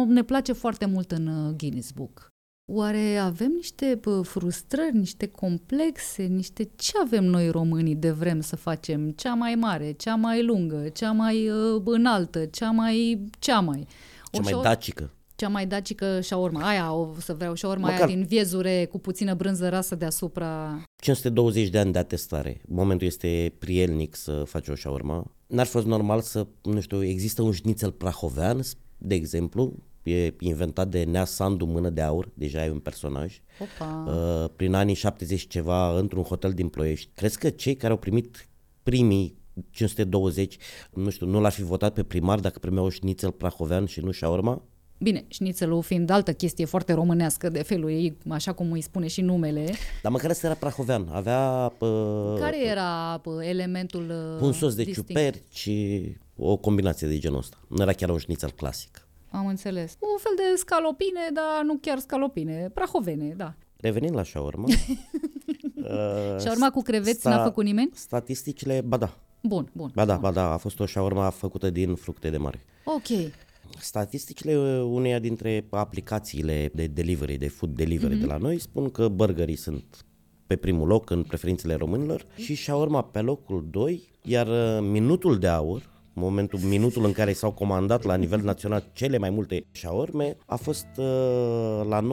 ne 0.08 0.24
place 0.24 0.54
foarte 0.54 0.86
mult 0.86 1.12
în 1.12 1.28
uh, 1.28 1.54
Guinness 1.58 1.92
Book. 1.92 2.35
Oare 2.76 3.18
avem 3.18 3.52
niște 3.56 3.98
bă, 4.02 4.22
frustrări, 4.22 4.98
niște 4.98 5.28
complexe, 5.28 6.24
niște... 6.24 6.70
Ce 6.76 6.92
avem 7.04 7.24
noi 7.24 7.50
românii 7.50 7.96
de 7.96 8.12
vrem 8.12 8.42
să 8.42 8.56
facem? 8.56 9.10
Cea 9.12 9.34
mai 9.34 9.56
mare, 9.56 9.92
cea 9.92 10.16
mai 10.16 10.44
lungă, 10.44 10.90
cea 10.94 11.12
mai 11.12 11.50
uh, 11.50 11.82
înaltă, 11.86 12.46
cea 12.46 12.72
mai... 12.72 13.26
cea 13.40 13.60
mai... 13.60 13.88
Ce 14.32 14.40
O 14.40 14.42
mai 14.42 14.52
șaur- 14.52 14.64
dacică. 14.64 15.10
Cea 15.36 15.48
mai 15.48 15.68
dacică 15.68 16.22
șaurma. 16.22 16.68
Aia 16.68 16.94
o 16.94 17.14
să 17.20 17.34
vreau 17.34 17.54
șaurma 17.54 17.88
aia 17.88 17.96
Măcar- 17.98 18.08
din 18.10 18.24
viezure 18.24 18.86
cu 18.86 19.00
puțină 19.00 19.34
brânză 19.34 19.70
rasă 19.70 19.96
deasupra. 19.96 20.82
520 21.02 21.70
de 21.70 21.78
ani 21.78 21.92
de 21.92 22.00
atestare. 22.00 22.62
Momentul 22.68 23.08
este 23.08 23.54
prielnic 23.60 24.16
să 24.16 24.44
faci 24.46 24.68
o 24.68 24.76
șaurma. 24.76 25.32
N-ar 25.48 25.66
fost 25.66 25.86
normal 25.86 26.22
să, 26.22 26.48
nu 26.64 26.80
știu, 26.80 27.04
există 27.04 27.42
un 27.42 27.52
șnițel 27.52 27.92
prahovean, 27.92 28.60
de 28.98 29.16
exemplu, 29.16 29.74
e 30.06 30.34
inventat 30.40 30.88
de 30.88 31.04
Nea 31.04 31.26
Sandu 31.26 31.66
Mână 31.66 31.90
de 31.90 32.02
Aur, 32.02 32.30
deja 32.34 32.66
e 32.66 32.70
un 32.72 32.80
personaj, 32.80 33.42
Opa. 33.60 34.04
uh, 34.08 34.50
prin 34.56 34.74
anii 34.74 34.94
70 34.96 35.48
ceva, 35.48 35.98
într-un 35.98 36.24
hotel 36.24 36.52
din 36.52 36.68
Ploiești. 36.68 37.10
Crezi 37.14 37.38
că 37.38 37.50
cei 37.50 37.76
care 37.76 37.92
au 37.92 38.00
primit 38.00 38.48
primii 38.84 39.38
520, 39.72 40.58
nu 40.94 41.10
știu, 41.10 41.26
nu 41.28 41.40
l-ar 41.40 41.52
fi 41.52 41.64
votat 41.64 41.94
pe 41.94 42.04
primar 42.04 42.40
dacă 42.40 42.60
primeau 42.60 42.90
șnițel 42.90 43.32
prahovean 43.32 43.86
și 43.86 44.00
nu 44.00 44.12
șaurma? 44.12 44.62
Bine, 44.98 45.26
șnițelul 45.28 45.82
fiind 45.82 46.10
altă 46.10 46.34
chestie 46.34 46.66
foarte 46.66 46.94
românească 46.94 47.50
de 47.50 47.62
felul 47.64 47.90
ei, 47.90 48.18
așa 48.30 48.54
cum 48.54 48.72
îi 48.72 48.82
spune 48.82 49.08
și 49.08 49.22
numele. 49.22 49.66
Dar 50.02 50.12
măcar 50.12 50.30
ăsta 50.30 50.46
era 50.48 50.56
prahovean, 50.56 51.08
avea 51.12 51.74
uh, 51.80 52.36
Care 52.40 52.68
era 52.68 53.20
pă, 53.24 53.44
elementul 53.44 54.36
uh, 54.36 54.42
un 54.46 54.52
sos 54.54 54.76
de 54.76 54.84
distinct? 54.84 55.10
ciuperci 55.10 55.42
și 55.52 56.06
o 56.38 56.58
combinație 56.58 57.08
de 57.08 57.18
genul 57.18 57.38
ăsta. 57.38 57.58
Nu 57.68 57.82
era 57.82 57.94
chiar 57.94 58.10
un 58.10 58.18
șnițel 58.18 58.52
clasic. 58.52 59.05
Am 59.38 59.48
înțeles. 59.48 59.98
Un 60.00 60.18
fel 60.18 60.32
de 60.36 60.58
scalopine, 60.58 61.20
dar 61.34 61.64
nu 61.64 61.78
chiar 61.82 62.00
scalopine, 62.00 62.70
prahovene, 62.74 63.34
da. 63.38 63.54
Revenind 63.78 64.16
la 64.16 64.24
șaurma, 64.24 64.66
uh, 64.70 66.40
Și 66.40 66.48
urma 66.48 66.70
cu 66.70 66.82
creveți 66.82 67.28
n-a 67.28 67.44
făcut 67.44 67.64
nimeni? 67.64 67.90
Statisticile, 67.94 68.82
ba 68.82 68.98
da, 68.98 69.18
Bun, 69.42 69.70
bun. 69.74 69.92
ba 69.94 70.06
da, 70.06 70.14
bun. 70.14 70.22
ba 70.22 70.32
da, 70.32 70.52
a 70.52 70.58
fost 70.58 70.80
o 70.80 70.86
șaurma 70.86 71.30
făcută 71.30 71.70
din 71.70 71.96
fructe 71.96 72.30
de 72.30 72.38
mare. 72.38 72.66
Ok. 72.84 73.32
Statisticile 73.80 74.82
uneia 74.82 75.20
dintre 75.20 75.66
aplicațiile 75.70 76.72
de 76.74 76.88
delivery, 76.88 77.38
de 77.38 77.48
food 77.48 77.76
delivery 77.76 78.16
mm-hmm. 78.16 78.20
de 78.20 78.26
la 78.26 78.38
noi 78.38 78.60
spun 78.60 78.90
că 78.90 79.08
burgerii 79.08 79.56
sunt 79.56 80.06
pe 80.48 80.56
primul 80.56 80.88
loc 80.88 81.10
în 81.10 81.24
preferințele 81.24 81.76
românilor 81.76 82.26
și 82.36 82.56
shawarma 82.56 83.04
pe 83.04 83.20
locul 83.22 83.68
2, 83.72 84.04
iar 84.22 84.48
uh, 84.48 84.88
minutul 84.90 85.40
de 85.40 85.48
aur, 85.48 85.95
momentul, 86.16 86.60
minutul 86.60 87.06
în 87.06 87.12
care 87.12 87.34
s-au 87.34 87.52
comandat 87.52 88.04
la 88.04 88.16
nivel 88.16 88.42
național 88.44 88.84
cele 88.94 89.18
mai 89.18 89.30
multe 89.30 89.66
shawarme, 89.72 90.38
a 90.46 90.56
fost 90.56 90.88
uh, 90.98 91.82
la 91.88 92.02
19.45 92.02 92.08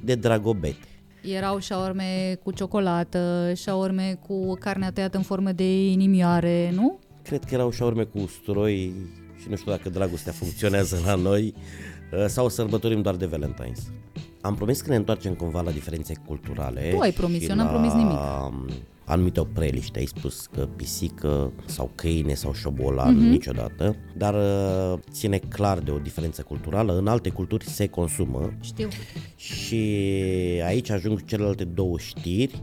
de 0.00 0.14
dragobete. 0.14 0.86
Erau 1.22 1.58
șaorme 1.58 2.38
cu 2.42 2.50
ciocolată, 2.52 3.52
șaorme 3.56 4.18
cu 4.26 4.54
carnea 4.54 4.92
tăiată 4.92 5.16
în 5.16 5.22
formă 5.22 5.52
de 5.52 5.90
inimioare, 5.90 6.70
nu? 6.74 6.98
Cred 7.22 7.44
că 7.44 7.54
erau 7.54 7.70
șaurme 7.70 8.02
cu 8.02 8.18
usturoi 8.18 8.92
și 9.40 9.48
nu 9.48 9.56
știu 9.56 9.70
dacă 9.70 9.88
dragostea 9.90 10.32
funcționează 10.32 11.00
la 11.04 11.14
noi 11.14 11.54
uh, 12.12 12.24
sau 12.26 12.48
sărbătorim 12.48 13.02
doar 13.02 13.16
de 13.16 13.28
Valentine's. 13.28 13.92
Am 14.40 14.54
promis 14.54 14.80
că 14.80 14.90
ne 14.90 14.96
întoarcem 14.96 15.34
cumva 15.34 15.60
la 15.60 15.70
diferențe 15.70 16.14
culturale. 16.26 16.90
Tu 16.94 17.00
ai 17.00 17.12
promis, 17.12 17.42
și 17.42 17.48
eu 17.48 17.56
n-am 17.56 17.68
promis 17.68 17.92
nimic. 17.92 18.18
La 19.08 19.14
Anumite 19.14 19.40
opreliște, 19.40 19.98
ai 19.98 20.06
spus 20.06 20.46
că 20.46 20.68
pisică 20.76 21.52
sau 21.64 21.90
câine 21.94 22.34
sau 22.34 22.52
șobolan 22.52 23.14
Mhm. 23.16 23.24
niciodată, 23.28 23.96
dar 24.16 24.34
uh, 24.34 24.98
ține 25.10 25.38
clar 25.38 25.78
de 25.78 25.90
o 25.90 25.98
diferență 25.98 26.42
culturală. 26.42 26.98
În 26.98 27.06
alte 27.06 27.28
culturi 27.30 27.64
se 27.64 27.86
consumă 27.86 28.52
Știu. 28.60 28.88
și 29.36 29.84
aici 30.64 30.90
ajung 30.90 31.24
celelalte 31.24 31.64
două 31.64 31.98
știri. 31.98 32.62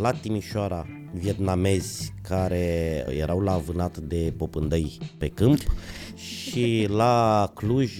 La 0.00 0.10
Timișoara, 0.12 0.86
vietnamezi 1.12 2.12
care 2.22 3.04
erau 3.18 3.40
la 3.40 3.56
vânat 3.56 3.98
de 3.98 4.32
popândăi 4.36 4.98
pe 5.18 5.28
câmp 5.28 5.60
și 6.14 6.86
la 6.90 7.50
Cluj 7.54 7.92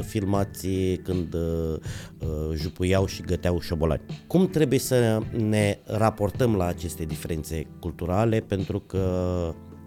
filmați 0.00 0.68
când 1.02 1.34
uh, 1.34 1.76
uh, 2.18 2.56
jupuiau 2.56 3.06
și 3.06 3.22
găteau 3.22 3.60
șobolani. 3.60 4.02
Cum 4.26 4.48
trebuie 4.48 4.78
să 4.78 5.22
ne 5.36 5.78
raportăm 5.84 6.56
la 6.56 6.66
aceste 6.66 7.04
diferențe 7.04 7.66
culturale 7.80 8.40
pentru 8.40 8.80
că 8.80 9.08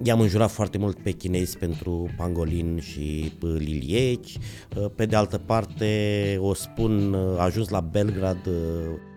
I-am 0.06 0.20
înjurat 0.20 0.52
foarte 0.52 0.78
mult 0.78 0.98
pe 1.04 1.12
chinezi 1.12 1.58
pentru 1.58 2.10
pangolin 2.18 2.80
și 2.82 3.32
uh, 3.42 3.56
lilieci. 3.58 4.38
Uh, 4.78 4.86
Pe 4.96 5.06
de 5.06 5.16
altă 5.16 5.38
parte, 5.38 6.38
o 6.42 6.54
spun, 6.54 7.14
uh, 7.14 7.40
a 7.40 7.44
ajuns 7.44 7.70
la 7.70 7.80
Belgrad, 7.80 8.46
uh, 8.48 8.54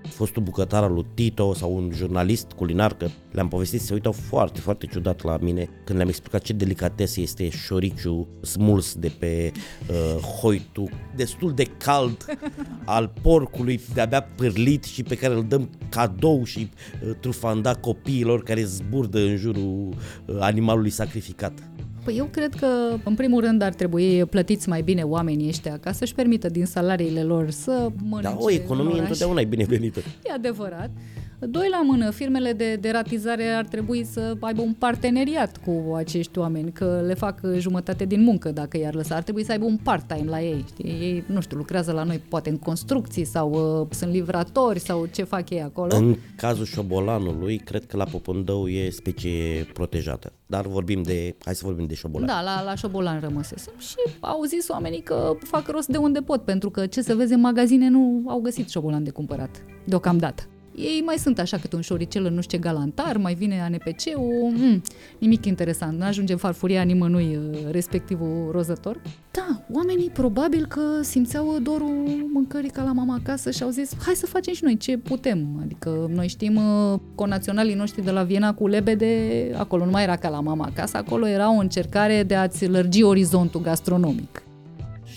fostul 0.08 0.42
bucătar 0.42 0.82
al 0.82 0.92
lui 0.92 1.06
Tito 1.14 1.54
sau 1.54 1.76
un 1.76 1.90
jurnalist 1.94 2.52
culinar, 2.52 2.96
că 2.96 3.08
le-am 3.30 3.48
povestit, 3.48 3.80
se 3.80 3.92
uitau 3.92 4.12
foarte, 4.12 4.60
foarte 4.60 4.86
ciudat 4.86 5.22
la 5.22 5.36
mine 5.40 5.68
când 5.84 5.96
le-am 5.96 6.08
explicat 6.08 6.42
ce 6.42 6.52
delicatesă 6.52 7.20
este 7.20 7.48
șoriciu 7.48 8.28
smuls 8.40 8.94
de 8.94 9.12
pe 9.18 9.52
uh, 9.90 10.20
hoitu, 10.20 10.88
destul 11.16 11.52
de 11.54 11.64
cald 11.64 12.38
al 12.84 13.12
porcului, 13.22 13.80
de-abia 13.94 14.22
pârlit 14.22 14.84
și 14.84 15.02
pe 15.02 15.14
care 15.14 15.34
îl 15.34 15.44
dăm 15.44 15.70
cadou 15.88 16.44
și 16.44 16.70
uh, 17.04 17.10
trufanda 17.20 17.74
copiilor 17.74 18.42
care 18.42 18.64
zburdă 18.64 19.18
în 19.18 19.36
jurul 19.36 19.88
uh, 20.26 20.36
animalului 20.40 20.90
sacrificat. 20.90 21.75
Păi 22.06 22.16
eu 22.16 22.24
cred 22.30 22.54
că, 22.54 22.66
în 23.04 23.14
primul 23.14 23.40
rând, 23.40 23.62
ar 23.62 23.72
trebui 23.74 24.24
plătiți 24.24 24.68
mai 24.68 24.82
bine 24.82 25.02
oamenii 25.02 25.48
ăștia 25.48 25.78
ca 25.80 25.92
să-și 25.92 26.14
permită 26.14 26.48
din 26.48 26.66
salariile 26.66 27.22
lor 27.22 27.50
să 27.50 27.88
mănânce 28.08 28.28
Da, 28.28 28.36
o 28.38 28.50
economie 28.50 28.84
în 28.84 28.96
oraș. 28.96 29.02
întotdeauna 29.02 29.40
e 29.40 29.44
binevenită. 29.44 30.00
E 30.24 30.32
adevărat. 30.32 30.90
Doi 31.38 31.68
la 31.70 31.82
mână, 31.82 32.10
firmele 32.10 32.52
de, 32.52 32.76
de 32.76 32.90
ratizare 32.90 33.48
ar 33.48 33.64
trebui 33.64 34.04
să 34.04 34.36
aibă 34.40 34.62
un 34.62 34.72
parteneriat 34.72 35.56
cu 35.56 35.94
acești 35.94 36.38
oameni, 36.38 36.72
că 36.72 37.02
le 37.06 37.14
fac 37.14 37.40
jumătate 37.56 38.04
din 38.04 38.22
muncă 38.22 38.50
dacă 38.50 38.78
i-ar 38.78 38.94
lăsa. 38.94 39.14
Ar 39.14 39.22
trebui 39.22 39.44
să 39.44 39.52
aibă 39.52 39.64
un 39.64 39.76
part-time 39.76 40.30
la 40.30 40.42
ei. 40.42 40.64
Știi? 40.68 40.84
Ei, 40.84 41.24
nu 41.26 41.40
știu, 41.40 41.56
lucrează 41.56 41.92
la 41.92 42.02
noi 42.02 42.20
poate 42.28 42.50
în 42.50 42.56
construcții 42.56 43.24
sau 43.24 43.80
uh, 43.80 43.86
sunt 43.90 44.12
livratori 44.12 44.78
sau 44.78 45.06
ce 45.06 45.22
fac 45.22 45.50
ei 45.50 45.62
acolo. 45.62 45.96
În 45.96 46.16
cazul 46.36 46.64
șobolanului, 46.64 47.58
cred 47.58 47.86
că 47.86 47.96
la 47.96 48.04
Popândău 48.04 48.68
e 48.68 48.90
specie 48.90 49.68
protejată. 49.72 50.32
Dar 50.46 50.66
vorbim 50.66 51.02
de, 51.02 51.36
hai 51.44 51.54
să 51.54 51.62
vorbim 51.64 51.86
de 51.86 51.94
șobolan. 51.94 52.26
Da, 52.26 52.42
la, 52.42 52.62
la 52.62 52.74
șobolan 52.74 53.20
rămăsesem 53.20 53.72
și 53.78 53.96
au 54.20 54.42
zis 54.42 54.68
oamenii 54.68 55.00
că 55.00 55.36
fac 55.38 55.68
rost 55.68 55.88
de 55.88 55.96
unde 55.96 56.20
pot, 56.20 56.42
pentru 56.42 56.70
că 56.70 56.86
ce 56.86 57.02
să 57.02 57.14
vezi 57.14 57.32
în 57.32 57.40
magazine 57.40 57.88
nu 57.88 58.24
au 58.26 58.40
găsit 58.40 58.68
șobolan 58.68 59.04
de 59.04 59.10
cumpărat, 59.10 59.62
deocamdată. 59.84 60.42
Ei 60.76 61.02
mai 61.04 61.16
sunt 61.16 61.38
așa 61.38 61.56
cât 61.56 61.72
un 61.72 61.80
șoricel 61.80 62.24
în 62.24 62.34
nu 62.34 62.40
știu 62.40 62.58
ce 62.58 62.62
galantar, 62.62 63.16
mai 63.16 63.34
vine 63.34 63.60
ANPC-ul, 63.60 64.52
mm, 64.56 64.82
nimic 65.18 65.44
interesant, 65.44 65.98
nu 65.98 66.04
ajunge 66.04 66.32
în 66.32 66.38
farfuria 66.38 66.82
nimănui 66.82 67.36
uh, 67.36 67.70
respectivul 67.70 68.48
rozător. 68.52 69.00
Da, 69.30 69.64
oamenii 69.72 70.10
probabil 70.10 70.66
că 70.66 70.80
simțeau 71.02 71.58
dorul 71.62 72.28
mâncării 72.32 72.70
ca 72.70 72.82
la 72.82 72.92
mama 72.92 73.14
acasă 73.14 73.50
și 73.50 73.62
au 73.62 73.68
zis 73.68 73.90
hai 74.04 74.14
să 74.14 74.26
facem 74.26 74.54
și 74.54 74.64
noi 74.64 74.76
ce 74.76 74.98
putem. 74.98 75.46
Adică 75.62 76.10
noi 76.14 76.28
știm 76.28 76.56
uh, 76.56 77.00
conaționalii 77.14 77.74
noștri 77.74 78.04
de 78.04 78.10
la 78.10 78.22
Viena 78.22 78.54
cu 78.54 78.66
lebede, 78.66 79.50
acolo 79.56 79.84
nu 79.84 79.90
mai 79.90 80.02
era 80.02 80.16
ca 80.16 80.28
la 80.28 80.40
mama 80.40 80.64
acasă, 80.64 80.96
acolo 80.96 81.26
era 81.26 81.54
o 81.56 81.58
încercare 81.58 82.22
de 82.22 82.34
a-ți 82.34 82.66
lărgi 82.66 83.02
orizontul 83.02 83.60
gastronomic. 83.60 84.45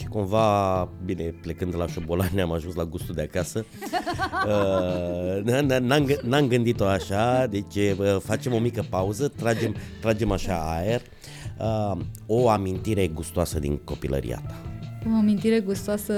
Și 0.10 0.16
cumva, 0.16 0.90
bine, 1.06 1.24
plecând 1.42 1.72
de 1.72 1.78
la 1.78 1.88
șobolan, 1.88 2.30
ne-am 2.34 2.52
ajuns 2.52 2.76
la 2.76 2.86
gustul 2.86 3.16
de 3.16 3.22
acasă. 3.22 3.66
Uh, 4.46 5.42
n- 5.44 5.66
n- 5.66 5.80
n-am, 5.82 6.06
gă- 6.08 6.22
n-am 6.22 6.48
gândit-o 6.48 6.86
așa, 6.86 7.46
deci 7.50 7.76
uh, 7.76 8.18
facem 8.24 8.54
o 8.54 8.58
mică 8.60 8.86
pauză, 8.90 9.28
tragem, 9.28 9.76
tragem 10.02 10.32
așa 10.32 10.54
aer. 10.78 11.02
Uh, 11.60 11.98
o 12.26 12.50
amintire 12.50 13.08
gustoasă 13.08 13.60
din 13.60 13.78
copilăria 13.84 14.42
ta. 14.48 14.56
O 15.14 15.16
amintire 15.18 15.60
gustoasă 15.60 16.14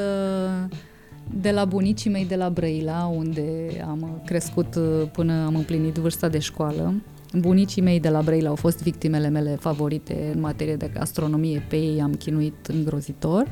de 1.42 1.52
la 1.52 1.66
bunicii 1.66 2.10
mei 2.10 2.26
de 2.26 2.36
la 2.36 2.50
Brăila, 2.50 3.06
unde 3.06 3.68
am 3.88 4.22
crescut 4.26 4.76
uh, 4.76 5.08
până 5.12 5.46
am 5.46 5.56
împlinit 5.56 5.96
vârsta 5.96 6.28
de 6.30 6.40
școală. 6.40 6.94
Bunicii 7.34 7.82
mei 7.82 8.00
de 8.00 8.10
la 8.10 8.22
Brăila 8.22 8.50
au 8.50 8.56
fost 8.56 8.84
victimele 8.84 9.28
mele 9.30 9.58
favorite 9.60 10.32
în 10.34 10.40
materie 10.40 10.76
de 10.76 10.92
gastronomie, 10.94 11.66
pe 11.70 11.76
ei 11.76 12.02
am 12.02 12.14
chinuit 12.14 12.66
îngrozitor. 12.68 13.48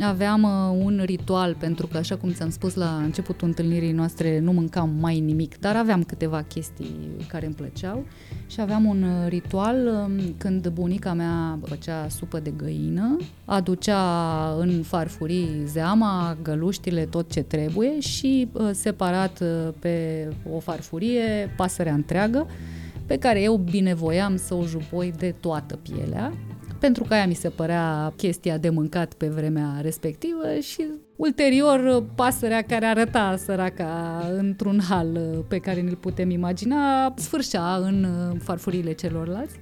Aveam 0.00 0.42
uh, 0.42 0.84
un 0.84 1.02
ritual, 1.04 1.54
pentru 1.54 1.86
că, 1.86 1.96
așa 1.96 2.16
cum 2.16 2.32
ți-am 2.32 2.50
spus 2.50 2.74
la 2.74 2.96
începutul 2.96 3.48
întâlnirii 3.48 3.92
noastre, 3.92 4.38
nu 4.38 4.52
mâncam 4.52 4.96
mai 5.00 5.20
nimic, 5.20 5.58
dar 5.58 5.76
aveam 5.76 6.02
câteva 6.02 6.42
chestii 6.42 6.96
care 7.28 7.46
îmi 7.46 7.54
plăceau 7.54 8.06
și 8.46 8.60
aveam 8.60 8.84
un 8.84 9.02
uh, 9.02 9.28
ritual 9.28 9.86
um, 9.86 10.34
când 10.38 10.68
bunica 10.68 11.12
mea 11.12 11.58
făcea 11.64 12.08
supă 12.08 12.38
de 12.40 12.52
găină, 12.56 13.16
aducea 13.44 14.00
în 14.58 14.82
farfurii 14.82 15.62
zeama, 15.66 16.36
găluștile, 16.42 17.04
tot 17.04 17.30
ce 17.30 17.42
trebuie 17.42 18.00
și 18.00 18.48
uh, 18.52 18.70
separat 18.72 19.40
uh, 19.40 19.72
pe 19.78 20.28
o 20.52 20.58
farfurie 20.58 21.54
pasărea 21.56 21.94
întreagă, 21.94 22.46
pe 23.06 23.16
care 23.16 23.42
eu 23.42 23.56
binevoiam 23.56 24.36
să 24.36 24.54
o 24.54 24.64
jupoi 24.64 25.12
de 25.18 25.34
toată 25.40 25.76
pielea, 25.76 26.32
pentru 26.80 27.04
că 27.04 27.14
aia 27.14 27.26
mi 27.26 27.34
se 27.34 27.48
părea 27.48 28.12
chestia 28.16 28.58
de 28.58 28.70
mâncat 28.70 29.12
pe 29.12 29.28
vremea 29.28 29.78
respectivă 29.82 30.58
și 30.60 30.86
ulterior 31.16 32.04
pasărea 32.14 32.62
care 32.62 32.86
arăta 32.86 33.36
săraca 33.36 34.22
într-un 34.36 34.80
hal 34.88 35.18
pe 35.48 35.58
care 35.58 35.80
ne-l 35.80 35.96
putem 35.96 36.30
imagina 36.30 37.14
sfârșea 37.16 37.76
în 37.76 38.04
uh, 38.04 38.36
farfurile 38.42 38.92
celorlalți. 38.92 39.54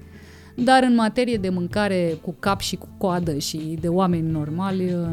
Dar 0.55 0.83
în 0.83 0.95
materie 0.95 1.37
de 1.37 1.49
mâncare 1.49 2.17
cu 2.21 2.35
cap 2.39 2.59
și 2.59 2.75
cu 2.75 2.87
coadă 2.97 3.37
și 3.37 3.77
de 3.79 3.87
oameni 3.87 4.31
normali, 4.31 4.93
uh, 4.93 5.07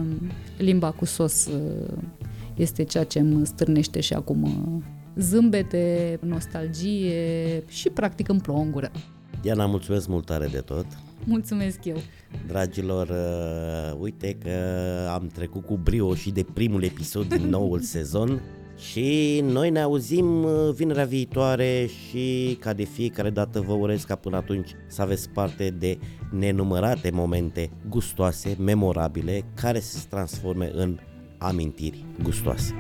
limba 0.59 0.91
cu 0.91 1.05
sos 1.05 1.47
uh, 1.47 1.99
este 2.55 2.85
ceea 2.85 3.05
ce 3.05 3.19
îmi 3.19 3.47
stârnește 3.47 4.01
și 4.01 4.13
acum 4.13 4.43
uh, 4.43 4.83
zâmbete, 5.17 6.19
nostalgie 6.23 7.65
și 7.69 7.89
practic 7.89 8.29
îmi 8.29 8.41
plouă 8.41 8.61
în 8.61 8.71
gură. 8.71 8.91
Diana, 9.43 9.67
mulțumesc 9.67 10.09
mult 10.09 10.27
tare 10.27 10.47
de 10.47 10.59
tot. 10.59 10.87
Mulțumesc 11.25 11.85
eu! 11.85 11.97
Dragilor, 12.47 13.09
uh, 13.09 13.99
uite 14.01 14.37
că 14.45 14.51
am 15.11 15.27
trecut 15.27 15.65
cu 15.65 15.77
brio 15.77 16.15
și 16.15 16.31
de 16.31 16.47
primul 16.55 16.83
episod 16.83 17.35
din 17.35 17.49
noul 17.55 17.81
sezon 17.81 18.43
și 18.79 19.41
noi 19.45 19.71
ne 19.71 19.81
auzim 19.81 20.45
uh, 20.45 20.71
vinerea 20.75 21.05
viitoare 21.05 21.87
și 21.87 22.57
ca 22.61 22.73
de 22.73 22.85
fiecare 22.85 23.31
dată 23.31 23.61
vă 23.61 23.73
urez 23.73 24.05
ca 24.05 24.15
până 24.15 24.37
atunci 24.37 24.71
să 24.87 25.03
aveți 25.03 25.31
parte 25.31 25.71
de 25.71 25.99
nenumărate 26.31 27.11
momente 27.11 27.71
gustoase, 27.89 28.57
memorabile, 28.59 29.43
care 29.55 29.81
să 29.81 29.99
se 29.99 30.07
transforme 30.09 30.71
în 30.75 30.99
amintiri 31.39 32.05
gustoase. 32.23 32.75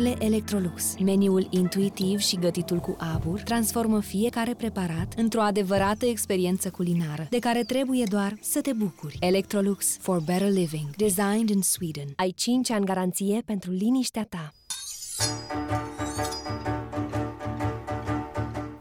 Cuptoarele 0.00 0.34
Electrolux, 0.34 0.94
meniul 0.98 1.46
intuitiv 1.50 2.18
și 2.18 2.36
gătitul 2.36 2.78
cu 2.78 2.96
abur, 3.14 3.40
transformă 3.40 4.00
fiecare 4.00 4.54
preparat 4.54 5.14
într-o 5.16 5.40
adevărată 5.40 6.06
experiență 6.06 6.70
culinară, 6.70 7.26
de 7.30 7.38
care 7.38 7.62
trebuie 7.62 8.04
doar 8.10 8.36
să 8.40 8.60
te 8.60 8.72
bucuri. 8.72 9.16
Electrolux 9.20 9.96
for 9.98 10.20
better 10.20 10.50
living, 10.50 10.96
designed 10.96 11.48
in 11.48 11.62
Sweden. 11.62 12.04
Ai 12.16 12.32
5 12.36 12.70
ani 12.70 12.84
garanție 12.84 13.42
pentru 13.44 13.70
liniștea 13.70 14.26
ta. 14.28 14.52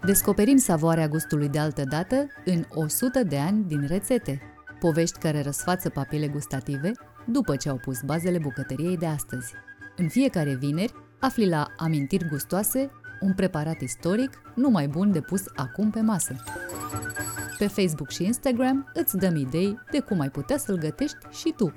Descoperim 0.05 0.57
savoarea 0.57 1.07
gustului 1.07 1.49
de 1.49 1.59
altă 1.59 1.84
dată 1.89 2.28
în 2.45 2.63
100 2.70 3.24
de 3.24 3.38
ani 3.38 3.63
din 3.63 3.86
rețete. 3.88 4.41
Povești 4.80 5.20
care 5.20 5.41
răsfață 5.41 5.89
papile 5.89 6.28
gustative 6.28 6.91
după 7.26 7.55
ce 7.55 7.70
au 7.70 7.78
pus 7.78 8.01
bazele 8.01 8.38
bucătăriei 8.38 8.97
de 8.97 9.05
astăzi. 9.05 9.53
În 9.95 10.07
fiecare 10.07 10.55
vineri 10.55 10.93
afli 11.20 11.49
la 11.49 11.67
Amintiri 11.78 12.28
Gustoase 12.28 12.91
un 13.22 13.34
preparat 13.34 13.82
istoric 13.82 14.41
numai 14.55 14.88
bun 14.88 15.11
de 15.11 15.22
pus 15.22 15.43
acum 15.55 15.89
pe 15.89 16.01
masă. 16.01 16.36
Pe 17.57 17.67
Facebook 17.67 18.09
și 18.09 18.24
Instagram 18.24 18.91
îți 18.93 19.17
dăm 19.17 19.36
idei 19.36 19.78
de 19.91 19.99
cum 19.99 20.20
ai 20.20 20.30
putea 20.30 20.57
să-l 20.57 20.78
gătești 20.78 21.17
și 21.32 21.53
tu. 21.57 21.74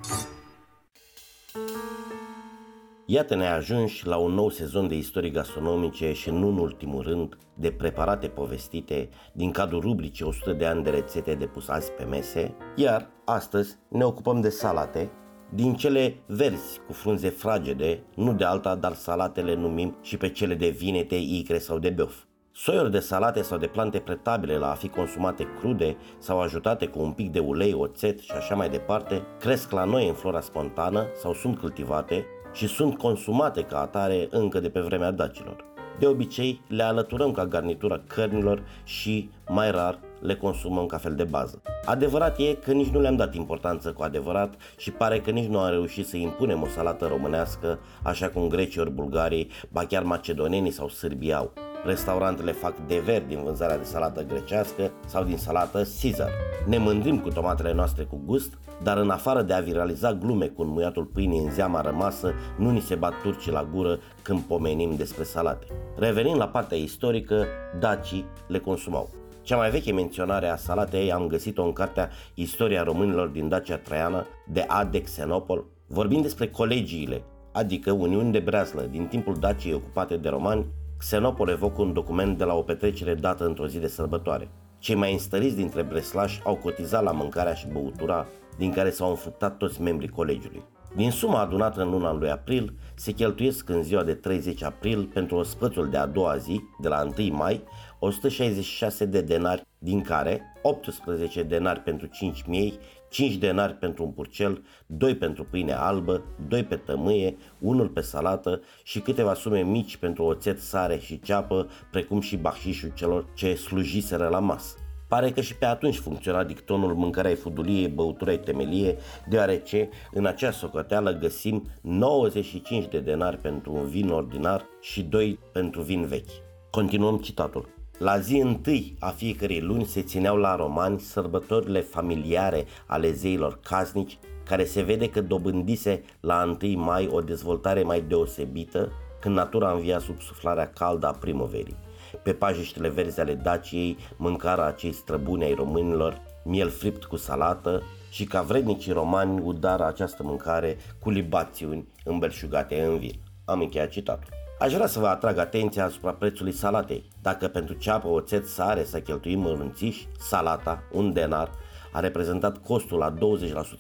Iată 3.07 3.34
ne 3.34 3.47
ajungi 3.47 4.07
la 4.07 4.16
un 4.16 4.32
nou 4.32 4.51
sezon 4.51 4.88
de 4.88 4.97
istorii 4.97 5.30
gastronomice 5.30 6.12
și 6.12 6.30
nu 6.30 6.49
în 6.49 6.59
ultimul 6.59 7.03
rând 7.03 7.36
de 7.55 7.70
preparate 7.70 8.28
povestite 8.28 9.09
din 9.32 9.51
cadrul 9.51 9.80
rubricii 9.80 10.24
100 10.24 10.53
de 10.53 10.66
ani 10.66 10.82
de 10.82 10.90
rețete 10.90 11.34
de 11.34 11.47
pus 11.47 11.68
azi 11.68 11.90
pe 11.90 12.05
mese, 12.05 12.55
iar 12.76 13.11
astăzi 13.24 13.76
ne 13.88 14.05
ocupăm 14.05 14.40
de 14.40 14.49
salate, 14.49 15.11
din 15.55 15.74
cele 15.74 16.14
verzi 16.26 16.80
cu 16.86 16.92
frunze 16.92 17.28
fragede, 17.28 18.03
nu 18.14 18.32
de 18.32 18.44
alta, 18.44 18.74
dar 18.74 18.92
salatele 18.92 19.55
numim 19.55 19.96
și 20.03 20.16
pe 20.16 20.28
cele 20.28 20.55
de 20.55 20.68
vinete, 20.68 21.14
icre 21.14 21.59
sau 21.59 21.78
de 21.78 21.90
băf. 21.90 22.14
Soiuri 22.53 22.90
de 22.90 22.98
salate 22.98 23.42
sau 23.42 23.59
de 23.59 23.66
plante 23.66 23.98
pretabile 23.98 24.57
la 24.57 24.70
a 24.70 24.74
fi 24.74 24.88
consumate 24.88 25.46
crude 25.59 25.96
sau 26.18 26.40
ajutate 26.40 26.86
cu 26.86 27.03
un 27.03 27.12
pic 27.12 27.30
de 27.32 27.38
ulei, 27.38 27.72
oțet 27.72 28.20
și 28.20 28.32
așa 28.32 28.55
mai 28.55 28.68
departe, 28.68 29.22
cresc 29.40 29.70
la 29.70 29.84
noi 29.84 30.09
în 30.09 30.14
flora 30.14 30.40
spontană 30.40 31.07
sau 31.14 31.34
sunt 31.34 31.59
cultivate 31.59 32.26
și 32.53 32.66
sunt 32.66 32.98
consumate 32.98 33.62
ca 33.62 33.80
atare 33.80 34.28
încă 34.30 34.61
de 34.61 34.70
pe 34.70 34.80
vremea 34.80 35.11
dacilor. 35.11 35.64
De 35.98 36.07
obicei, 36.07 36.61
le 36.68 36.82
alăturăm 36.82 37.32
ca 37.32 37.46
garnitura 37.46 38.00
cărnilor 38.07 38.62
și, 38.84 39.30
mai 39.48 39.70
rar, 39.70 39.98
le 40.23 40.35
consumăm 40.35 40.87
ca 40.87 40.97
fel 40.97 41.14
de 41.14 41.25
bază. 41.25 41.62
Adevărat 41.85 42.39
e 42.39 42.55
că 42.55 42.73
nici 42.73 42.89
nu 42.89 43.01
le-am 43.01 43.16
dat 43.16 43.35
importanță 43.35 43.93
cu 43.93 44.03
adevărat 44.03 44.55
și 44.77 44.91
pare 44.91 45.20
că 45.20 45.31
nici 45.31 45.49
nu 45.49 45.59
am 45.59 45.70
reușit 45.70 46.07
să 46.07 46.16
impunem 46.16 46.62
o 46.62 46.66
salată 46.66 47.07
românească 47.07 47.79
așa 48.03 48.29
cum 48.29 48.49
grecii 48.49 48.81
ori 48.81 48.91
bulgarii, 48.91 49.51
ba 49.68 49.85
chiar 49.85 50.03
macedonenii 50.03 50.70
sau 50.70 50.89
sârbii 50.89 51.35
au. 51.35 51.53
Restaurantele 51.85 52.53
fac 52.53 52.75
dever 52.87 53.23
din 53.23 53.43
vânzarea 53.43 53.79
de 53.79 53.85
salată 53.85 54.25
grecească 54.25 54.91
sau 55.07 55.25
din 55.25 55.37
salată 55.37 55.87
Caesar. 56.01 56.31
Ne 56.66 56.79
mândrim 56.79 57.18
cu 57.18 57.29
tomatele 57.29 57.73
noastre 57.73 58.03
cu 58.03 58.23
gust, 58.25 58.59
dar 58.83 58.97
în 58.97 59.11
afară 59.11 59.43
de 59.43 59.53
a 59.53 59.61
viraliza 59.61 60.12
glume 60.12 60.47
cu 60.47 60.62
înmuiatul 60.62 61.05
pâinii 61.05 61.45
în 61.45 61.51
zeama 61.51 61.81
rămasă, 61.81 62.33
nu 62.57 62.70
ni 62.70 62.81
se 62.81 62.95
bat 62.95 63.12
turcii 63.23 63.53
la 63.53 63.68
gură 63.75 63.99
când 64.23 64.41
pomenim 64.41 64.97
despre 64.97 65.23
salate. 65.23 65.66
Revenind 65.97 66.37
la 66.37 66.49
partea 66.49 66.77
istorică, 66.77 67.47
dacii 67.79 68.27
le 68.47 68.59
consumau. 68.59 69.22
Cea 69.43 69.57
mai 69.57 69.70
veche 69.70 69.93
menționare 69.93 70.49
a 70.49 70.57
salatei 70.57 71.12
am 71.12 71.26
găsit-o 71.26 71.64
în 71.64 71.72
cartea 71.72 72.11
Istoria 72.34 72.82
românilor 72.82 73.28
din 73.28 73.49
Dacia 73.49 73.76
Traiană 73.76 74.26
de 74.47 74.64
Ade 74.66 75.01
Xenopol, 75.01 75.64
vorbind 75.86 76.22
despre 76.22 76.49
colegiile, 76.49 77.22
adică 77.53 77.93
uniuni 77.93 78.32
de 78.32 78.38
breaslă 78.38 78.82
din 78.82 79.07
timpul 79.07 79.34
Daciei 79.34 79.74
ocupate 79.74 80.16
de 80.16 80.28
romani, 80.28 80.66
Xenopol 80.99 81.49
evocă 81.49 81.82
un 81.82 81.93
document 81.93 82.38
de 82.38 82.45
la 82.45 82.55
o 82.55 82.62
petrecere 82.62 83.14
dată 83.14 83.45
într-o 83.45 83.66
zi 83.66 83.78
de 83.78 83.88
sărbătoare. 83.88 84.49
Cei 84.78 84.95
mai 84.95 85.12
înstăriți 85.12 85.57
dintre 85.57 85.82
breslași 85.82 86.40
au 86.45 86.55
cotizat 86.55 87.03
la 87.03 87.12
mâncarea 87.12 87.55
și 87.55 87.66
băutura 87.72 88.26
din 88.59 88.72
care 88.72 88.90
s-au 88.90 89.09
înfructat 89.09 89.57
toți 89.57 89.80
membrii 89.80 90.09
colegiului. 90.09 90.62
Din 90.97 91.11
suma 91.11 91.40
adunată 91.40 91.82
în 91.82 91.90
luna 91.90 92.12
lui 92.12 92.30
april, 92.30 92.74
se 92.95 93.12
cheltuiesc 93.12 93.68
în 93.68 93.82
ziua 93.82 94.03
de 94.03 94.14
30 94.14 94.62
april 94.62 95.05
pentru 95.05 95.36
ospățul 95.36 95.90
de 95.90 95.97
a 95.97 96.07
doua 96.07 96.36
zi, 96.36 96.61
de 96.80 96.88
la 96.88 97.09
1 97.18 97.34
mai, 97.36 97.62
166 98.05 99.05
de 99.05 99.20
denari, 99.20 99.66
din 99.78 100.00
care 100.00 100.42
18 100.62 101.42
denari 101.42 101.80
pentru 101.80 102.07
5 102.07 102.42
miei, 102.46 102.78
5 103.09 103.36
denari 103.36 103.72
pentru 103.72 104.05
un 104.05 104.11
purcel, 104.11 104.64
2 104.86 105.16
pentru 105.16 105.44
pâine 105.44 105.72
albă, 105.72 106.24
2 106.48 106.64
pe 106.64 106.76
tămâie, 106.76 107.36
unul 107.59 107.88
pe 107.88 108.00
salată 108.00 108.61
și 108.82 109.00
câteva 109.00 109.34
sume 109.34 109.61
mici 109.61 109.96
pentru 109.96 110.24
oțet, 110.24 110.61
sare 110.61 110.98
și 110.98 111.20
ceapă, 111.20 111.68
precum 111.90 112.20
și 112.20 112.36
baxișul 112.36 112.92
celor 112.94 113.26
ce 113.34 113.55
slujiseră 113.55 114.28
la 114.28 114.38
masă. 114.38 114.76
Pare 115.09 115.30
că 115.30 115.40
și 115.40 115.57
pe 115.57 115.64
atunci 115.64 115.96
funcționa 115.96 116.44
dictonul 116.44 116.94
mâncarea 116.94 117.34
fudulie, 117.34 117.88
băutura 117.88 118.38
temelie, 118.38 118.96
deoarece 119.28 119.88
în 120.12 120.26
acea 120.26 120.50
socoteală 120.50 121.11
găsim 121.11 121.68
95 121.82 122.88
de 122.88 123.00
denari 123.00 123.38
pentru 123.38 123.72
un 123.72 123.86
vin 123.86 124.09
ordinar 124.09 124.66
și 124.80 125.03
2 125.03 125.38
pentru 125.53 125.82
vin 125.82 126.07
vechi. 126.07 126.30
Continuăm 126.70 127.18
citatul. 127.18 127.82
La 128.03 128.18
zi 128.18 128.36
întâi 128.36 128.96
a 128.98 129.09
fiecărei 129.09 129.61
luni 129.61 129.84
se 129.84 130.03
țineau 130.03 130.36
la 130.36 130.57
romani 130.57 131.00
sărbătorile 131.00 131.80
familiare 131.80 132.64
ale 132.86 133.12
zeilor 133.12 133.59
casnici, 133.62 134.18
care 134.44 134.64
se 134.64 134.82
vede 134.82 135.11
că 135.11 135.20
dobândise 135.20 136.03
la 136.20 136.57
1 136.62 136.78
mai 136.78 137.09
o 137.12 137.20
dezvoltare 137.20 137.82
mai 137.82 138.00
deosebită 138.00 138.92
când 139.20 139.34
natura 139.34 139.72
învia 139.72 139.98
sub 139.98 140.20
suflarea 140.20 140.72
caldă 140.72 141.07
a 141.07 141.11
primăverii. 141.11 141.76
Pe 142.22 142.32
pajiștele 142.32 142.88
verzi 142.88 143.20
ale 143.20 143.34
Daciei, 143.34 143.96
mâncarea 144.16 144.64
acei 144.64 144.92
străbuni 144.92 145.44
ai 145.44 145.55
românilor, 145.55 146.20
miel 146.44 146.68
fript 146.68 147.05
cu 147.05 147.16
salată 147.16 147.82
și 148.11 148.24
ca 148.24 148.42
vrednicii 148.42 148.92
romani 148.92 149.40
udara 149.40 149.86
această 149.86 150.22
mâncare 150.22 150.76
cu 150.98 151.11
libațiuni 151.11 151.88
îmbelșugate 152.05 152.82
în 152.82 152.98
vin. 152.98 153.14
Am 153.44 153.61
încheiat 153.61 153.88
citatul. 153.88 154.41
Aș 154.63 154.73
vrea 154.73 154.87
să 154.87 154.99
vă 154.99 155.07
atrag 155.07 155.39
atenția 155.39 155.85
asupra 155.85 156.13
prețului 156.13 156.53
salatei. 156.53 157.09
Dacă 157.23 157.49
pentru 157.49 157.75
ceapă, 157.75 158.09
oțet, 158.09 158.49
sare 158.49 158.85
să 158.85 159.01
cheltuim 159.01 159.41
mărunțiși, 159.41 160.09
salata, 160.19 160.83
un 160.93 161.13
denar, 161.13 161.51
a 161.93 162.01
reprezentat 162.01 162.63
costul 162.63 162.99
la 162.99 163.15
20% 163.15 163.17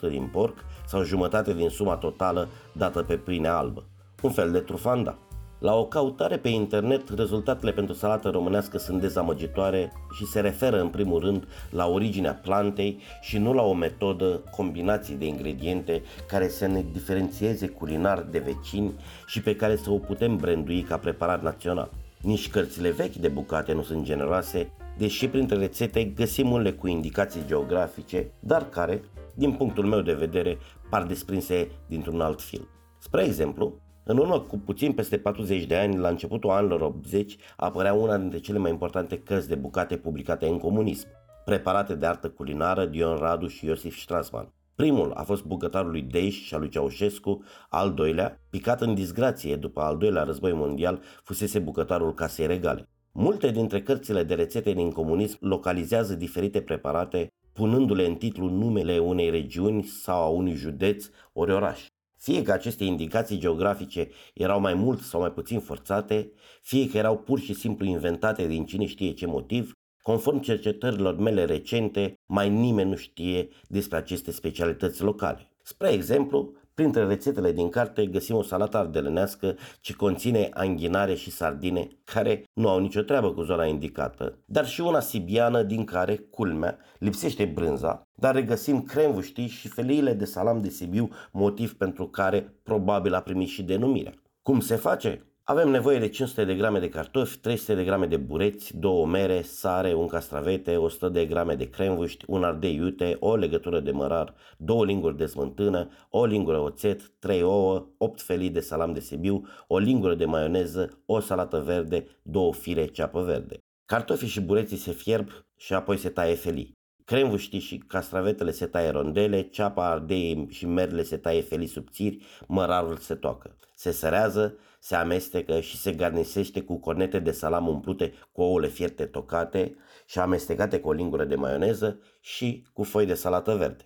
din 0.08 0.28
porc 0.32 0.54
sau 0.86 1.02
jumătate 1.02 1.54
din 1.54 1.68
suma 1.68 1.96
totală 1.96 2.48
dată 2.72 3.02
pe 3.02 3.16
pâine 3.16 3.48
albă. 3.48 3.84
Un 4.22 4.30
fel 4.30 4.50
de 4.50 4.58
trufanda. 4.58 5.18
La 5.62 5.74
o 5.74 5.86
căutare 5.86 6.36
pe 6.36 6.48
internet, 6.48 7.08
rezultatele 7.08 7.72
pentru 7.72 7.94
salată 7.94 8.28
românească 8.28 8.78
sunt 8.78 9.00
dezamăgitoare 9.00 9.92
și 10.16 10.26
se 10.26 10.40
referă 10.40 10.80
în 10.80 10.88
primul 10.88 11.20
rând 11.20 11.48
la 11.70 11.86
originea 11.86 12.34
plantei 12.34 12.98
și 13.20 13.38
nu 13.38 13.52
la 13.52 13.62
o 13.62 13.72
metodă 13.72 14.42
combinații 14.56 15.14
de 15.14 15.26
ingrediente 15.26 16.02
care 16.28 16.48
să 16.48 16.66
ne 16.66 16.84
diferențieze 16.92 17.66
culinar 17.66 18.26
de 18.30 18.38
vecini 18.38 18.92
și 19.26 19.40
pe 19.42 19.56
care 19.56 19.76
să 19.76 19.90
o 19.90 19.98
putem 19.98 20.36
brandui 20.36 20.82
ca 20.82 20.96
preparat 20.96 21.42
național. 21.42 21.90
Nici 22.20 22.50
cărțile 22.50 22.90
vechi 22.90 23.14
de 23.14 23.28
bucate 23.28 23.72
nu 23.72 23.82
sunt 23.82 24.04
generoase, 24.04 24.72
deși 24.98 25.28
printre 25.28 25.56
rețete 25.56 26.04
găsim 26.04 26.50
unele 26.50 26.72
cu 26.72 26.86
indicații 26.86 27.46
geografice, 27.46 28.30
dar 28.40 28.68
care, 28.68 29.02
din 29.34 29.52
punctul 29.52 29.84
meu 29.84 30.00
de 30.00 30.12
vedere, 30.12 30.58
par 30.90 31.02
desprinse 31.02 31.70
dintr-un 31.86 32.20
alt 32.20 32.40
film. 32.40 32.68
Spre 32.98 33.24
exemplu, 33.24 33.80
în 34.04 34.18
urmă 34.18 34.40
cu 34.40 34.58
puțin 34.58 34.92
peste 34.92 35.18
40 35.18 35.64
de 35.64 35.76
ani, 35.76 35.96
la 35.96 36.08
începutul 36.08 36.50
anilor 36.50 36.80
80, 36.80 37.36
apărea 37.56 37.92
una 37.92 38.18
dintre 38.18 38.38
cele 38.38 38.58
mai 38.58 38.70
importante 38.70 39.18
cărți 39.18 39.48
de 39.48 39.54
bucate 39.54 39.96
publicate 39.96 40.46
în 40.46 40.58
comunism, 40.58 41.06
preparate 41.44 41.94
de 41.94 42.06
artă 42.06 42.28
culinară 42.28 42.86
Dion 42.86 43.16
Radu 43.16 43.46
și 43.46 43.66
Iosif 43.66 43.98
Strassman. 43.98 44.52
Primul 44.74 45.12
a 45.12 45.22
fost 45.22 45.44
bucătarul 45.44 45.90
lui 45.90 46.02
Deiș 46.02 46.44
și 46.44 46.54
al 46.54 46.60
lui 46.60 46.68
Ceaușescu, 46.68 47.42
al 47.68 47.92
doilea, 47.94 48.40
picat 48.50 48.80
în 48.80 48.94
disgrație 48.94 49.56
după 49.56 49.80
al 49.80 49.96
doilea 49.98 50.22
război 50.22 50.52
mondial, 50.52 51.00
fusese 51.22 51.58
bucătarul 51.58 52.14
casei 52.14 52.46
regale. 52.46 52.88
Multe 53.12 53.50
dintre 53.50 53.82
cărțile 53.82 54.22
de 54.22 54.34
rețete 54.34 54.72
din 54.72 54.90
comunism 54.90 55.36
localizează 55.40 56.14
diferite 56.14 56.60
preparate, 56.60 57.28
punându-le 57.52 58.06
în 58.06 58.14
titlu 58.14 58.48
numele 58.48 58.98
unei 58.98 59.30
regiuni 59.30 59.82
sau 59.82 60.22
a 60.22 60.28
unui 60.28 60.54
județ 60.54 61.08
ori 61.32 61.52
oraș. 61.52 61.91
Fie 62.22 62.42
că 62.42 62.52
aceste 62.52 62.84
indicații 62.84 63.38
geografice 63.38 64.08
erau 64.34 64.60
mai 64.60 64.74
mult 64.74 65.00
sau 65.00 65.20
mai 65.20 65.32
puțin 65.32 65.60
forțate, 65.60 66.32
fie 66.60 66.88
că 66.88 66.96
erau 66.96 67.18
pur 67.18 67.38
și 67.38 67.54
simplu 67.54 67.86
inventate 67.86 68.46
din 68.46 68.66
cine 68.66 68.86
știe 68.86 69.12
ce 69.12 69.26
motiv, 69.26 69.72
conform 70.02 70.40
cercetărilor 70.40 71.16
mele 71.16 71.44
recente, 71.44 72.14
mai 72.26 72.48
nimeni 72.50 72.90
nu 72.90 72.96
știe 72.96 73.48
despre 73.68 73.96
aceste 73.96 74.30
specialități 74.30 75.02
locale. 75.02 75.50
Spre 75.62 75.88
exemplu, 75.88 76.52
Printre 76.74 77.06
rețetele 77.06 77.52
din 77.52 77.68
carte 77.68 78.06
găsim 78.06 78.36
o 78.36 78.42
salată 78.42 78.76
ardelenească 78.76 79.56
ce 79.80 79.94
conține 79.94 80.48
anghinare 80.52 81.14
și 81.14 81.30
sardine, 81.30 81.88
care 82.04 82.44
nu 82.52 82.68
au 82.68 82.78
nicio 82.80 83.02
treabă 83.02 83.32
cu 83.32 83.42
zona 83.42 83.64
indicată, 83.64 84.38
dar 84.44 84.66
și 84.66 84.80
una 84.80 85.00
sibiană 85.00 85.62
din 85.62 85.84
care, 85.84 86.16
culmea, 86.16 86.78
lipsește 86.98 87.44
brânza, 87.44 88.02
dar 88.14 88.34
regăsim 88.34 88.82
cremvuștii 88.82 89.46
și 89.46 89.68
feliile 89.68 90.12
de 90.12 90.24
salam 90.24 90.60
de 90.60 90.68
Sibiu, 90.68 91.08
motiv 91.32 91.74
pentru 91.74 92.08
care 92.08 92.54
probabil 92.62 93.14
a 93.14 93.20
primit 93.20 93.48
și 93.48 93.62
denumirea. 93.62 94.14
Cum 94.42 94.60
se 94.60 94.76
face? 94.76 95.31
Avem 95.44 95.68
nevoie 95.68 95.98
de 95.98 96.08
500 96.08 96.44
de 96.44 96.54
grame 96.54 96.78
de 96.78 96.88
cartofi, 96.88 97.38
300 97.38 97.74
de 97.74 97.84
grame 97.84 98.06
de 98.06 98.16
bureți, 98.16 98.76
două 98.76 99.06
mere, 99.06 99.42
sare, 99.42 99.94
un 99.94 100.06
castravete, 100.06 100.76
100 100.76 101.08
de 101.08 101.26
grame 101.26 101.54
de 101.54 101.70
cremvuști, 101.70 102.24
un 102.28 102.44
ardei 102.44 102.74
iute, 102.74 103.16
o 103.20 103.36
legătură 103.36 103.80
de 103.80 103.90
mărar, 103.90 104.34
două 104.56 104.84
linguri 104.84 105.16
de 105.16 105.26
smântână, 105.26 105.88
o 106.10 106.24
lingură 106.24 106.58
oțet, 106.58 107.12
3 107.18 107.42
ouă, 107.42 107.86
8 107.98 108.20
felii 108.20 108.50
de 108.50 108.60
salam 108.60 108.92
de 108.92 109.00
Sibiu, 109.00 109.46
o 109.66 109.78
lingură 109.78 110.14
de 110.14 110.24
maioneză, 110.24 111.02
o 111.06 111.20
salată 111.20 111.58
verde, 111.58 112.06
două 112.22 112.52
fire 112.52 112.86
ceapă 112.86 113.20
verde. 113.22 113.58
Cartofii 113.84 114.28
și 114.28 114.40
bureții 114.40 114.76
se 114.76 114.92
fierb 114.92 115.28
și 115.56 115.74
apoi 115.74 115.96
se 115.96 116.08
taie 116.08 116.34
felii. 116.34 116.72
cremvul 117.04 117.38
știi 117.38 117.58
și 117.58 117.78
castravetele 117.78 118.50
se 118.50 118.66
taie 118.66 118.90
rondele, 118.90 119.42
ceapa 119.42 119.90
ardei 119.90 120.46
și 120.50 120.66
merle 120.66 121.02
se 121.02 121.16
taie 121.16 121.40
felii 121.40 121.66
subțiri, 121.66 122.24
mărarul 122.46 122.96
se 122.96 123.14
toacă. 123.14 123.56
Se 123.74 123.90
sărează, 123.90 124.56
se 124.84 124.94
amestecă 124.94 125.60
și 125.60 125.76
se 125.76 125.92
garnisește 125.92 126.62
cu 126.62 126.78
cornete 126.78 127.18
de 127.18 127.30
salam 127.30 127.68
umplute 127.68 128.12
cu 128.32 128.42
ouăle 128.42 128.68
fierte 128.68 129.04
tocate 129.04 129.76
și 130.06 130.18
amestecate 130.18 130.80
cu 130.80 130.88
o 130.88 130.92
lingură 130.92 131.24
de 131.24 131.34
maioneză 131.34 132.00
și 132.20 132.66
cu 132.72 132.82
foi 132.82 133.06
de 133.06 133.14
salată 133.14 133.54
verde. 133.54 133.84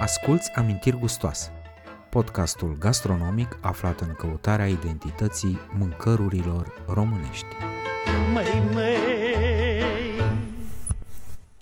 Asculți 0.00 0.50
amintiri 0.54 0.98
gustoase 0.98 1.52
podcastul 2.10 2.76
gastronomic 2.78 3.58
aflat 3.62 4.00
în 4.00 4.14
căutarea 4.14 4.66
identității 4.66 5.58
mâncărurilor 5.78 6.84
românești. 6.86 7.46
Măi, 8.32 8.70
măi. 8.72 8.96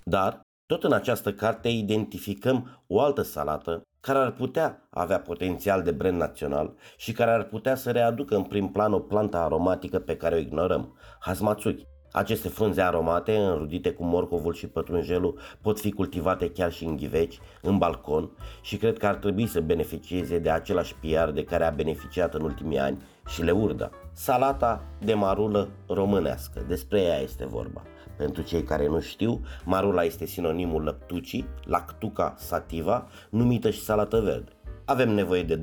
Dar, 0.03 0.41
tot 0.65 0.83
în 0.83 0.93
această 0.93 1.33
carte 1.33 1.67
identificăm 1.67 2.83
o 2.87 3.01
altă 3.01 3.21
salată 3.21 3.81
care 4.01 4.17
ar 4.17 4.31
putea 4.31 4.87
avea 4.89 5.19
potențial 5.19 5.81
de 5.81 5.91
brand 5.91 6.17
național 6.17 6.73
și 6.97 7.11
care 7.11 7.31
ar 7.31 7.43
putea 7.43 7.75
să 7.75 7.91
readucă 7.91 8.35
în 8.35 8.43
prim 8.43 8.67
plan 8.67 8.93
o 8.93 8.99
plantă 8.99 9.37
aromatică 9.37 9.99
pe 9.99 10.17
care 10.17 10.35
o 10.35 10.39
ignorăm, 10.39 10.97
Hazmatsuki. 11.19 11.87
Aceste 12.11 12.47
frunze 12.47 12.81
aromate, 12.81 13.37
înrudite 13.37 13.91
cu 13.91 14.03
morcovul 14.03 14.53
și 14.53 14.67
pătrunjelul, 14.67 15.39
pot 15.61 15.79
fi 15.79 15.91
cultivate 15.91 16.51
chiar 16.51 16.71
și 16.71 16.83
în 16.83 16.95
ghiveci, 16.95 17.39
în 17.61 17.77
balcon 17.77 18.31
și 18.61 18.77
cred 18.77 18.97
că 18.97 19.07
ar 19.07 19.15
trebui 19.15 19.47
să 19.47 19.61
beneficieze 19.61 20.39
de 20.39 20.49
același 20.49 20.95
PR 20.95 21.29
de 21.29 21.43
care 21.43 21.65
a 21.65 21.69
beneficiat 21.69 22.33
în 22.33 22.41
ultimii 22.41 22.79
ani 22.79 23.03
și 23.29 23.43
le 23.43 23.51
urda. 23.51 23.89
Salata 24.13 24.83
de 24.99 25.13
marulă 25.13 25.69
românească, 25.87 26.65
despre 26.67 27.01
ea 27.01 27.19
este 27.19 27.45
vorba. 27.45 27.81
Pentru 28.17 28.41
cei 28.41 28.63
care 28.63 28.87
nu 28.87 28.99
știu, 28.99 29.41
marula 29.65 30.03
este 30.03 30.25
sinonimul 30.25 30.83
lăptucii, 30.83 31.47
lactuca 31.63 32.33
sativa, 32.37 33.07
numită 33.29 33.69
și 33.69 33.81
salată 33.81 34.19
verde. 34.19 34.51
Avem 34.85 35.09
nevoie 35.09 35.43
de 35.43 35.61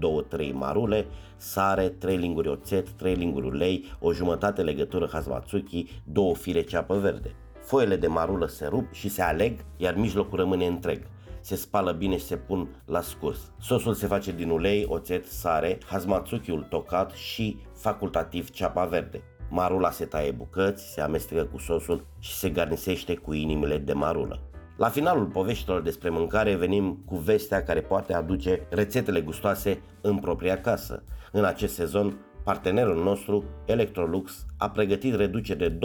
2-3 0.49 0.53
marule, 0.53 1.07
sare, 1.37 1.89
3 1.89 2.17
linguri 2.17 2.49
oțet, 2.49 2.91
3 2.91 3.15
linguri 3.15 3.47
ulei, 3.47 3.85
o 4.01 4.13
jumătate 4.13 4.63
legătură 4.63 5.09
hazmatsuki, 5.13 6.03
două 6.05 6.35
fire 6.35 6.63
ceapă 6.63 6.95
verde. 6.95 7.35
Foile 7.61 7.97
de 7.97 8.07
marulă 8.07 8.47
se 8.47 8.67
rup 8.67 8.93
și 8.93 9.09
se 9.09 9.23
aleg, 9.23 9.65
iar 9.77 9.95
mijlocul 9.95 10.39
rămâne 10.39 10.67
întreg. 10.67 11.07
Se 11.47 11.55
spală 11.55 11.93
bine 11.93 12.17
și 12.17 12.25
se 12.25 12.37
pun 12.37 12.69
la 12.85 13.01
scurs. 13.01 13.53
Sosul 13.61 13.95
se 13.95 14.07
face 14.07 14.33
din 14.33 14.51
ulei, 14.51 14.85
oțet, 14.89 15.27
sare, 15.27 15.79
hazmatsuki-ul 15.87 16.67
tocat 16.71 17.11
și 17.11 17.57
facultativ 17.75 18.51
ceapa 18.51 18.85
verde. 18.85 19.23
Marula 19.51 19.91
se 19.91 20.05
taie 20.05 20.31
bucăți, 20.31 20.93
se 20.93 21.01
amestecă 21.01 21.45
cu 21.45 21.59
sosul 21.59 22.07
și 22.19 22.33
se 22.33 22.51
garnisește 22.51 23.15
cu 23.15 23.33
inimile 23.33 23.79
de 23.79 23.93
marulă. 23.93 24.41
La 24.77 24.89
finalul 24.89 25.27
poveștilor 25.27 25.83
despre 25.83 26.09
mâncare 26.09 26.55
venim 26.55 27.03
cu 27.05 27.17
vestea 27.17 27.63
care 27.63 27.81
poate 27.81 28.15
aduce 28.15 28.67
rețetele 28.71 29.21
gustoase 29.21 29.83
în 30.01 30.17
propria 30.19 30.61
casă. 30.61 31.03
În 31.33 31.45
acest 31.45 31.75
sezon, 31.75 32.19
partenerul 32.45 33.03
nostru, 33.03 33.45
Electrolux, 33.65 34.47
a 34.57 34.71
pregătit 34.71 35.15
reducere 35.15 35.69
de 35.69 35.79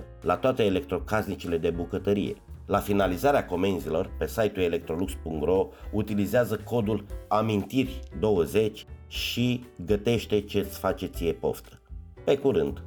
20% 0.00 0.04
la 0.20 0.36
toate 0.36 0.64
electrocasnicile 0.64 1.58
de 1.58 1.70
bucătărie. 1.70 2.36
La 2.66 2.78
finalizarea 2.78 3.44
comenzilor, 3.44 4.10
pe 4.18 4.26
site-ul 4.26 4.64
electrolux.ro 4.64 5.68
utilizează 5.92 6.56
codul 6.56 7.06
amintiri20 7.28 8.86
și 9.08 9.64
gătește 9.84 10.40
ce-ți 10.40 10.78
face 10.78 11.06
ție 11.06 11.32
poftă. 11.32 11.80
Pe 12.24 12.38
curând! 12.38 12.82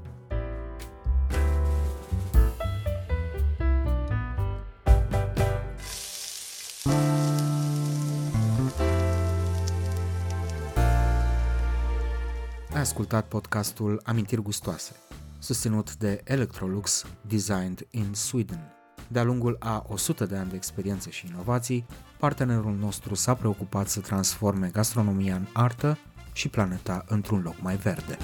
Ai 12.74 12.84
ascultat 12.84 13.28
podcastul 13.28 14.02
Amintiri 14.04 14.42
Gustoase, 14.42 14.96
susținut 15.40 15.96
de 15.96 16.22
Electrolux, 16.24 17.06
designed 17.22 17.88
in 17.92 18.14
Sweden. 18.14 18.77
De-a 19.08 19.24
lungul 19.24 19.56
a 19.60 19.86
100 19.88 20.26
de 20.26 20.36
ani 20.36 20.50
de 20.50 20.56
experiență 20.56 21.10
și 21.10 21.28
inovații, 21.28 21.86
partenerul 22.20 22.76
nostru 22.76 23.16
s-a 23.16 23.34
preocupat 23.34 23.88
să 23.88 24.00
transforme 24.00 24.70
gastronomia 24.74 25.36
în 25.36 25.46
artă 25.54 25.98
și 26.34 26.50
planeta 26.50 27.04
într-un 27.08 27.42
loc 27.42 27.56
mai 27.62 27.76
verde. 27.76 28.18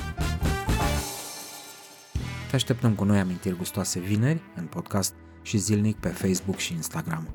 Te 2.50 2.56
așteptăm 2.56 2.94
cu 2.94 3.04
noi 3.04 3.20
amintiri 3.20 3.56
gustoase 3.56 4.00
vineri, 4.00 4.42
în 4.56 4.66
podcast 4.66 5.14
și 5.42 5.58
zilnic 5.58 5.96
pe 5.96 6.08
Facebook 6.08 6.58
și 6.58 6.74
Instagram. 6.74 7.28